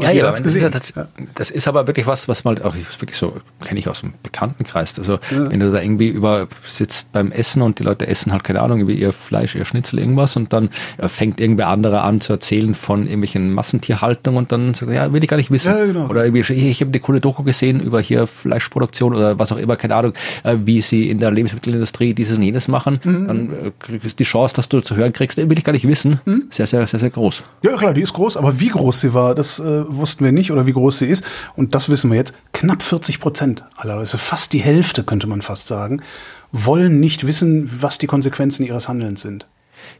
[0.00, 0.92] ja, ja, das ist, das,
[1.34, 4.98] das, ist aber wirklich was, was mal auch wirklich so, kenne ich aus dem Bekanntenkreis.
[4.98, 5.50] Also ja.
[5.50, 8.80] wenn du da irgendwie über sitzt beim Essen und die Leute essen halt, keine Ahnung,
[8.80, 12.74] über ihr Fleisch, ihr Schnitzel, irgendwas und dann äh, fängt irgendwer andere an zu erzählen
[12.74, 15.72] von irgendwelchen Massentierhaltungen und dann sagt ja, will ich gar nicht wissen.
[15.72, 16.08] Ja, genau.
[16.08, 19.58] Oder irgendwie, ich, ich habe eine coole Doku gesehen über hier Fleischproduktion oder was auch
[19.58, 23.00] immer, keine Ahnung, äh, wie sie in der Lebensmittelindustrie dieses und jenes machen.
[23.04, 23.26] Mhm.
[23.28, 26.20] Dann äh, kriegst die Chance, dass du zu hören kriegst, will ich gar nicht wissen.
[26.24, 27.42] Mhm sehr, sehr, sehr, sehr groß.
[27.62, 30.52] Ja, klar, die ist groß, aber wie groß sie war, das äh, wussten wir nicht
[30.52, 31.24] oder wie groß sie ist.
[31.56, 32.34] Und das wissen wir jetzt.
[32.52, 36.02] Knapp 40 Prozent aller, also fast die Hälfte, könnte man fast sagen,
[36.52, 39.46] wollen nicht wissen, was die Konsequenzen ihres Handelns sind.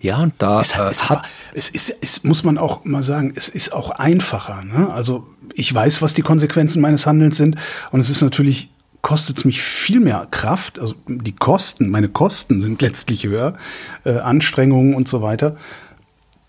[0.00, 1.24] Ja, und da es, äh, es, hat,
[1.54, 4.62] es ist, es muss man auch mal sagen, es ist auch einfacher.
[4.64, 4.92] Ne?
[4.92, 7.56] Also ich weiß, was die Konsequenzen meines Handelns sind,
[7.90, 8.70] und es ist natürlich
[9.02, 10.78] kostet es mich viel mehr Kraft.
[10.78, 13.56] Also die Kosten, meine Kosten sind letztlich höher,
[14.04, 15.56] äh, Anstrengungen und so weiter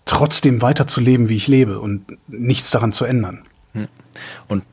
[0.04, 3.42] trotzdem weiterzuleben, wie ich lebe und nichts daran zu ändern.
[3.72, 3.88] Hm.
[4.48, 4.64] Und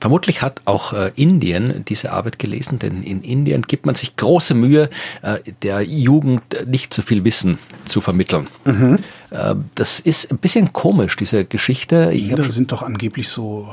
[0.00, 4.54] vermutlich hat auch äh, Indien diese Arbeit gelesen, denn in Indien gibt man sich große
[4.54, 4.90] Mühe,
[5.22, 8.48] äh, der Jugend nicht zu viel Wissen zu vermitteln.
[8.64, 8.98] Mhm.
[9.30, 12.10] Äh, das ist ein bisschen komisch, diese Geschichte.
[12.10, 13.68] Kinder sind doch angeblich so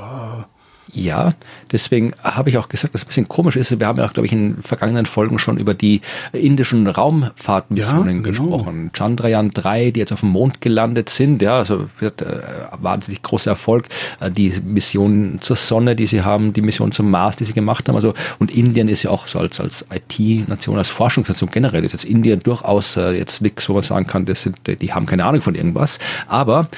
[0.93, 1.33] Ja,
[1.71, 3.79] deswegen habe ich auch gesagt, dass es ein bisschen komisch ist.
[3.79, 8.31] Wir haben ja auch, glaube ich, in vergangenen Folgen schon über die indischen Raumfahrtmissionen ja,
[8.31, 8.49] genau.
[8.49, 8.91] gesprochen.
[8.93, 12.41] Chandrayaan 3, die jetzt auf dem Mond gelandet sind, ja, also wird äh,
[12.79, 13.87] wahnsinnig großer Erfolg.
[14.19, 17.87] Äh, die Mission zur Sonne, die sie haben, die Mission zum Mars, die sie gemacht
[17.87, 17.95] haben.
[17.95, 22.05] Also und Indien ist ja auch so als als IT-Nation, als Forschungsnation generell ist jetzt
[22.05, 25.41] Indien durchaus äh, jetzt nichts, wo man sagen kann, das sind, die haben keine Ahnung
[25.41, 25.99] von irgendwas.
[26.27, 26.69] Aber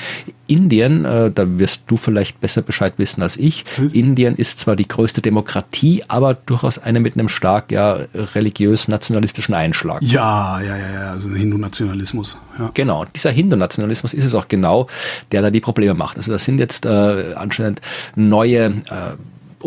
[0.48, 3.66] Indien, äh, da wirst du vielleicht besser Bescheid wissen als ich.
[3.76, 3.90] Hm.
[3.94, 10.02] Indien ist zwar die größte Demokratie, aber durchaus eine mit einem stark ja religiös-nationalistischen Einschlag.
[10.02, 12.38] Ja, ja, ja, ja, also Hindu-Nationalismus.
[12.58, 12.72] Ja.
[12.74, 14.88] Genau, dieser Hindu-Nationalismus ist es auch genau,
[15.32, 16.18] der da die Probleme macht.
[16.18, 17.82] Also das sind jetzt äh, anscheinend
[18.16, 19.18] neue äh,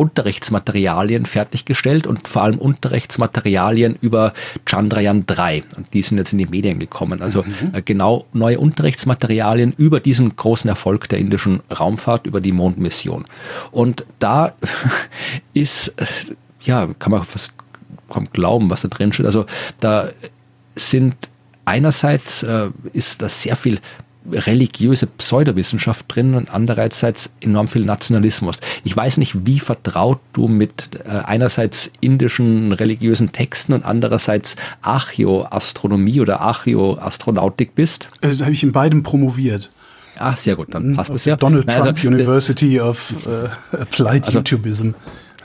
[0.01, 4.33] Unterrichtsmaterialien fertiggestellt und vor allem Unterrichtsmaterialien über
[4.65, 5.65] Chandrayaan 3.
[5.77, 7.21] Und die sind jetzt in die Medien gekommen.
[7.21, 7.75] Also mhm.
[7.75, 13.27] Äh, genau neue Unterrichtsmaterialien über diesen großen Erfolg der indischen Raumfahrt, über die Mondmission.
[13.73, 14.55] Und da
[15.53, 16.07] ist, äh,
[16.63, 17.53] ja, kann man fast
[18.09, 19.27] kaum glauben, was da drin steht.
[19.27, 19.45] Also
[19.81, 20.09] da
[20.77, 21.15] sind
[21.67, 23.81] einerseits äh, ist da sehr viel
[24.31, 28.61] religiöse Pseudowissenschaft drin und andererseits enorm viel Nationalismus.
[28.85, 36.21] Ich weiß nicht, wie vertraut du mit äh, einerseits indischen religiösen Texten und andererseits Archäoastronomie
[36.21, 38.09] oder Archäoastronautik bist.
[38.21, 39.71] Äh, da habe ich in beidem promoviert.
[40.19, 41.37] Ach, sehr gut, dann passt es ja.
[41.37, 44.91] Donald Trump also, University of uh, Applied also, YouTubism.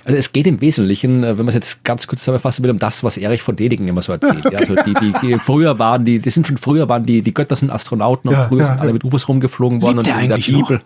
[0.05, 2.79] Also es geht im Wesentlichen, äh, wenn man es jetzt ganz kurz zusammenfassen will, um
[2.79, 4.45] das, was Erich von Dedigen immer so erzählt.
[4.45, 4.55] Okay.
[4.55, 7.55] Also die, die, die, früher waren, die, die sind schon früher waren die, die Götter
[7.55, 10.37] sind Astronauten und ja, früher ja, sind alle mit UFOs rumgeflogen worden und in der
[10.37, 10.77] Bibel.
[10.77, 10.83] Noch?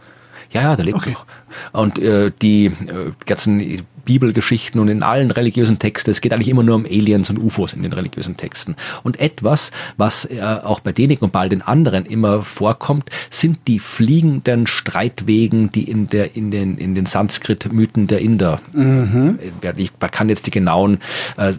[0.51, 1.11] Ja, ja, der lebt okay.
[1.11, 1.25] noch.
[1.73, 6.63] Und äh, die äh, ganzen Bibelgeschichten und in allen religiösen Texten, es geht eigentlich immer
[6.63, 8.75] nur um Aliens und UFOs in den religiösen Texten.
[9.03, 13.59] Und etwas, was äh, auch bei denen und bei all den anderen immer vorkommt, sind
[13.67, 18.61] die fliegenden Streitwegen, die in der in den in den Sanskrit-Mythen der Inder.
[18.73, 19.37] Mhm.
[19.77, 20.97] Ich kann jetzt die genauen
[21.37, 21.53] äh,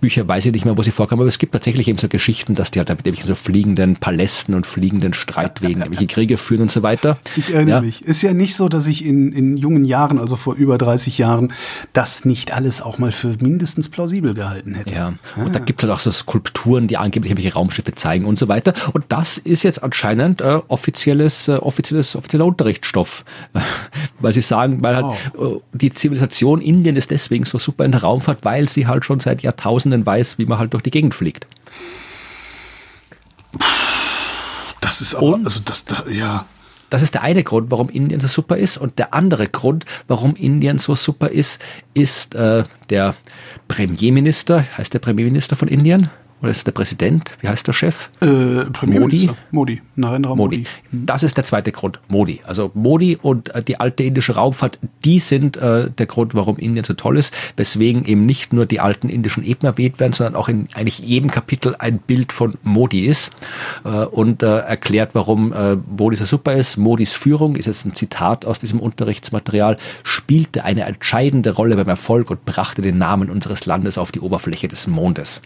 [0.00, 2.54] Bücher weiß ich nicht mehr, wo sie vorkommen, aber es gibt tatsächlich eben so Geschichten,
[2.54, 6.82] dass die halt mit so fliegenden Palästen und fliegenden Streitwegen irgendwelche Kriege führen und so
[6.82, 7.18] weiter.
[7.36, 7.80] Ich erinnere ja.
[7.80, 8.02] mich.
[8.02, 11.52] Ist ja nicht so, dass ich in, in jungen Jahren, also vor über 30 Jahren,
[11.92, 14.94] das nicht alles auch mal für mindestens plausibel gehalten hätte.
[14.94, 15.44] Ja, ah.
[15.44, 18.48] und da gibt es halt auch so Skulpturen, die angeblich irgendwelche Raumschiffe zeigen und so
[18.48, 18.74] weiter.
[18.92, 23.24] Und das ist jetzt anscheinend äh, offizielles, äh, offizielles, offizieller Unterrichtsstoff.
[24.20, 25.56] weil sie sagen, weil halt oh.
[25.56, 29.20] äh, die Zivilisation Indien ist deswegen so super in der Raumfahrt, weil sie halt schon
[29.20, 31.46] seit Jahrtausenden Tausenden weiß, wie man halt durch die Gegend fliegt.
[34.80, 36.46] Das ist auch, also das, da, ja.
[36.88, 38.76] Das ist der eine Grund, warum Indien so super ist.
[38.76, 41.60] Und der andere Grund, warum Indien so super ist,
[41.94, 43.14] ist äh, der
[43.68, 46.10] Premierminister, heißt der Premierminister von Indien?
[46.40, 47.32] Oder ist der Präsident?
[47.40, 48.08] Wie heißt der Chef?
[48.22, 49.30] Äh, Modi.
[49.50, 49.82] Modi.
[49.96, 50.58] Narendra Modi.
[50.58, 50.68] Modi.
[50.90, 51.06] Mhm.
[51.06, 52.00] Das ist der zweite Grund.
[52.08, 52.40] Modi.
[52.46, 56.84] Also Modi und äh, die alte indische Raumfahrt, die sind äh, der Grund, warum Indien
[56.84, 57.34] so toll ist.
[57.56, 61.30] Weswegen eben nicht nur die alten indischen Ebenen erwähnt werden, sondern auch in eigentlich jedem
[61.30, 63.32] Kapitel ein Bild von Modi ist
[63.84, 66.78] äh, und äh, erklärt, warum äh, Modi so super ist.
[66.78, 72.30] Modis Führung ist jetzt ein Zitat aus diesem Unterrichtsmaterial, spielte eine entscheidende Rolle beim Erfolg
[72.30, 75.42] und brachte den Namen unseres Landes auf die Oberfläche des Mondes.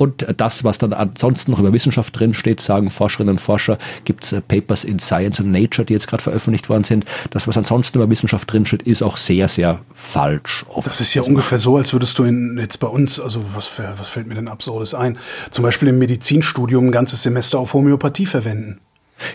[0.00, 3.76] Und das, was dann ansonsten noch über Wissenschaft drin steht, sagen Forscherinnen und Forscher,
[4.06, 7.04] gibt es äh, Papers in Science und Nature, die jetzt gerade veröffentlicht worden sind.
[7.28, 10.64] Das, was ansonsten über Wissenschaft drin steht, ist auch sehr, sehr falsch.
[10.70, 10.88] Oft.
[10.88, 14.08] Das ist ja ungefähr so, als würdest du in, jetzt bei uns, also was, was
[14.08, 15.18] fällt mir denn Absurdes ein,
[15.50, 18.80] zum Beispiel im Medizinstudium ein ganzes Semester auf Homöopathie verwenden.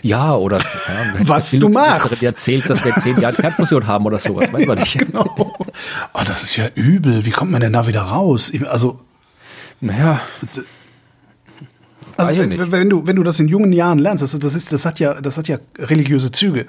[0.02, 0.58] Ja, oder
[0.88, 2.20] ja, was du machst.
[2.20, 4.98] Die erzählt, dass wir zehn Jahre Kernfusion haben oder sowas, weiß man nicht.
[4.98, 5.54] genau.
[6.12, 7.24] Oh, das ist ja übel.
[7.24, 8.50] Wie kommt man denn da wieder raus?
[8.68, 9.05] Also
[9.86, 10.20] naja.
[12.16, 14.86] Also wenn, wenn, du wenn du das in jungen Jahren lernst, das, das ist das
[14.86, 16.66] hat ja das hat ja religiöse Züge.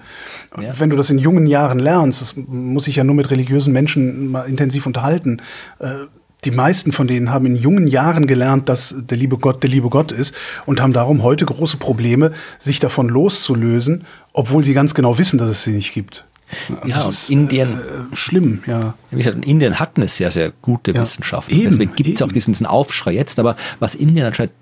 [0.59, 0.77] Ja.
[0.77, 4.31] Wenn du das in jungen Jahren lernst, das muss sich ja nur mit religiösen Menschen
[4.31, 5.41] mal intensiv unterhalten.
[5.79, 5.93] Äh,
[6.43, 9.89] die meisten von denen haben in jungen Jahren gelernt, dass der liebe Gott der liebe
[9.89, 14.03] Gott ist und haben darum heute große Probleme, sich davon loszulösen,
[14.33, 16.25] obwohl sie ganz genau wissen, dass es sie nicht gibt.
[16.85, 17.79] Ja, das ist Indien.
[17.79, 18.95] Äh, schlimm, ja.
[19.11, 21.49] Wie gesagt, Indien hat eine sehr, sehr gute ja, Wissenschaft.
[21.49, 23.39] Eben, Deswegen gibt es auch diesen, diesen Aufschrei jetzt.
[23.39, 24.53] Aber was Indien anscheinend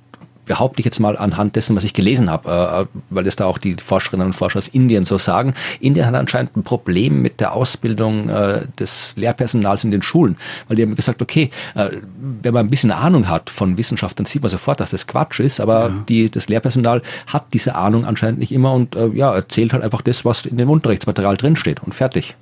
[0.45, 3.45] behaupte ich jetzt mal anhand dessen, was ich gelesen habe, äh, äh, weil das da
[3.45, 5.53] auch die Forscherinnen und Forscher aus Indien so sagen.
[5.79, 10.37] Indien hat anscheinend ein Problem mit der Ausbildung äh, des Lehrpersonals in den Schulen,
[10.67, 11.89] weil die haben gesagt, okay, äh,
[12.41, 15.39] wenn man ein bisschen Ahnung hat von Wissenschaft, dann sieht man sofort, dass das Quatsch
[15.39, 16.03] ist, aber ja.
[16.07, 20.01] die, das Lehrpersonal hat diese Ahnung anscheinend nicht immer und äh, ja, erzählt halt einfach
[20.01, 22.35] das, was in dem Unterrichtsmaterial drinsteht und fertig.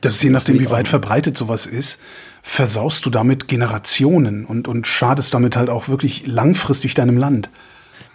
[0.00, 1.98] Das ist je nachdem, wie weit verbreitet sowas ist,
[2.46, 7.48] versaust du damit Generationen und, und schadest damit halt auch wirklich langfristig deinem Land.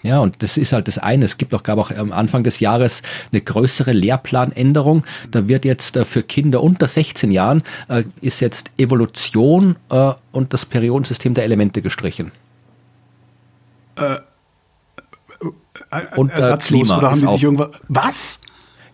[0.03, 1.25] Ja, und das ist halt das eine.
[1.25, 3.01] Es gibt auch, gab auch am Anfang des Jahres
[3.31, 5.03] eine größere Lehrplanänderung.
[5.31, 10.53] Da wird jetzt äh, für Kinder unter 16 Jahren äh, ist jetzt Evolution äh, und
[10.53, 12.31] das Periodensystem der Elemente gestrichen.
[13.97, 14.19] Äh,
[16.15, 17.69] und ersatzlos Klima oder haben die sich irgendwas.
[17.87, 18.41] Was?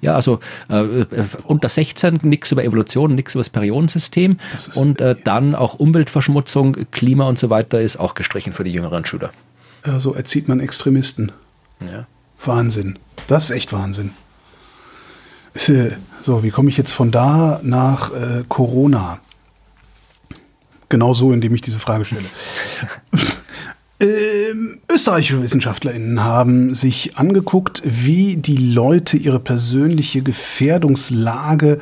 [0.05, 1.05] Ja, also äh,
[1.45, 6.77] unter 16 nichts über Evolution, nichts über das Periodensystem das und äh, dann auch Umweltverschmutzung,
[6.91, 9.31] Klima und so weiter ist auch gestrichen für die jüngeren Schüler.
[9.83, 11.31] Ja, so erzieht man Extremisten.
[11.79, 12.05] Ja.
[12.45, 12.99] Wahnsinn.
[13.25, 14.11] Das ist echt Wahnsinn.
[16.25, 19.19] So, wie komme ich jetzt von da nach äh, Corona?
[20.89, 22.25] Genau so, indem ich diese Frage stelle.
[23.99, 31.79] Ähm, österreichische WissenschaftlerInnen haben sich angeguckt, wie die Leute ihre persönliche Gefährdungslage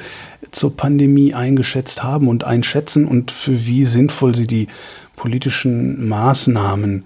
[0.52, 4.68] zur Pandemie eingeschätzt haben und einschätzen und für wie sinnvoll sie die
[5.16, 7.06] politischen Maßnahmen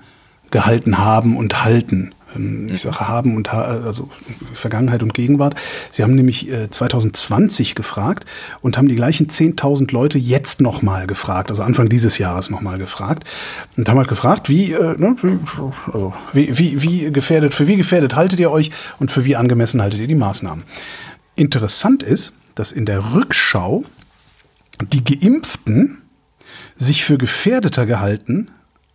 [0.52, 2.14] gehalten haben und halten.
[2.36, 4.10] Ähm, ich sage haben und also
[4.54, 5.56] Vergangenheit und Gegenwart.
[5.92, 8.26] Sie haben nämlich 2020 äh, gefragt
[8.62, 13.28] und haben die gleichen 10.000 Leute jetzt nochmal gefragt, also Anfang dieses Jahres nochmal gefragt
[13.76, 15.16] und haben halt gefragt, wie, äh, ne,
[15.86, 19.82] also wie, wie, wie gefährdet, für wie gefährdet haltet ihr euch und für wie angemessen
[19.82, 20.64] haltet ihr die Maßnahmen.
[21.36, 23.84] Interessant ist, dass in der Rückschau
[24.82, 26.02] die Geimpften
[26.76, 28.50] sich für gefährdeter gehalten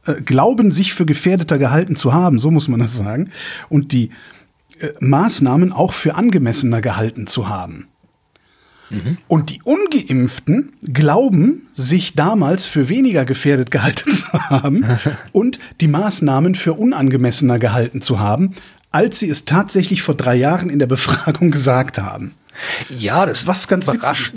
[0.05, 3.31] äh, glauben, sich für gefährdeter gehalten zu haben, so muss man das sagen,
[3.69, 4.11] und die
[4.81, 7.87] äh, Maßnahmen auch für angemessener gehalten zu haben.
[8.91, 9.19] Mhm.
[9.29, 14.85] Und die ungeimpften glauben, sich damals für weniger gefährdet gehalten zu haben
[15.33, 18.55] und die Maßnahmen für unangemessener gehalten zu haben,
[18.91, 22.35] als sie es tatsächlich vor drei Jahren in der Befragung gesagt haben.
[22.91, 24.35] Ja, das was ganz überrascht.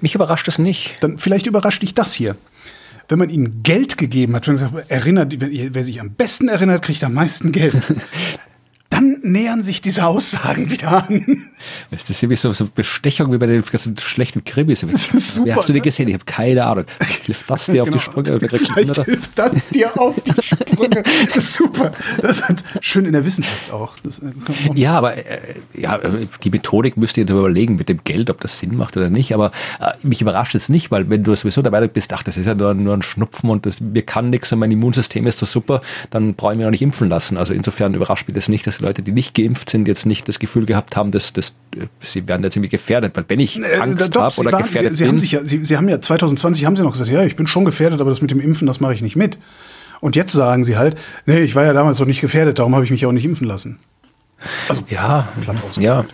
[0.00, 0.96] Mich überrascht es nicht.
[1.00, 2.36] Dann vielleicht überrascht dich das hier
[3.08, 6.82] wenn man ihnen Geld gegeben hat, wenn man sagt, erinnert, wer sich am besten erinnert,
[6.82, 7.74] kriegt am meisten Geld.
[8.90, 11.50] dann nähern sich diese Aussagen wieder an.
[11.90, 14.80] Das ist nämlich so, so Bestechung wie bei den ganzen schlechten Krimis.
[14.80, 15.84] Das ist super, Wer hast du den ne?
[15.84, 16.08] gesehen?
[16.08, 16.84] Ich habe keine Ahnung.
[17.24, 17.84] Hilft das dir genau.
[17.84, 18.48] auf die Sprünge?
[18.48, 21.02] Vielleicht hilft das dir auf die Sprünge.
[21.26, 21.92] Das ist super.
[22.20, 23.94] Das ist schön in der Wissenschaft auch.
[24.02, 24.32] Das, äh,
[24.74, 26.00] ja, aber äh, ja,
[26.42, 29.34] die Methodik müsst ihr überlegen mit dem Geld, ob das Sinn macht oder nicht.
[29.34, 32.46] Aber äh, mich überrascht es nicht, weil wenn du sowieso dabei bist, ach, das ist
[32.46, 35.46] ja nur, nur ein Schnupfen und das, mir kann nichts und mein Immunsystem ist so
[35.46, 35.80] super,
[36.10, 37.36] dann brauche ich mich auch nicht impfen lassen.
[37.36, 40.38] Also insofern überrascht mich das nicht, dass Leute, die nicht geimpft sind, jetzt nicht das
[40.38, 41.32] Gefühl gehabt haben, dass,
[42.00, 43.16] dass sie werden jetzt irgendwie gefährdet.
[43.16, 45.12] Weil wenn ich äh, Angst äh, habe oder waren, gefährdet sie, bin...
[45.12, 47.46] Haben sich ja, sie, sie haben ja 2020 haben sie noch gesagt, ja, ich bin
[47.46, 49.38] schon gefährdet, aber das mit dem Impfen, das mache ich nicht mit.
[50.00, 52.84] Und jetzt sagen sie halt, nee, ich war ja damals noch nicht gefährdet, darum habe
[52.84, 53.78] ich mich auch nicht impfen lassen.
[54.68, 55.28] Also, ja,
[55.78, 56.04] ja.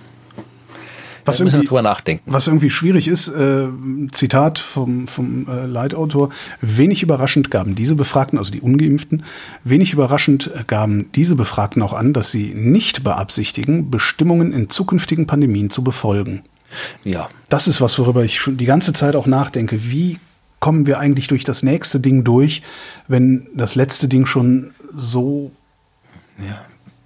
[1.25, 2.25] Was da irgendwie, drüber nachdenken.
[2.27, 3.69] Was irgendwie schwierig ist, äh,
[4.11, 6.31] Zitat vom, vom äh, Leitautor,
[6.61, 9.25] wenig überraschend gaben diese Befragten, also die Ungeimpften,
[9.65, 15.71] wenig überraschend gaben diese Befragten auch an, dass sie nicht beabsichtigen, Bestimmungen in zukünftigen Pandemien
[15.71, 16.43] zu befolgen.
[17.05, 17.29] Ja.
[17.49, 19.85] Das ist was, worüber ich schon die ganze Zeit auch nachdenke.
[19.85, 20.19] Wie
[20.59, 22.63] kommen wir eigentlich durch das nächste Ding durch,
[23.09, 25.53] wenn das letzte Ding schon so
[26.39, 26.63] ja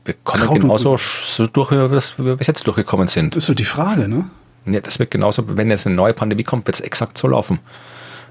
[0.06, 3.34] wir kommen Kraut genauso so durch, wie wir bis jetzt durchgekommen sind.
[3.34, 4.30] Das ist so die Frage, ne?
[4.66, 7.58] Ja, das wird genauso, wenn jetzt eine neue Pandemie kommt, wird es exakt so laufen.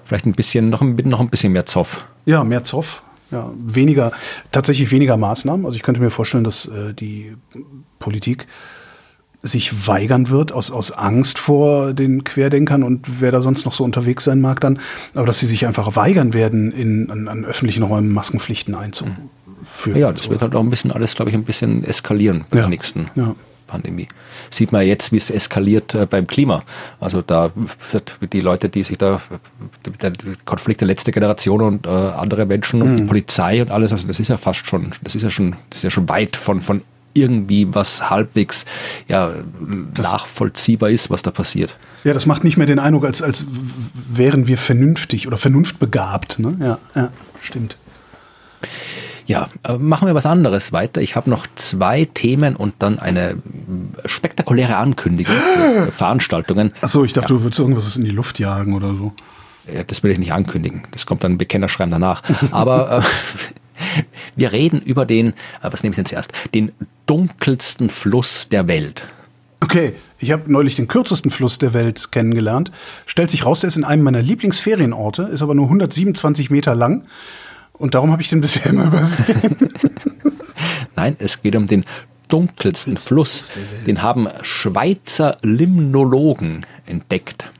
[0.03, 2.05] Vielleicht ein bisschen, noch, noch ein bisschen mehr Zoff.
[2.25, 3.01] Ja, mehr Zoff.
[3.31, 4.11] Ja, weniger,
[4.51, 5.65] tatsächlich weniger Maßnahmen.
[5.65, 7.35] Also ich könnte mir vorstellen, dass äh, die
[7.99, 8.47] Politik
[9.41, 13.83] sich weigern wird aus, aus Angst vor den Querdenkern und wer da sonst noch so
[13.83, 14.79] unterwegs sein mag dann,
[15.13, 18.73] aber dass sie sich einfach weigern werden, in, an, an öffentlichen Räumen Maskenpflichten
[19.65, 19.99] einzuführen.
[19.99, 22.63] Ja, das wird halt auch ein bisschen alles, glaube ich, ein bisschen eskalieren bei ja.
[22.63, 23.35] der nächsten ja.
[23.67, 24.07] Pandemie.
[24.51, 26.63] Sieht man jetzt, wie es eskaliert äh, beim Klima.
[26.99, 27.51] Also da
[28.31, 29.21] die Leute, die sich da
[30.01, 30.13] der
[30.45, 33.07] Konflikt der letzten Generation und äh, andere Menschen und die mhm.
[33.07, 35.83] Polizei und alles, also das ist ja fast schon, das ist ja schon, das ist
[35.83, 36.81] ja schon weit von, von
[37.17, 38.65] irgendwie was halbwegs
[39.07, 39.31] ja,
[39.97, 41.77] nachvollziehbar ist, was da passiert.
[42.03, 43.45] Ja, das macht nicht mehr den Eindruck, als, als
[44.09, 46.39] wären wir vernünftig oder vernunftbegabt.
[46.39, 46.57] Ne?
[46.59, 47.11] Ja, ja,
[47.41, 47.77] stimmt.
[49.27, 51.01] Ja, äh, machen wir was anderes weiter.
[51.01, 53.37] Ich habe noch zwei Themen und dann eine
[54.05, 56.73] spektakuläre Ankündigung für Veranstaltungen.
[56.81, 57.37] Achso, ich dachte, ja.
[57.37, 59.13] du würdest irgendwas in die Luft jagen oder so.
[59.73, 60.83] Ja, das will ich nicht ankündigen.
[60.91, 62.21] Das kommt dann ein Bekennerschreiben danach.
[62.51, 64.03] Aber äh,
[64.35, 65.33] wir reden über den, äh,
[65.71, 66.31] was nehme ich denn zuerst?
[66.53, 66.71] Den
[67.07, 69.07] dunkelsten Fluss der Welt.
[69.59, 72.71] Okay, ich habe neulich den kürzesten Fluss der Welt kennengelernt.
[73.07, 77.05] Stellt sich raus, der ist in einem meiner Lieblingsferienorte, ist aber nur 127 Meter lang
[77.77, 79.69] und darum habe ich den bisher immer übersehen.
[80.95, 81.85] Nein, es geht um den
[82.29, 83.53] dunkelsten Fluss.
[83.85, 87.51] Den haben Schweizer Limnologen entdeckt.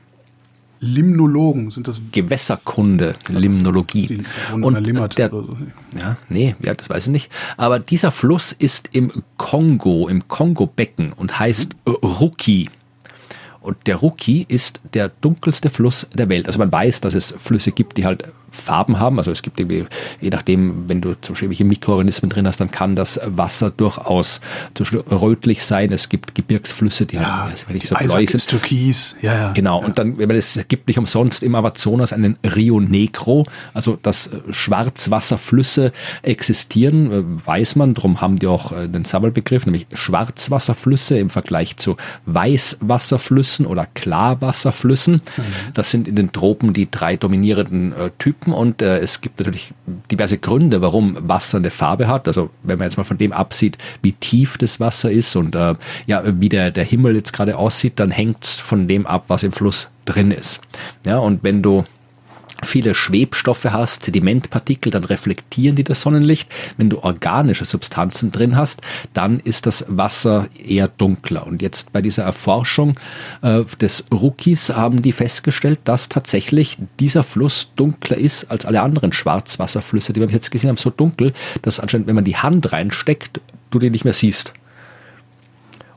[0.80, 4.22] Limnologen sind das Gewässerkunde, Limnologie.
[4.52, 4.86] Und
[5.16, 5.56] der, so.
[5.98, 7.30] ja, nee, ja, das weiß ich nicht.
[7.56, 11.94] Aber dieser Fluss ist im Kongo, im Kongo-Becken und heißt mhm.
[11.94, 12.70] Ruki.
[13.60, 16.46] Und der Ruki ist der dunkelste Fluss der Welt.
[16.46, 18.24] Also man weiß, dass es Flüsse gibt, die halt
[18.56, 19.18] Farben haben.
[19.18, 19.86] Also es gibt irgendwie,
[20.20, 24.40] je nachdem, wenn du zum Beispiel welche Mikroorganismen drin hast, dann kann das Wasser durchaus
[25.10, 25.92] rötlich sein.
[25.92, 28.48] Es gibt Gebirgsflüsse, die ja, halt die so bläu sind.
[28.48, 29.52] Türkis, ja, ja.
[29.52, 29.80] Genau.
[29.80, 29.86] Ja.
[29.86, 34.30] Und dann, wenn man es gibt nicht umsonst im Amazonas einen Rio Negro, also dass
[34.50, 35.92] Schwarzwasserflüsse
[36.22, 37.94] existieren, äh, weiß man.
[37.94, 41.96] Darum haben die auch äh, den Sammelbegriff, nämlich Schwarzwasserflüsse im Vergleich zu
[42.26, 45.14] Weißwasserflüssen oder Klarwasserflüssen.
[45.14, 45.42] Mhm.
[45.74, 49.38] Das sind in den Tropen die drei dominierenden äh, Typen Typen und äh, es gibt
[49.38, 49.72] natürlich
[50.10, 52.28] diverse Gründe, warum Wasser eine Farbe hat.
[52.28, 55.74] Also wenn man jetzt mal von dem absieht, wie tief das Wasser ist und äh,
[56.06, 59.42] ja, wie der, der Himmel jetzt gerade aussieht, dann hängt es von dem ab, was
[59.42, 60.60] im Fluss drin ist.
[61.04, 61.84] Ja, und wenn du
[62.66, 66.50] viele Schwebstoffe hast, Sedimentpartikel, dann reflektieren die das Sonnenlicht.
[66.76, 68.82] Wenn du organische Substanzen drin hast,
[69.14, 71.46] dann ist das Wasser eher dunkler.
[71.46, 72.98] Und jetzt bei dieser Erforschung
[73.42, 79.12] äh, des Rookies haben die festgestellt, dass tatsächlich dieser Fluss dunkler ist als alle anderen
[79.12, 81.32] Schwarzwasserflüsse, die wir jetzt gesehen haben, so dunkel,
[81.62, 83.40] dass anscheinend, wenn man die Hand reinsteckt,
[83.70, 84.52] du den nicht mehr siehst.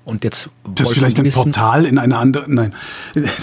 [0.10, 2.46] Und jetzt das ist vielleicht ein wissen, Portal in eine andere.
[2.48, 2.74] Nein.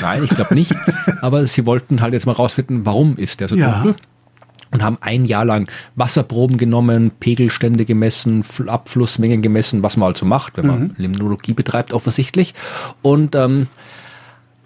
[0.00, 0.74] Nein, ich glaube nicht.
[1.20, 3.82] Aber sie wollten halt jetzt mal rausfinden, warum ist der so ja.
[3.82, 3.96] dunkel?
[4.72, 10.56] Und haben ein Jahr lang Wasserproben genommen, Pegelstände gemessen, Abflussmengen gemessen, was man also macht,
[10.56, 10.94] wenn man mhm.
[10.96, 12.52] Limnologie betreibt, offensichtlich.
[13.00, 13.68] Und ähm,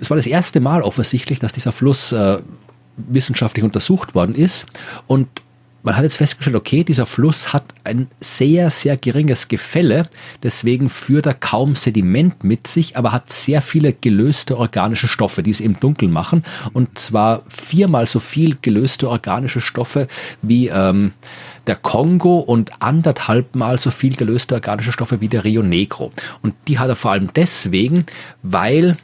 [0.00, 2.38] es war das erste Mal offensichtlich, dass dieser Fluss äh,
[2.96, 4.66] wissenschaftlich untersucht worden ist.
[5.06, 5.28] Und
[5.82, 10.08] man hat jetzt festgestellt, okay, dieser Fluss hat ein sehr, sehr geringes Gefälle,
[10.42, 15.50] deswegen führt er kaum Sediment mit sich, aber hat sehr viele gelöste organische Stoffe, die
[15.50, 16.44] es eben dunkel machen.
[16.72, 20.06] Und zwar viermal so viel gelöste organische Stoffe
[20.42, 21.12] wie ähm,
[21.66, 26.12] der Kongo und anderthalbmal so viel gelöste organische Stoffe wie der Rio Negro.
[26.42, 28.06] Und die hat er vor allem deswegen,
[28.42, 28.96] weil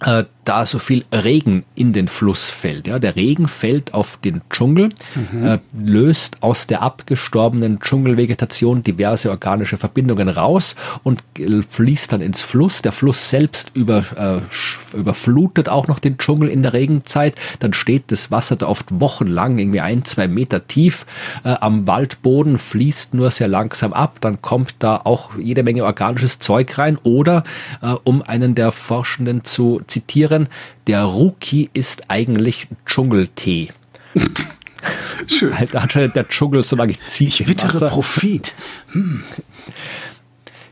[0.00, 2.86] äh, da so viel Regen in den Fluss fällt.
[2.86, 5.44] Ja, der Regen fällt auf den Dschungel, mhm.
[5.44, 11.22] äh, löst aus der abgestorbenen Dschungelvegetation diverse organische Verbindungen raus und
[11.68, 12.82] fließt dann ins Fluss.
[12.82, 17.34] Der Fluss selbst über, äh, überflutet auch noch den Dschungel in der Regenzeit.
[17.58, 21.04] Dann steht das Wasser da oft wochenlang, irgendwie ein, zwei Meter tief
[21.44, 24.18] äh, am Waldboden, fließt nur sehr langsam ab.
[24.20, 26.98] Dann kommt da auch jede Menge organisches Zeug rein.
[27.02, 27.44] Oder,
[27.82, 30.48] äh, um einen der Forschenden zu zitieren, erklären,
[30.86, 33.70] der Rookie ist eigentlich Dschungeltee.
[35.26, 35.58] Schön.
[35.58, 37.40] Halt anscheinend der Dschungel so lange zieht.
[37.40, 38.54] Ich wittere Profit.
[38.92, 39.22] Hm.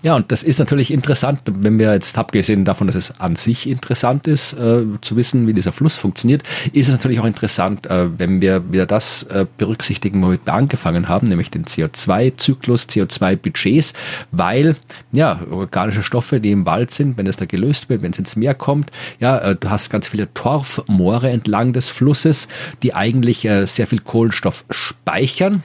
[0.06, 3.68] Ja, und das ist natürlich interessant, wenn wir jetzt abgesehen davon, dass es an sich
[3.68, 8.16] interessant ist, äh, zu wissen, wie dieser Fluss funktioniert, ist es natürlich auch interessant, äh,
[8.16, 13.94] wenn wir wieder das äh, berücksichtigen, womit wir angefangen haben, nämlich den CO2-Zyklus, CO2-Budgets,
[14.30, 14.76] weil
[15.10, 18.36] ja, organische Stoffe, die im Wald sind, wenn es da gelöst wird, wenn es ins
[18.36, 22.46] Meer kommt, ja, äh, du hast ganz viele Torfmoore entlang des Flusses,
[22.84, 25.64] die eigentlich äh, sehr viel Kohlenstoff speichern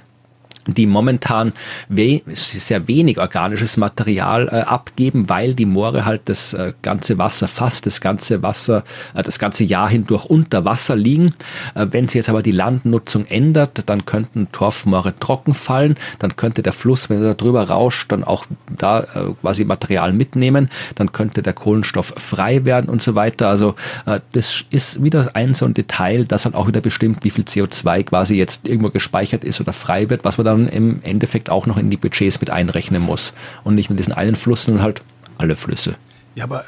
[0.68, 1.54] die momentan
[1.90, 7.48] we sehr wenig organisches Material äh, abgeben, weil die Moore halt das äh, ganze Wasser
[7.48, 8.84] fast das ganze Wasser,
[9.14, 11.34] äh, das ganze Jahr hindurch unter Wasser liegen.
[11.76, 16.62] Äh, wenn sich jetzt aber die Landnutzung ändert, dann könnten Torfmoore trocken fallen, dann könnte
[16.62, 18.46] der Fluss, wenn er drüber rauscht, dann auch
[18.78, 23.48] da äh, quasi Material mitnehmen, dann könnte der Kohlenstoff frei werden und so weiter.
[23.48, 23.76] Also
[24.06, 27.44] äh, das ist wieder ein so ein Detail, das dann auch wieder bestimmt, wie viel
[27.44, 31.66] CO2 quasi jetzt irgendwo gespeichert ist oder frei wird, was man dann im Endeffekt auch
[31.66, 33.34] noch in die Budgets mit einrechnen muss.
[33.64, 35.02] Und nicht nur diesen einen Fluss, sondern halt
[35.38, 35.96] alle Flüsse.
[36.36, 36.66] Ja, aber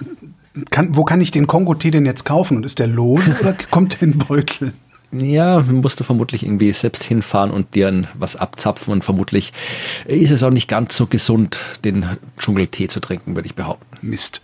[0.70, 2.58] kann, wo kann ich den Kongo-Tee denn jetzt kaufen?
[2.58, 4.74] Und ist der lose oder kommt der in Beutel?
[5.12, 9.54] Ja, musst du vermutlich irgendwie selbst hinfahren und dir was abzapfen und vermutlich
[10.06, 13.86] ist es auch nicht ganz so gesund, den Dschungeltee zu trinken, würde ich behaupten.
[14.02, 14.42] Mist.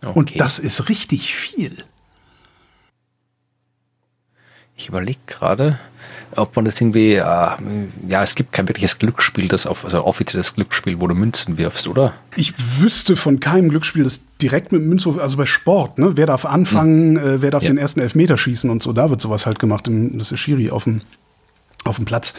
[0.02, 0.18] Okay.
[0.18, 1.85] Und das ist richtig viel.
[4.77, 5.78] Ich überlege gerade,
[6.36, 10.54] ob man das irgendwie, äh, ja, es gibt kein wirkliches Glücksspiel, das auf, also offizielles
[10.54, 12.14] Glücksspiel, wo du Münzen wirfst, oder?
[12.36, 16.16] Ich wüsste von keinem Glücksspiel, das direkt mit Münzen, also bei Sport, ne?
[16.16, 17.26] Wer darf anfangen, hm.
[17.26, 17.70] äh, wer darf ja.
[17.70, 20.84] den ersten Elfmeter schießen und so, da wird sowas halt gemacht, dass der Schiri auf
[20.84, 21.00] dem,
[21.84, 22.34] auf dem Platz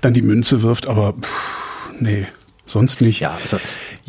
[0.00, 2.26] dann die Münze wirft, aber pff, nee,
[2.66, 3.20] sonst nicht.
[3.20, 3.58] Ja, also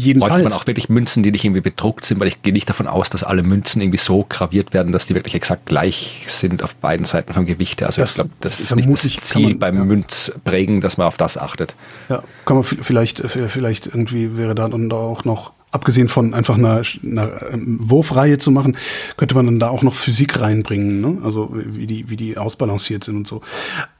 [0.03, 0.43] Jedenfalls.
[0.43, 3.09] man auch wirklich Münzen, die nicht irgendwie bedruckt sind, weil ich gehe nicht davon aus,
[3.09, 7.05] dass alle Münzen irgendwie so graviert werden, dass die wirklich exakt gleich sind auf beiden
[7.05, 7.83] Seiten vom Gewicht.
[7.83, 9.85] Also das, ich glaube, das ist nicht das Ziel man, beim ja.
[9.85, 11.75] Münzprägen, dass man auf das achtet.
[12.09, 16.57] Ja, kann man vielleicht, äh, vielleicht irgendwie wäre da dann auch noch abgesehen von einfach
[16.57, 18.77] einer, einer ähm, Wurfreihe zu machen,
[19.17, 21.21] könnte man dann da auch noch Physik reinbringen, ne?
[21.23, 23.41] also wie die, wie die ausbalanciert sind und so.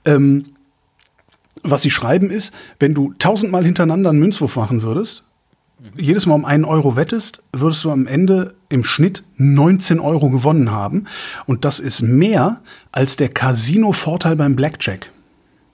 [0.06, 0.48] Ähm,
[1.64, 5.31] was sie schreiben ist, wenn du tausendmal hintereinander einen Münzwurf machen würdest,
[5.98, 10.72] jedes Mal um einen Euro wettest, würdest du am Ende im Schnitt 19 Euro gewonnen
[10.72, 11.06] haben.
[11.46, 15.12] Und das ist mehr als der Casino-Vorteil beim Blackjack.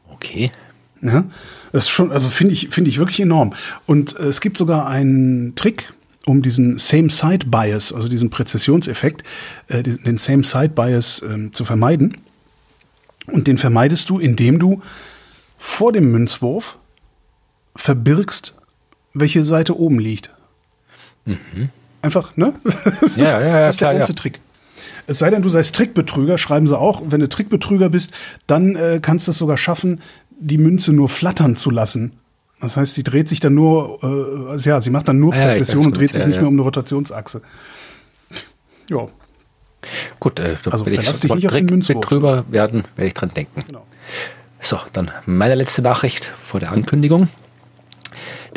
[0.09, 0.51] Okay.
[1.01, 1.25] Ja,
[1.71, 3.53] das ist schon, also finde ich, finde ich wirklich enorm.
[3.85, 5.93] Und äh, es gibt sogar einen Trick,
[6.25, 9.23] um diesen Same-Side-Bias, also diesen Präzisionseffekt,
[9.67, 12.17] äh, den Same-Side-Bias äh, zu vermeiden.
[13.27, 14.81] Und den vermeidest du, indem du
[15.57, 16.77] vor dem Münzwurf
[17.75, 18.56] verbirgst
[19.19, 20.31] welche Seite oben liegt.
[21.26, 21.69] Mhm.
[22.02, 22.53] Einfach, ne?
[23.02, 24.18] Das ja, ist, ja, ja, das ist klar, der ganze ja.
[24.18, 24.39] Trick.
[25.07, 27.02] Es sei denn, du seist Trickbetrüger, schreiben sie auch.
[27.06, 28.11] Wenn du Trickbetrüger bist,
[28.45, 30.02] dann äh, kannst du es sogar schaffen,
[30.39, 32.14] die Münze nur flattern zu lassen.
[32.60, 35.45] Das heißt, sie dreht sich dann nur, äh, also ja, sie macht dann nur ah,
[35.45, 37.41] Präzision und dreht sich nicht mehr um eine Rotationsachse.
[38.89, 39.07] Ja.
[40.19, 43.64] Gut, äh, also wenn ich dich nicht Trickbetrüger werden, werde ich dran denken.
[43.65, 43.85] Genau.
[44.60, 47.30] So, dann meine letzte Nachricht vor der Ankündigung.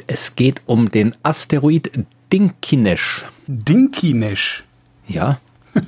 [0.06, 1.90] Es geht um den Asteroid
[2.32, 3.26] Dinkinesh.
[3.46, 4.64] Dinkinesh?
[5.06, 5.40] Ja.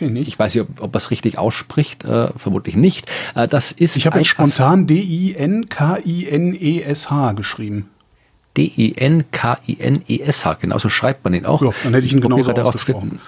[0.00, 0.28] Nicht.
[0.28, 3.10] Ich weiß nicht, ob, ob man es richtig ausspricht, äh, vermutlich nicht.
[3.34, 5.72] Äh, das ist ich habe jetzt spontan D-I-N-K-I-N-E-S-H
[7.32, 7.88] geschrieben.
[8.56, 11.62] D-I-N-K-I-N-E-S-H, genauso schreibt man ihn auch.
[11.62, 13.20] Ja, dann hätte ich ihn genauso ausgesprochen.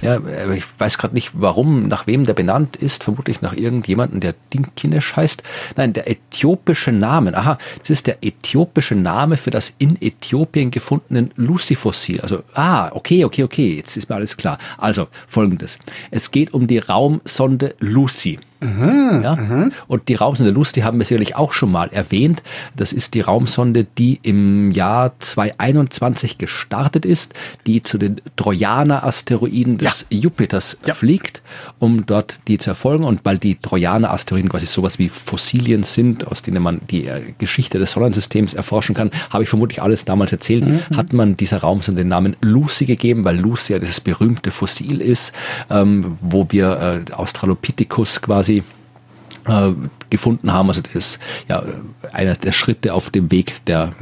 [0.00, 0.18] Ja,
[0.52, 5.14] ich weiß gerade nicht, warum, nach wem der benannt ist, vermutlich nach irgendjemanden, der Dinkinesh
[5.16, 5.42] heißt.
[5.76, 11.30] Nein, der äthiopische Name, aha, das ist der äthiopische Name für das in Äthiopien gefundene
[11.36, 12.20] Lucy-Fossil.
[12.20, 14.58] Also, ah, okay, okay, okay, jetzt ist mir alles klar.
[14.78, 15.78] Also, folgendes.
[16.10, 18.40] Es geht um die Raumsonde Lucy.
[18.62, 19.36] Mhm, ja?
[19.36, 19.72] Mhm.
[19.88, 22.42] Und die Raumsonde Lust, die haben wir sicherlich auch schon mal erwähnt.
[22.76, 27.34] Das ist die Raumsonde, die im Jahr 2021 gestartet ist,
[27.66, 30.18] die zu den Trojaner-Asteroiden des ja.
[30.18, 30.94] Jupiters ja.
[30.94, 31.42] fliegt,
[31.78, 33.04] um dort die zu erfolgen.
[33.04, 37.78] Und weil die Trojaner-Asteroiden quasi sowas wie Fossilien sind, aus denen man die äh, Geschichte
[37.78, 40.96] des Sonnensystems erforschen kann, habe ich vermutlich alles damals erzählt, mhm.
[40.96, 45.32] hat man dieser Raumsonde den Namen Lucy gegeben, weil Lucy ja dieses berühmte Fossil ist,
[45.70, 48.62] ähm, wo wir äh, Australopithecus quasi quasi
[49.46, 49.72] äh,
[50.10, 50.68] gefunden haben.
[50.68, 50.94] Also das
[51.48, 51.62] ja
[52.12, 53.92] einer der Schritte auf dem Weg der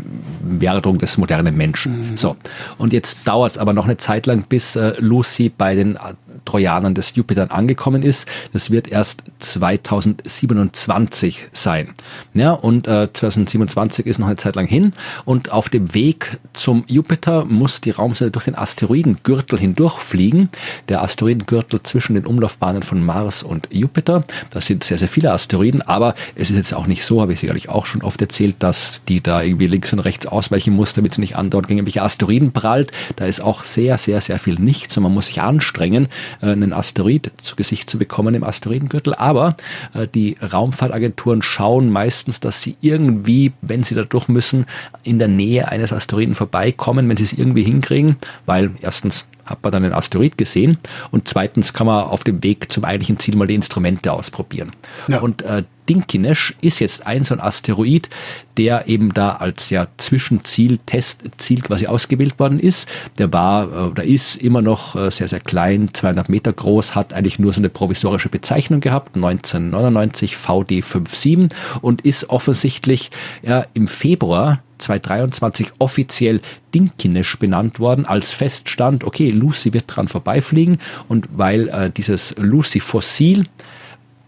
[0.43, 2.12] Werdung des modernen Menschen.
[2.12, 2.16] Mhm.
[2.16, 2.36] So.
[2.78, 5.98] Und jetzt dauert es aber noch eine Zeit lang, bis äh, Lucy bei den
[6.44, 8.27] Trojanern des Jupiter angekommen ist.
[8.52, 11.94] Das wird erst 2027 sein.
[12.35, 14.93] Ja, und äh, 2027 ist noch eine Zeit lang hin.
[15.24, 20.48] Und auf dem Weg zum Jupiter muss die Raumsonde durch den Asteroidengürtel hindurchfliegen.
[20.89, 24.24] Der Asteroidengürtel zwischen den Umlaufbahnen von Mars und Jupiter.
[24.51, 27.40] Das sind sehr, sehr viele Asteroiden, aber es ist jetzt auch nicht so, habe ich
[27.40, 31.14] sicherlich auch schon oft erzählt, dass die da irgendwie links und rechts ausweichen muss, damit
[31.14, 32.92] sie nicht andauernd gegen irgendwelche Asteroiden prallt.
[33.16, 36.08] Da ist auch sehr, sehr, sehr viel nichts und man muss sich anstrengen.
[36.40, 39.14] äh, einen Asteroid zu Gesicht zu bekommen im Asteroidengürtel.
[39.14, 39.56] Aber
[39.94, 44.66] äh, die Raumfahrtagenturen schauen meistens, dass sie irgendwie, wenn sie da durch müssen,
[45.02, 49.72] in der Nähe eines Asteroiden vorbeikommen, wenn sie es irgendwie hinkriegen, weil erstens hat man
[49.72, 50.78] dann einen Asteroid gesehen
[51.10, 54.72] und zweitens kann man auf dem Weg zum eigentlichen Ziel mal die Instrumente ausprobieren.
[55.08, 55.18] Ja.
[55.20, 58.08] Und äh, Dinkinesh ist jetzt ein so ein Asteroid,
[58.56, 62.88] der eben da als ja Zwischenziel, Testziel quasi ausgewählt worden ist.
[63.18, 67.40] Der war oder ist immer noch äh, sehr, sehr klein, 200 Meter groß, hat eigentlich
[67.40, 71.50] nur so eine provisorische Bezeichnung gehabt, 1999 VD57
[71.80, 73.10] und ist offensichtlich
[73.42, 76.40] ja, im Februar 2023 offiziell
[76.72, 83.46] Dinkinesh benannt worden, als Feststand, okay, Lucy wird dran vorbeifliegen und weil äh, dieses Lucy-Fossil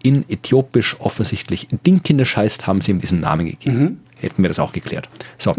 [0.03, 3.79] in Äthiopisch offensichtlich Dinkinesh heißt, haben sie ihm diesen Namen gegeben.
[3.79, 4.01] Mhm.
[4.19, 5.09] Hätten wir das auch geklärt.
[5.39, 5.55] So.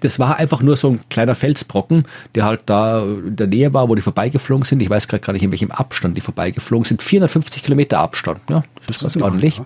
[0.00, 3.88] Das war einfach nur so ein kleiner Felsbrocken, der halt da in der Nähe war,
[3.88, 4.82] wo die vorbeigeflogen sind.
[4.82, 7.02] Ich weiß gerade gar nicht, in welchem Abstand die vorbeigeflogen sind.
[7.02, 8.40] 450 Kilometer Abstand.
[8.50, 9.58] Ja, das ist das ist ordentlich.
[9.58, 9.64] Ja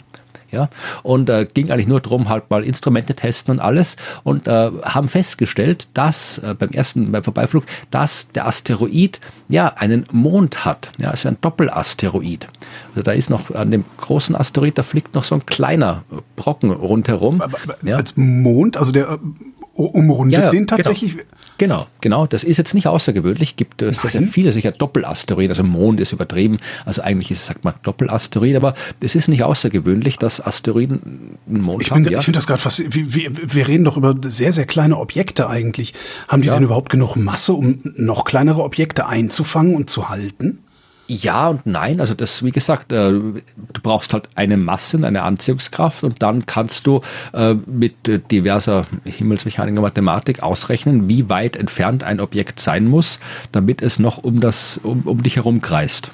[0.51, 0.69] ja,
[1.03, 5.09] und äh, ging eigentlich nur darum, halt mal Instrumente testen und alles und äh, haben
[5.09, 11.11] festgestellt, dass äh, beim ersten beim Vorbeiflug, dass der Asteroid ja einen Mond hat, ja,
[11.11, 12.47] ist ein Doppelasteroid.
[12.91, 16.05] Also da ist noch an dem großen Asteroid, da fliegt noch so ein kleiner
[16.37, 17.41] Brocken rundherum.
[17.41, 17.97] Aber, aber ja.
[17.97, 19.19] Als Mond, also der äh,
[19.75, 20.77] umrundet ja, den genau.
[20.77, 21.17] tatsächlich.
[21.17, 21.25] Genau.
[21.61, 22.27] Genau, genau.
[22.27, 23.57] Das ist jetzt nicht außergewöhnlich.
[23.57, 25.51] Gibt es sehr, sehr viele, sicher Doppelasteroid.
[25.51, 26.59] Also Mond ist übertrieben.
[26.87, 31.83] Also eigentlich ist, sagt man Doppelasteroid, aber es ist nicht außergewöhnlich, dass Asteroiden einen Mond
[31.83, 32.05] ich haben.
[32.05, 32.19] ja.
[32.19, 35.93] Ich finde das gerade fast, wir, wir, reden doch über sehr, sehr kleine Objekte eigentlich.
[36.29, 36.55] Haben die ja.
[36.55, 40.61] denn überhaupt genug Masse, um noch kleinere Objekte einzufangen und zu halten?
[41.13, 41.99] Ja und nein.
[41.99, 43.43] Also das, wie gesagt, äh, du
[43.83, 47.01] brauchst halt eine Masse, eine Anziehungskraft und dann kannst du
[47.33, 53.19] äh, mit äh, diverser Himmelsmechanik und Mathematik ausrechnen, wie weit entfernt ein Objekt sein muss,
[53.51, 56.13] damit es noch um das um, um dich herum kreist.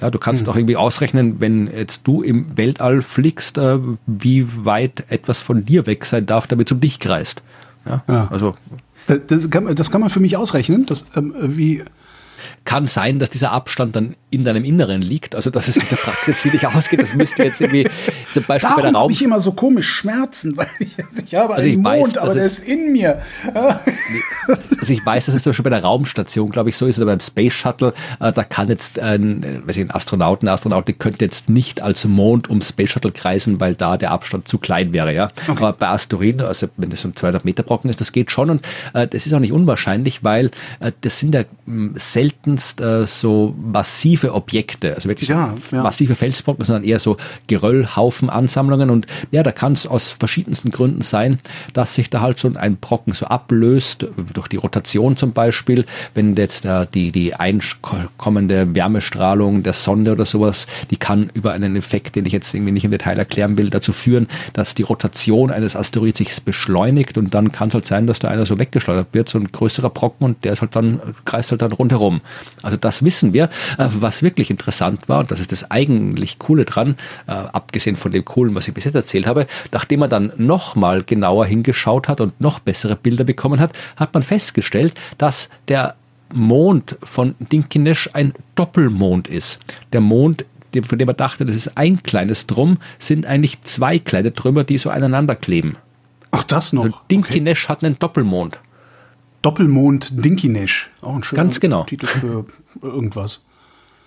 [0.00, 0.52] Ja, du kannst mhm.
[0.52, 3.58] auch irgendwie ausrechnen, wenn jetzt du im Weltall fliegst,
[4.06, 7.42] wie weit etwas von dir weg sein darf, damit es um dich kreist.
[7.84, 8.28] Ja, ja.
[8.30, 8.54] also
[9.06, 11.82] das, kann, das kann man für mich ausrechnen, das, ähm, wie
[12.64, 15.34] kann sein, dass dieser Abstand dann in deinem Inneren liegt.
[15.34, 17.00] Also dass es in der Praxis hier nicht ausgeht.
[17.00, 17.88] Das müsste jetzt irgendwie
[18.32, 19.10] zum Beispiel Darum bei der Raum.
[19.10, 20.88] ich immer so komisch Schmerzen, weil ich,
[21.24, 23.22] ich habe also einen ich Mond, weiß, aber der ist in mir.
[23.54, 27.06] also ich weiß, dass es zum Beispiel bei der Raumstation, glaube ich, so ist, oder
[27.06, 30.98] beim Space Shuttle, äh, da kann jetzt ein, äh, weiß ich, ein Astronaut, eine Astronautin
[30.98, 34.92] könnte jetzt nicht als Mond um Space Shuttle kreisen, weil da der Abstand zu klein
[34.92, 35.30] wäre, ja.
[35.48, 35.52] Okay.
[35.58, 38.66] Aber bei Asteroiden, also wenn das ein 200 Meter Brocken ist, das geht schon und
[38.92, 40.50] äh, das ist auch nicht unwahrscheinlich, weil
[40.80, 41.98] äh, das sind ja mh,
[42.36, 45.82] seltenst äh, so massive Objekte, also wirklich ja, ja.
[45.82, 51.38] massive Felsbrocken, sondern eher so Geröllhaufenansammlungen und ja, da kann es aus verschiedensten Gründen sein,
[51.72, 56.36] dass sich da halt so ein Brocken so ablöst, durch die Rotation zum Beispiel, wenn
[56.36, 62.16] jetzt äh, die, die einkommende Wärmestrahlung der Sonde oder sowas, die kann über einen Effekt,
[62.16, 65.76] den ich jetzt irgendwie nicht im Detail erklären will, dazu führen, dass die Rotation eines
[65.76, 69.28] Asteroids sich beschleunigt und dann kann es halt sein, dass da einer so weggeschleudert wird,
[69.28, 72.20] so ein größerer Brocken und der ist halt dann, kreist halt dann rundherum.
[72.62, 73.44] Also das wissen wir.
[73.78, 76.96] Äh, was wirklich interessant war, und das ist das eigentlich Coole dran,
[77.26, 81.02] äh, abgesehen von dem Coolen, was ich bis jetzt erzählt habe, nachdem man dann nochmal
[81.02, 85.94] genauer hingeschaut hat und noch bessere Bilder bekommen hat, hat man festgestellt, dass der
[86.32, 89.60] Mond von Dinkinesh ein Doppelmond ist.
[89.92, 90.44] Der Mond
[90.82, 94.76] von dem man dachte, das ist ein kleines Drum, sind eigentlich zwei kleine Trümmer, die
[94.76, 95.76] so aneinander kleben.
[96.32, 96.84] Ach, das noch.
[96.84, 97.72] Also Dinkinesh okay.
[97.72, 98.58] hat einen Doppelmond.
[99.46, 100.90] Doppelmond Dinkinesh.
[101.02, 101.84] Auch ein schöner Ganz genau.
[101.84, 102.46] Titel für
[102.82, 103.42] irgendwas.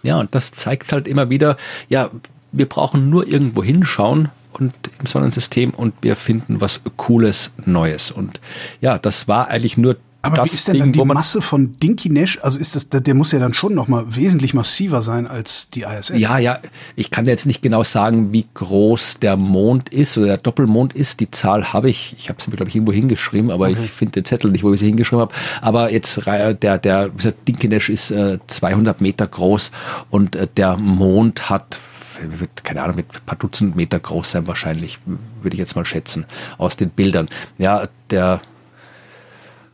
[0.04, 1.56] Ja, und das zeigt halt immer wieder,
[1.88, 2.10] ja,
[2.52, 8.12] wir brauchen nur irgendwo hinschauen und im Sonnensystem und wir finden was Cooles, Neues.
[8.12, 8.42] Und
[8.82, 12.10] ja, das war eigentlich nur aber wie ist denn Ding, dann die Masse von Dinky
[12.10, 12.40] Nash?
[12.42, 15.84] Also ist das, der muss ja dann schon noch mal wesentlich massiver sein als die
[15.84, 16.10] ISS.
[16.16, 16.60] Ja, ja.
[16.98, 21.22] Ich kann jetzt nicht genau sagen, wie groß der Mond ist oder der Doppelmond ist.
[21.22, 22.16] Die Zahl habe ich.
[22.18, 23.80] Ich habe sie mir glaube ich irgendwo hingeschrieben, aber okay.
[23.86, 25.34] ich finde den Zettel nicht, wo ich sie hingeschrieben habe.
[25.62, 29.72] Aber jetzt der der wie gesagt, Dinky Nash ist äh, 200 Meter groß
[30.10, 31.78] und äh, der Mond hat
[32.22, 35.00] wird, keine Ahnung, mit ein paar Dutzend Meter groß sein wahrscheinlich,
[35.42, 36.26] würde ich jetzt mal schätzen,
[36.58, 37.30] aus den Bildern.
[37.58, 38.42] Ja, der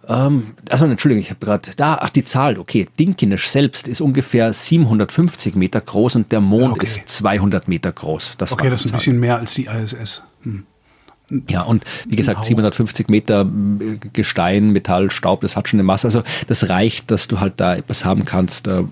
[0.08, 4.54] ähm, also Entschuldigung, ich habe gerade da, ach die Zahl, okay, Dinkinesh selbst ist ungefähr
[4.54, 6.86] 750 Meter groß und der Mond okay.
[6.86, 8.38] ist 200 Meter groß.
[8.38, 10.24] Das okay, das ist ein bisschen mehr als die ISS.
[10.44, 10.66] Hm.
[11.50, 16.08] Ja, und wie gesagt, 750 Meter äh, Gestein, Metall, Staub, das hat schon eine Masse.
[16.08, 18.84] Also das reicht, dass du halt da etwas haben kannst, äh,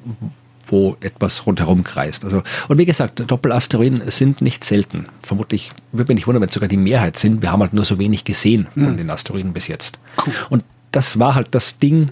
[0.66, 2.26] wo etwas rundherum kreist.
[2.26, 5.06] Also, und wie gesagt, Doppelasteroiden sind nicht selten.
[5.22, 7.42] Vermutlich würde mich nicht wundern, wenn es sogar die Mehrheit sind.
[7.44, 8.98] Wir haben halt nur so wenig gesehen von hm.
[8.98, 10.00] den Asteroiden bis jetzt.
[10.26, 10.34] Cool.
[10.50, 10.64] Und
[10.94, 12.12] das war halt das Ding,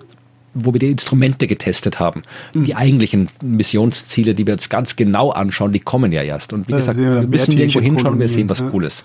[0.53, 2.24] wo wir die Instrumente getestet haben.
[2.53, 2.66] Mhm.
[2.66, 6.52] Die eigentlichen Missionsziele, die wir jetzt ganz genau anschauen, die kommen ja erst.
[6.52, 8.70] Und wie gesagt, wir müssen irgendwo hinschauen und wir sehen was ja.
[8.70, 9.03] Cooles.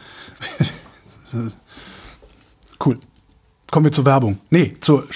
[2.85, 2.99] cool.
[3.71, 4.39] Kommen wir zur Werbung.
[4.51, 5.07] Nee, zur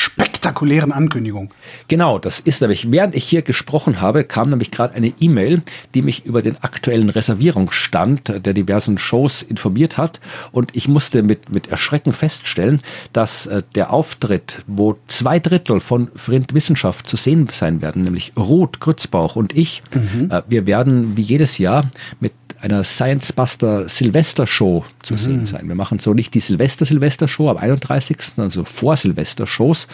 [0.40, 1.52] spektakulären Ankündigung.
[1.88, 5.60] Genau, das ist nämlich, während ich hier gesprochen habe, kam nämlich gerade eine E-Mail,
[5.94, 10.18] die mich über den aktuellen Reservierungsstand der diversen Shows informiert hat.
[10.50, 12.80] Und ich musste mit, mit Erschrecken feststellen,
[13.12, 18.32] dass äh, der Auftritt, wo zwei Drittel von Frind Wissenschaft zu sehen sein werden, nämlich
[18.34, 20.30] Ruth Grützbauch und ich, mhm.
[20.30, 25.18] äh, wir werden wie jedes Jahr mit einer Science Buster Silvester Show zu mhm.
[25.18, 25.68] sehen sein.
[25.68, 29.88] Wir machen so nicht die Silvester Silvester Show am 31., also vor Silvester Shows.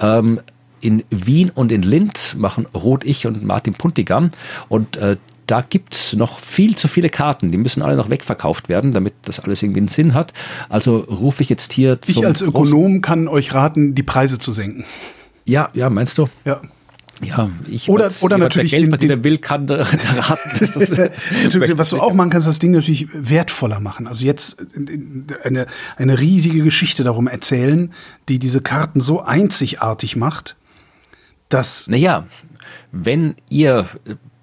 [0.00, 0.40] Ähm,
[0.80, 4.30] in Wien und in Linz machen Ruth, ich und Martin Puntigam
[4.68, 5.16] und äh,
[5.48, 7.50] da gibt's noch viel zu viele Karten.
[7.50, 10.34] Die müssen alle noch wegverkauft werden, damit das alles irgendwie einen Sinn hat.
[10.68, 14.52] Also rufe ich jetzt hier zum Ich als Ökonom kann euch raten, die Preise zu
[14.52, 14.84] senken.
[15.46, 16.28] Ja, ja, meinst du?
[16.44, 16.60] Ja.
[17.22, 20.50] Ja, ich oder, oder natürlich Geld den, den will, kann raten.
[20.60, 20.90] Dass das
[21.78, 24.06] was du auch machen kannst, das Ding natürlich wertvoller machen.
[24.06, 24.64] Also jetzt
[25.42, 25.66] eine,
[25.96, 27.92] eine riesige Geschichte darum erzählen,
[28.28, 30.56] die diese Karten so einzigartig macht,
[31.48, 31.88] dass.
[31.88, 32.26] Naja,
[32.92, 33.86] wenn ihr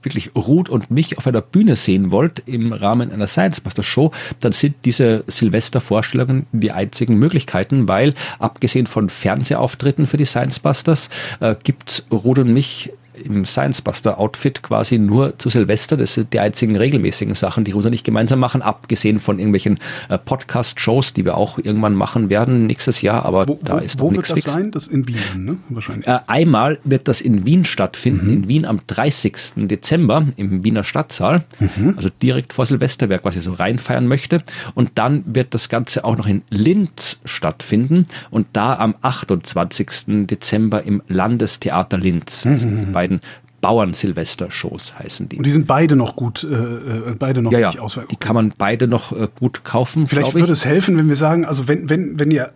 [0.06, 4.12] wirklich Ruth und mich auf einer Bühne sehen wollt im Rahmen einer Science Master Show,
[4.40, 11.10] dann sind diese Silvestervorstellungen die einzigen Möglichkeiten, weil abgesehen von Fernsehauftritten für die Science Busters
[11.40, 12.92] äh, gibt Ruth und mich
[13.24, 15.98] im Science Buster Outfit quasi nur zu Silvester.
[15.98, 19.80] Das sind die einzigen regelmäßigen Sachen, die Ruder nicht gemeinsam machen, abgesehen von irgendwelchen
[20.10, 23.26] äh, Podcast-Shows, die wir auch irgendwann machen werden nächstes Jahr.
[23.26, 24.48] Aber wo, da ist wo, noch nichts fix.
[24.48, 24.72] Wo wird das sein?
[24.72, 25.58] Das in Wien, ne?
[25.70, 26.08] Wahrscheinlich.
[26.08, 28.34] Äh, einmal wird das in Wien stattfinden, mhm.
[28.34, 29.68] in Wien am 30.
[29.68, 31.44] Dezember im Wiener Stadtsaal.
[31.60, 31.94] Mhm.
[31.98, 34.44] Also direkt vor Silvester, wer quasi so reinfeiern möchte.
[34.74, 40.28] Und dann wird das Ganze auch noch in Linz stattfinden und da am 28.
[40.28, 42.46] Dezember im Landestheater Linz.
[42.46, 42.92] Mhm.
[42.92, 43.22] Bei beiden
[43.62, 45.38] Bauern-Silvester-Shows heißen die.
[45.38, 47.80] Und die sind beide noch gut, äh, äh beide noch ja, ja.
[47.80, 48.06] auswahl.
[48.10, 50.08] Die kann man beide noch äh, gut kaufen.
[50.08, 52.52] Vielleicht würde es helfen, wenn wir sagen, also wenn, wenn, wenn ihr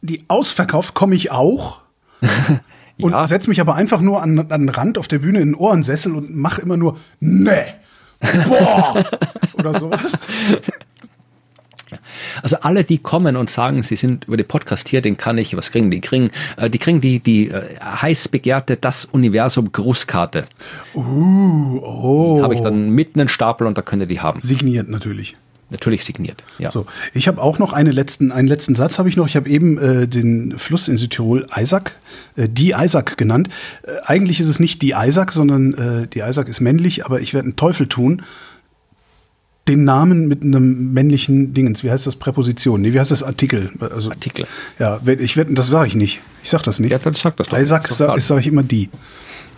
[0.00, 1.80] die ausverkauft, komme ich auch.
[3.00, 3.26] und ja.
[3.26, 6.14] setze mich aber einfach nur an, an den Rand auf der Bühne in den Ohrensessel
[6.14, 7.66] und mache immer nur, ne,
[8.48, 9.04] boah,
[9.54, 10.12] oder sowas.
[12.42, 15.56] Also alle, die kommen und sagen, sie sind über den Podcast hier, den kann ich,
[15.56, 16.00] was kriegen die?
[16.00, 20.46] Kriegen, äh, die kriegen die, die äh, heiß begehrte Das Universum Grußkarte.
[20.94, 22.42] Uh, oh.
[22.42, 24.40] Habe ich dann mitten einen Stapel und da könnt ihr die haben.
[24.40, 25.34] Signiert natürlich.
[25.70, 26.72] Natürlich signiert, ja.
[26.72, 29.26] So, ich habe auch noch eine letzten, einen letzten Satz habe ich noch.
[29.26, 31.94] Ich habe eben äh, den Fluss in Südtirol Isaac,
[32.36, 33.50] äh, die Isaac genannt.
[33.82, 37.34] Äh, eigentlich ist es nicht die Isaac, sondern äh, die Isaac ist männlich, aber ich
[37.34, 38.22] werde einen Teufel tun
[39.68, 41.84] den Namen mit einem männlichen Dingens.
[41.84, 42.80] Wie heißt das Präposition?
[42.80, 43.70] Nee, wie heißt das Artikel?
[43.80, 44.46] Also, Artikel.
[44.78, 46.20] Ja, ich werde, das sage ich nicht.
[46.42, 46.92] Ich sage das nicht.
[46.92, 47.58] Ja, dann sag das doch.
[47.58, 48.88] Isaac sage sag ich immer die.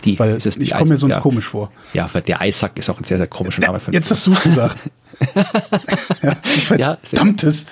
[0.03, 0.17] Die.
[0.17, 1.21] Weil ich komme mir sonst ja.
[1.21, 1.71] komisch vor.
[1.93, 3.79] Ja, weil der Isaac ist auch ein sehr, sehr komischer Name.
[3.79, 4.77] Für Jetzt hast du es gesagt.
[6.77, 7.67] ja, verdammtes.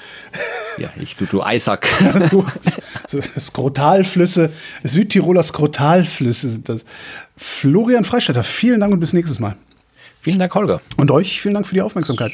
[0.78, 1.88] Ja, ich, du, du Isaac.
[3.40, 4.52] Skrotalflüsse,
[4.84, 6.86] Südtiroler Skrotalflüsse sind das.
[7.36, 9.56] Florian Freistetter, vielen Dank und bis nächstes Mal.
[10.22, 10.82] Vielen Dank, Holger.
[10.98, 12.32] Und euch vielen Dank für die Aufmerksamkeit.